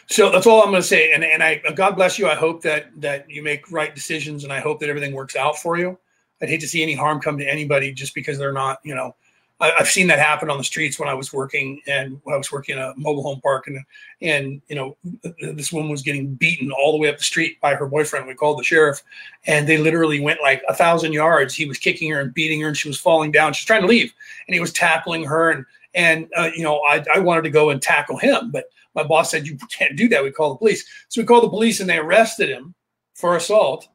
[0.07, 1.13] So that's all I'm going to say.
[1.13, 2.29] And and I God bless you.
[2.29, 5.59] I hope that that you make right decisions, and I hope that everything works out
[5.59, 5.99] for you.
[6.43, 9.15] I'd hate to see any harm come to anybody just because they're not, you know,
[9.65, 12.39] I, have seen that happen on the streets when I was working and when I
[12.39, 13.79] was working in a mobile home park and
[14.21, 14.97] and you know
[15.41, 18.27] this woman was getting beaten all the way up the street by her boyfriend.
[18.27, 19.03] We called the sheriff,
[19.47, 21.55] and they literally went like a thousand yards.
[21.55, 23.55] He was kicking her and beating her, and she was falling down.
[23.55, 24.13] She's trying to leave,
[24.47, 25.65] and he was tackling her and
[25.95, 29.31] and uh, you know I, I wanted to go and tackle him, but my boss
[29.31, 30.23] said you can't do that.
[30.23, 30.85] We call the police.
[31.09, 32.75] So we called the police and they arrested him
[33.15, 33.89] for assault.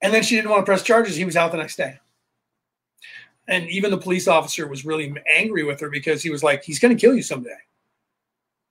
[0.00, 1.14] And then she didn't want to press charges.
[1.14, 1.98] He was out the next day
[3.48, 6.78] and even the police officer was really angry with her because he was like, he's
[6.78, 7.56] going to kill you someday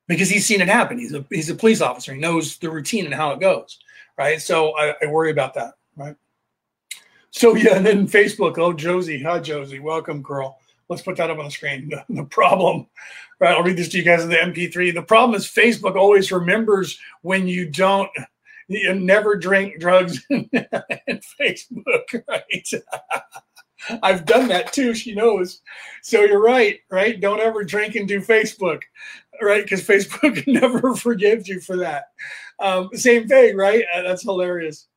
[0.07, 0.97] because he's seen it happen.
[0.99, 2.13] He's a he's a police officer.
[2.13, 3.79] He knows the routine and how it goes,
[4.17, 4.41] right?
[4.41, 6.15] So I, I worry about that, right?
[7.31, 8.57] So yeah, and then Facebook.
[8.57, 10.59] Oh, Josie, hi Josie, welcome, girl.
[10.89, 11.89] Let's put that up on the screen.
[12.09, 12.87] The, the problem,
[13.39, 13.55] right?
[13.55, 14.93] I'll read this to you guys in the MP3.
[14.93, 18.09] The problem is Facebook always remembers when you don't.
[18.67, 20.49] You never drink drugs in
[21.39, 22.71] Facebook, right?
[24.03, 24.93] I've done that too.
[24.93, 25.61] She knows.
[26.01, 27.19] So you're right, right?
[27.19, 28.81] Don't ever drink and do Facebook,
[29.41, 29.63] right?
[29.63, 32.05] Because Facebook never forgives you for that.
[32.59, 33.83] Um, same thing, right?
[33.93, 34.87] Uh, that's hilarious.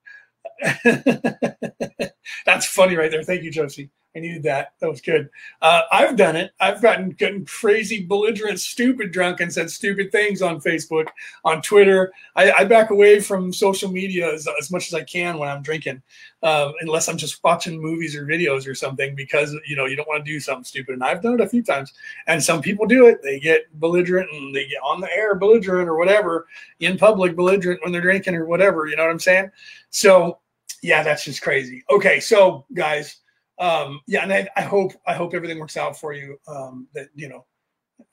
[2.44, 3.22] that's funny right there.
[3.22, 3.90] Thank you, Josie.
[4.16, 4.74] I needed that.
[4.78, 5.28] That was good.
[5.60, 6.52] Uh, I've done it.
[6.60, 11.08] I've gotten, gotten crazy, belligerent, stupid drunk and said stupid things on Facebook,
[11.44, 12.12] on Twitter.
[12.36, 15.62] I, I back away from social media as, as, much as I can when I'm
[15.62, 16.00] drinking,
[16.44, 20.08] uh, unless I'm just watching movies or videos or something because you know you don't
[20.08, 20.94] want to do something stupid.
[20.94, 21.92] And I've done it a few times.
[22.28, 23.20] And some people do it.
[23.22, 26.46] They get belligerent and they get on the air belligerent or whatever
[26.78, 28.86] in public belligerent when they're drinking or whatever.
[28.86, 29.50] You know what I'm saying?
[29.90, 30.38] So
[30.82, 31.82] yeah, that's just crazy.
[31.90, 33.16] Okay, so guys
[33.58, 36.38] um, yeah, and I, I, hope I hope everything works out for you.
[36.48, 37.44] Um, that you know,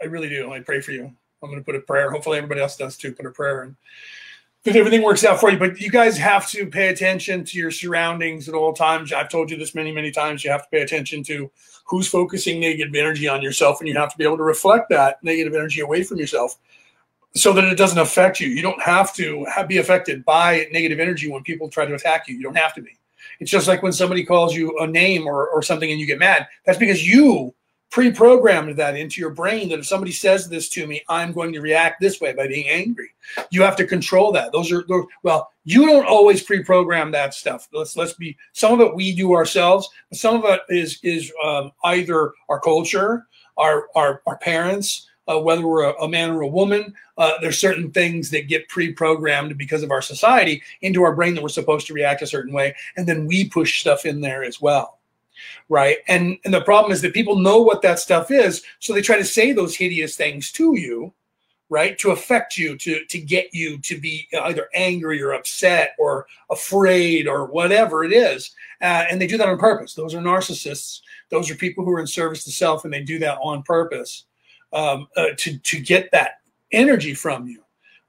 [0.02, 0.52] I really do.
[0.52, 1.12] I pray for you.
[1.44, 2.12] I'm going to put a prayer.
[2.12, 3.14] Hopefully, everybody else does too.
[3.14, 3.76] Put a prayer and
[4.64, 5.58] that everything works out for you.
[5.58, 9.12] But you guys have to pay attention to your surroundings at all times.
[9.12, 10.44] I've told you this many, many times.
[10.44, 11.50] You have to pay attention to
[11.86, 15.24] who's focusing negative energy on yourself, and you have to be able to reflect that
[15.24, 16.58] negative energy away from yourself
[17.34, 18.50] so that it doesn't affect you.
[18.50, 22.36] You don't have to be affected by negative energy when people try to attack you.
[22.36, 22.98] You don't have to be.
[23.40, 26.20] It's just like when somebody calls you a name or, or something and you get
[26.20, 26.48] mad.
[26.66, 27.54] That's because you
[27.92, 31.60] pre-programmed that into your brain that if somebody says this to me, I'm going to
[31.60, 33.10] react this way by being angry.
[33.52, 34.54] You have to control that.
[34.54, 37.68] Those are those, well, you don't always pre-program that stuff.
[37.74, 41.32] Let's let's be some of it we do ourselves, but some of it is is
[41.44, 43.28] um, either our culture,
[43.58, 46.94] our our our parents, uh, whether we're a, a, man or a woman.
[47.18, 51.44] Uh, there's certain things that get pre-programmed because of our society into our brain that
[51.44, 54.62] we're supposed to react a certain way, and then we push stuff in there as
[54.62, 55.00] well,
[55.70, 55.98] right?
[56.08, 59.18] And and the problem is that people know what that stuff is, so they try
[59.18, 61.14] to say those hideous things to you,
[61.70, 66.26] right, to affect you, to to get you to be either angry or upset or
[66.50, 69.94] afraid or whatever it is, uh, and they do that on purpose.
[69.94, 71.02] Those are narcissists.
[71.30, 74.26] Those are people who are in service to self, and they do that on purpose
[74.74, 76.42] um, uh, to to get that
[76.72, 77.62] energy from you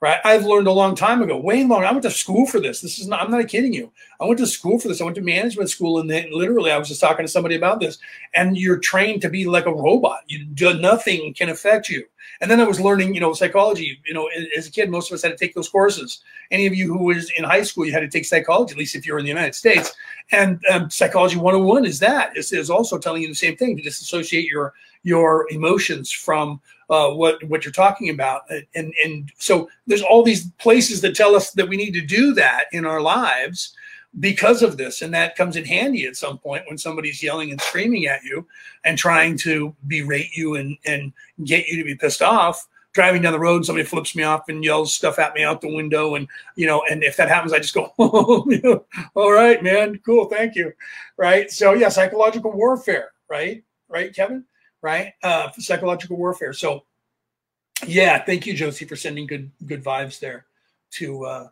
[0.03, 0.19] right?
[0.25, 2.83] I've learned a long time ago way long i went to school for this.
[2.83, 3.91] This is not i'm not kidding you.
[4.21, 5.01] I went to school for this.
[5.01, 7.81] I went to management school and then literally i was just talking to somebody about
[7.81, 7.99] this
[8.35, 10.25] and you're trained to be like a robot.
[10.27, 12.05] You do nothing can affect you.
[12.41, 14.01] And then i was learning you know psychology.
[14.05, 16.21] You know as a kid most of us had to take those courses.
[16.51, 18.97] Any of you who was in high school you had to take psychology at least
[18.97, 19.95] if you're in the united states.
[20.33, 22.37] And um, psychology 101 is that.
[22.37, 23.77] Is, is also telling you the same thing.
[23.77, 26.61] To disassociate your your emotions from
[26.91, 28.43] uh, what what you're talking about.
[28.75, 32.35] And and so there's all these places that tell us that we need to do
[32.35, 33.75] that in our lives
[34.21, 35.01] because of this.
[35.01, 38.47] And that comes in handy at some point when somebody's yelling and screaming at you
[38.85, 41.13] and trying to berate you and and
[41.45, 42.69] get you to be pissed off.
[42.93, 45.75] Driving down the road somebody flips me off and yells stuff at me out the
[45.75, 46.15] window.
[46.15, 48.85] And you know and if that happens i just go oh,
[49.15, 49.99] all right man.
[50.05, 50.27] Cool.
[50.27, 50.75] Thank you.
[51.17, 51.51] Right?
[51.51, 53.13] So yeah psychological warfare.
[53.31, 53.65] Right?
[53.89, 54.45] Right kevin
[54.83, 55.15] right?
[55.23, 56.53] Uh, psychological warfare.
[56.53, 56.85] So,
[57.87, 60.47] yeah, thank you, Josie, for sending good good vibes there
[60.93, 61.49] to uh,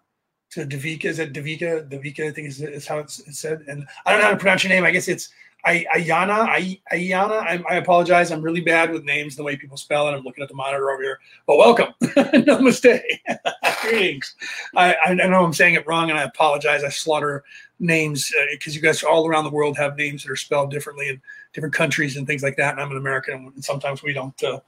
[0.50, 1.06] to Davika.
[1.06, 1.88] Is it Davika?
[1.88, 3.64] Davika, I think is, is how it's, it's said.
[3.68, 4.84] And I don't know how to pronounce your name.
[4.84, 5.30] I guess it's
[5.64, 8.30] I, Ayana, I, Ayana, I, I, apologize.
[8.30, 10.12] I'm really bad with names, the way people spell it.
[10.12, 11.88] I'm looking at the monitor over here, but welcome.
[12.02, 13.02] Namaste.
[13.82, 14.34] Greetings.
[14.74, 16.82] I, I know I'm saying it wrong and I apologize.
[16.82, 17.44] I slaughter
[17.78, 21.08] names because uh, you guys all around the world have names that are spelled differently
[21.08, 21.20] in
[21.52, 22.72] different countries and things like that.
[22.72, 24.60] And I'm an American and sometimes we don't, uh,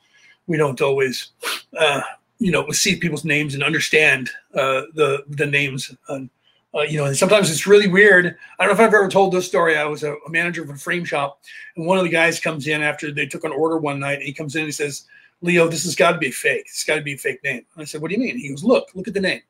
[0.47, 1.31] we don't always,
[1.79, 2.03] uh,
[2.39, 5.95] you know, see people's names and understand uh, the, the names.
[6.09, 6.29] And,
[6.75, 8.37] uh, you know, and sometimes it's really weird.
[8.59, 9.77] I don't know if I've ever told this story.
[9.77, 11.41] I was a, a, manager of a frame shop,
[11.77, 14.23] and one of the guys comes in after they took an order one night, and
[14.23, 15.05] he comes in and he says,
[15.43, 16.63] "Leo, this has got to be fake.
[16.63, 18.49] It's got to be a fake name." And I said, "What do you mean?" He
[18.49, 19.43] goes, "Look, look at the name."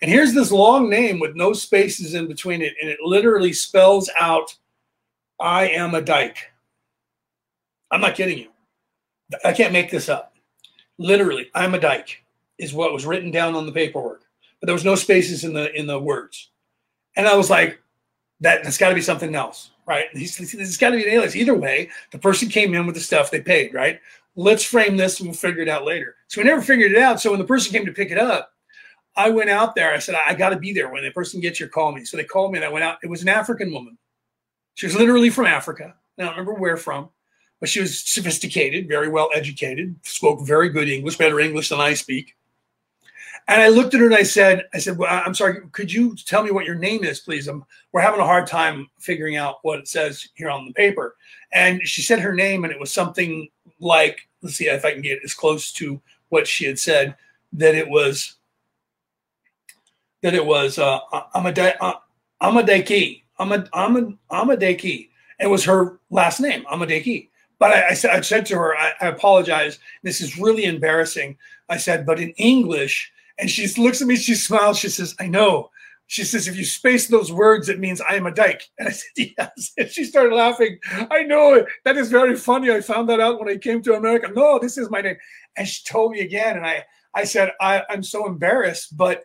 [0.00, 4.08] And here's this long name with no spaces in between it, and it literally spells
[4.20, 4.54] out,
[5.40, 6.47] "I am a dyke."
[7.90, 8.48] I'm not kidding you.
[9.44, 10.34] I can't make this up.
[10.98, 12.24] Literally, "I'm a dyke"
[12.58, 14.22] is what was written down on the paperwork,
[14.60, 16.50] but there was no spaces in the in the words.
[17.16, 17.80] And I was like,
[18.40, 20.06] that, that's got to be something else, right?
[20.12, 21.34] He's, it's got to be an alias.
[21.34, 24.00] Either way, the person came in with the stuff they paid, right?
[24.36, 26.14] Let's frame this and we'll figure it out later.
[26.28, 27.20] So we never figured it out.
[27.20, 28.52] So when the person came to pick it up,
[29.16, 29.92] I went out there.
[29.92, 32.04] I said, I, I got to be there when the person gets here, call me.
[32.04, 32.98] So they called me and I went out.
[33.02, 33.98] It was an African woman.
[34.76, 35.96] She was literally from Africa.
[36.16, 37.08] Now I don't remember where from,
[37.60, 41.94] but she was sophisticated, very well educated, spoke very good English, better English than I
[41.94, 42.36] speak.
[43.48, 46.14] And I looked at her and I said, I said, well, I'm sorry, could you
[46.14, 47.48] tell me what your name is, please?
[47.48, 51.16] I'm, we're having a hard time figuring out what it says here on the paper.
[51.52, 53.48] And she said her name, and it was something
[53.80, 57.16] like, let's see if I can get as close to what she had said,
[57.54, 58.36] that it was,
[60.20, 61.00] that it was uh,
[61.34, 61.94] Amadeki, uh,
[62.42, 65.08] Amadeki, Amadeki.
[65.40, 67.30] It was her last name, Amadeki.
[67.58, 69.78] But I, I, said, I said to her, I, I apologize.
[70.02, 71.36] This is really embarrassing.
[71.68, 75.26] I said, but in English, and she looks at me, she smiles, she says, I
[75.26, 75.70] know.
[76.06, 78.66] She says, if you space those words, it means I am a dyke.
[78.78, 79.72] And I said, yes.
[79.76, 80.78] And she started laughing.
[81.10, 81.66] I know.
[81.84, 82.70] That is very funny.
[82.70, 84.30] I found that out when I came to America.
[84.34, 85.16] No, this is my name.
[85.56, 86.56] And she told me again.
[86.56, 89.24] And I, I said, I, I'm so embarrassed, but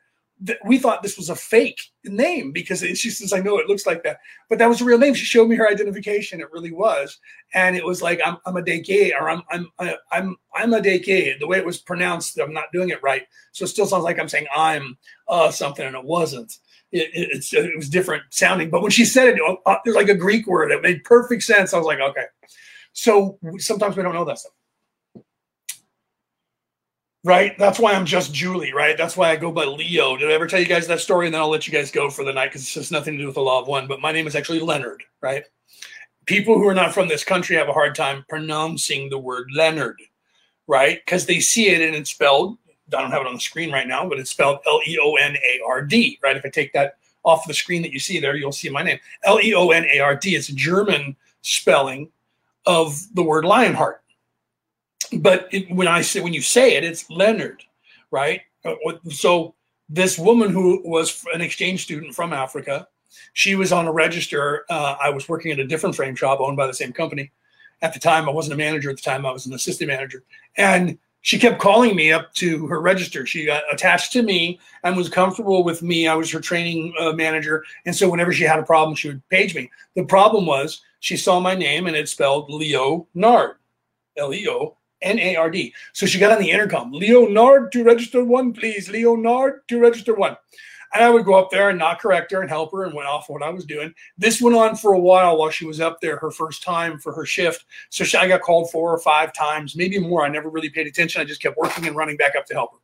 [0.65, 3.86] we thought this was a fake name because it, she says, I know it looks
[3.86, 4.20] like that.
[4.49, 5.14] But that was a real name.
[5.14, 6.41] She showed me her identification.
[6.41, 7.20] It really was.
[7.53, 9.72] And it was like, I'm, I'm a deke or I'm, I'm,
[10.11, 11.40] I'm, I'm a deke.
[11.40, 13.24] The way it was pronounced, I'm not doing it right.
[13.52, 14.98] So it still sounds like I'm saying I'm
[15.28, 16.57] uh, something and it wasn't.
[16.91, 18.70] It, it, it, was different sounding.
[18.70, 20.72] But when she said it, uh, uh, it was like a Greek word.
[20.72, 21.74] It made perfect sense.
[21.74, 22.26] I was like, okay.
[22.91, 24.53] So sometimes we don't know that stuff
[27.23, 27.57] right?
[27.57, 28.97] That's why I'm just Julie, right?
[28.97, 30.17] That's why I go by Leo.
[30.17, 31.27] Did I ever tell you guys that story?
[31.27, 33.19] And then I'll let you guys go for the night because it has nothing to
[33.19, 33.87] do with the law of one.
[33.87, 35.43] But my name is actually Leonard, right?
[36.25, 40.01] People who are not from this country have a hard time pronouncing the word Leonard,
[40.67, 40.99] right?
[41.03, 42.57] Because they see it and it's spelled,
[42.93, 45.15] I don't have it on the screen right now, but it's spelled L E O
[45.15, 46.37] N A R D, right?
[46.37, 48.99] If I take that off the screen that you see there, you'll see my name.
[49.23, 50.35] L E O N A R D.
[50.35, 52.09] It's a German spelling
[52.65, 54.02] of the word Lionheart
[55.22, 57.64] but it, when I say when you say it, it's Leonard,
[58.11, 58.41] right?
[58.65, 58.76] Uh,
[59.10, 59.56] so
[59.90, 62.88] this woman who was an exchange student from Africa,
[63.34, 64.65] she was on a register.
[64.69, 67.31] Uh, I was working at a different frame shop owned by the same company.
[67.81, 68.90] At the time, I wasn't a manager.
[68.90, 70.23] At the time, I was an assistant manager,
[70.57, 73.26] and she kept calling me up to her register.
[73.26, 76.07] She got attached to me and was comfortable with me.
[76.07, 79.27] I was her training uh, manager, and so whenever she had a problem, she would
[79.30, 79.69] page me.
[79.95, 83.57] The problem was she saw my name and it spelled Leo Nard,
[84.18, 85.73] L E O N A R D.
[85.93, 88.89] So she got on the intercom, Leonard to register one, please.
[88.89, 90.35] Leonard to register one.
[90.93, 93.07] And I would go up there and not correct her and help her and went
[93.07, 93.93] off what I was doing.
[94.17, 97.11] This went on for a while while she was up there, her first time for
[97.13, 97.65] her shift.
[97.89, 100.23] So she, I got called four or five times, maybe more.
[100.23, 101.19] I never really paid attention.
[101.19, 102.80] I just kept working and running back up to help her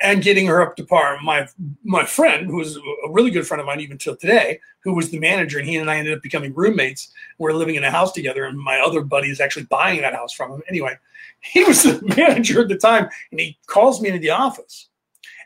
[0.00, 1.18] and getting her up to par.
[1.22, 1.48] My
[1.84, 5.10] my friend, who was a really good friend of mine even till today, who was
[5.10, 7.12] the manager, and he and I ended up becoming roommates.
[7.38, 10.32] We're living in a house together, and my other buddy is actually buying that house
[10.32, 10.62] from him.
[10.68, 10.96] Anyway,
[11.40, 14.88] he was the manager at the time, and he calls me into the office,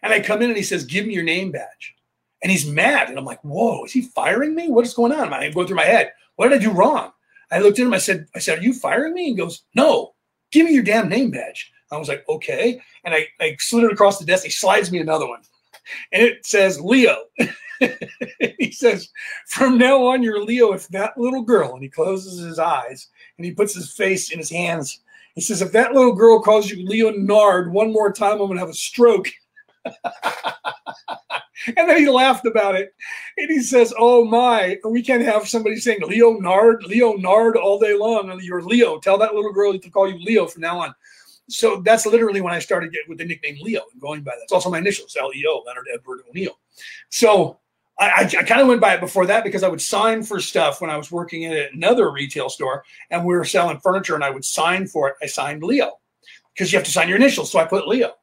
[0.02, 1.94] and I come in and he says, "Give me your name badge,"
[2.42, 4.68] and he's mad, and I'm like, "Whoa, is he firing me?
[4.68, 6.12] What is going on?" I'm going through my head.
[6.36, 7.12] What did I do wrong?
[7.50, 7.94] I looked at him.
[7.94, 10.14] I said, "I said, are you firing me?" And he goes, "No,
[10.50, 12.80] give me your damn name badge." I was like, okay.
[13.04, 14.44] And I, I slid it across the desk.
[14.44, 15.40] He slides me another one.
[16.12, 17.16] And it says Leo.
[18.58, 19.08] he says,
[19.46, 23.08] from now on, you're Leo if that little girl, and he closes his eyes
[23.38, 25.00] and he puts his face in his hands.
[25.34, 28.60] He says, if that little girl calls you Leonard one more time, I'm going to
[28.60, 29.28] have a stroke.
[31.66, 32.94] and then he laughed about it.
[33.36, 38.36] And he says, Oh my, we can't have somebody saying Leonard, Leonard all day long.
[38.42, 38.98] You're Leo.
[38.98, 40.94] Tell that little girl to call you Leo from now on
[41.48, 44.42] so that's literally when I started getting with the nickname Leo and going by that.
[44.42, 46.58] It's also my initials, L E O, Leonard Edward O'Neill.
[47.08, 47.58] So
[47.98, 50.40] I, I, I kind of went by it before that because I would sign for
[50.40, 54.24] stuff when I was working at another retail store and we were selling furniture and
[54.24, 55.14] I would sign for it.
[55.22, 55.92] I signed Leo
[56.52, 57.50] because you have to sign your initials.
[57.50, 58.14] So I put Leo.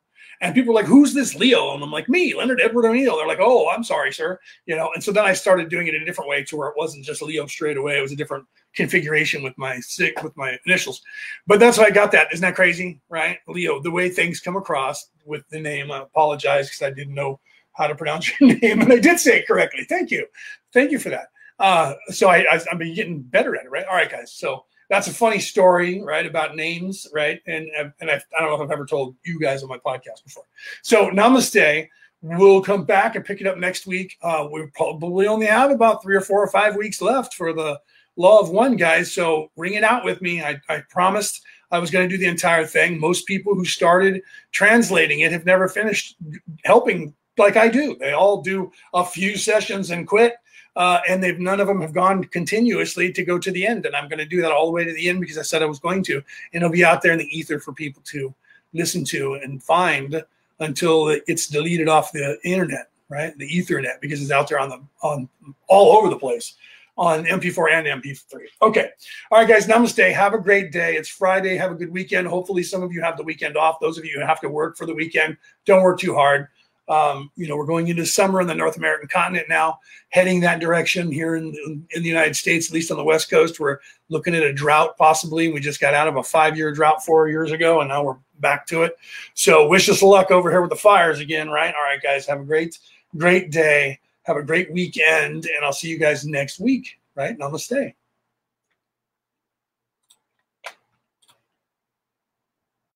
[0.43, 1.73] And people were like, who's this Leo?
[1.73, 3.15] And I'm like, me, Leonard Edward O'Neill.
[3.15, 4.37] They're like, oh, I'm sorry, sir.
[4.65, 6.67] You know, and so then I started doing it in a different way to where
[6.67, 7.97] it wasn't just Leo straight away.
[7.97, 8.45] It was a different
[8.75, 11.01] configuration with my sick with my initials.
[11.47, 12.27] But that's how I got that.
[12.33, 12.99] Isn't that crazy?
[13.07, 13.39] Right?
[13.47, 15.91] Leo, the way things come across with the name.
[15.91, 17.39] I apologize because I didn't know
[17.71, 18.81] how to pronounce your name.
[18.81, 19.85] And I did say it correctly.
[19.85, 20.27] Thank you.
[20.73, 21.27] Thank you for that.
[21.57, 23.85] Uh, so I, I, I'm getting better at it, right?
[23.85, 24.33] All right, guys.
[24.33, 27.41] So that's a funny story, right, about names, right?
[27.47, 27.67] And
[27.99, 30.45] and I, I don't know if I've ever told you guys on my podcast before.
[30.83, 31.89] So namaste.
[32.21, 34.17] We'll come back and pick it up next week.
[34.21, 37.77] Uh, we probably only have about three or four or five weeks left for the
[38.15, 39.11] Law of One, guys.
[39.11, 40.41] So ring it out with me.
[40.41, 42.97] I, I promised I was going to do the entire thing.
[42.97, 44.21] Most people who started
[44.53, 46.15] translating it have never finished
[46.63, 47.97] helping like I do.
[47.99, 50.35] They all do a few sessions and quit
[50.75, 53.85] uh, and they've none of them have gone continuously to go to the end.
[53.85, 55.61] And I'm going to do that all the way to the end because I said
[55.61, 56.23] I was going to, and
[56.53, 58.33] it'll be out there in the ether for people to
[58.73, 60.23] listen to and find
[60.59, 63.37] until it's deleted off the internet, right?
[63.37, 65.29] The Ethernet because it's out there on the on
[65.67, 66.55] all over the place
[66.97, 68.45] on MP4 and MP3.
[68.61, 68.89] Okay.
[69.31, 69.67] All right, guys.
[69.67, 70.13] Namaste.
[70.13, 70.95] Have a great day.
[70.95, 71.57] It's Friday.
[71.57, 72.27] Have a good weekend.
[72.27, 73.79] Hopefully, some of you have the weekend off.
[73.79, 76.47] Those of you who have to work for the weekend, don't work too hard.
[76.93, 79.79] Um, you know, we're going into summer in the North American continent now,
[80.09, 81.47] heading that direction here in,
[81.91, 83.59] in the United States, at least on the West Coast.
[83.59, 83.79] We're
[84.09, 85.51] looking at a drought possibly.
[85.51, 88.17] We just got out of a five year drought four years ago, and now we're
[88.39, 88.95] back to it.
[89.33, 91.73] So, wish us luck over here with the fires again, right?
[91.73, 92.77] All right, guys, have a great,
[93.17, 93.99] great day.
[94.23, 97.37] Have a great weekend, and I'll see you guys next week, right?
[97.37, 97.93] Namaste.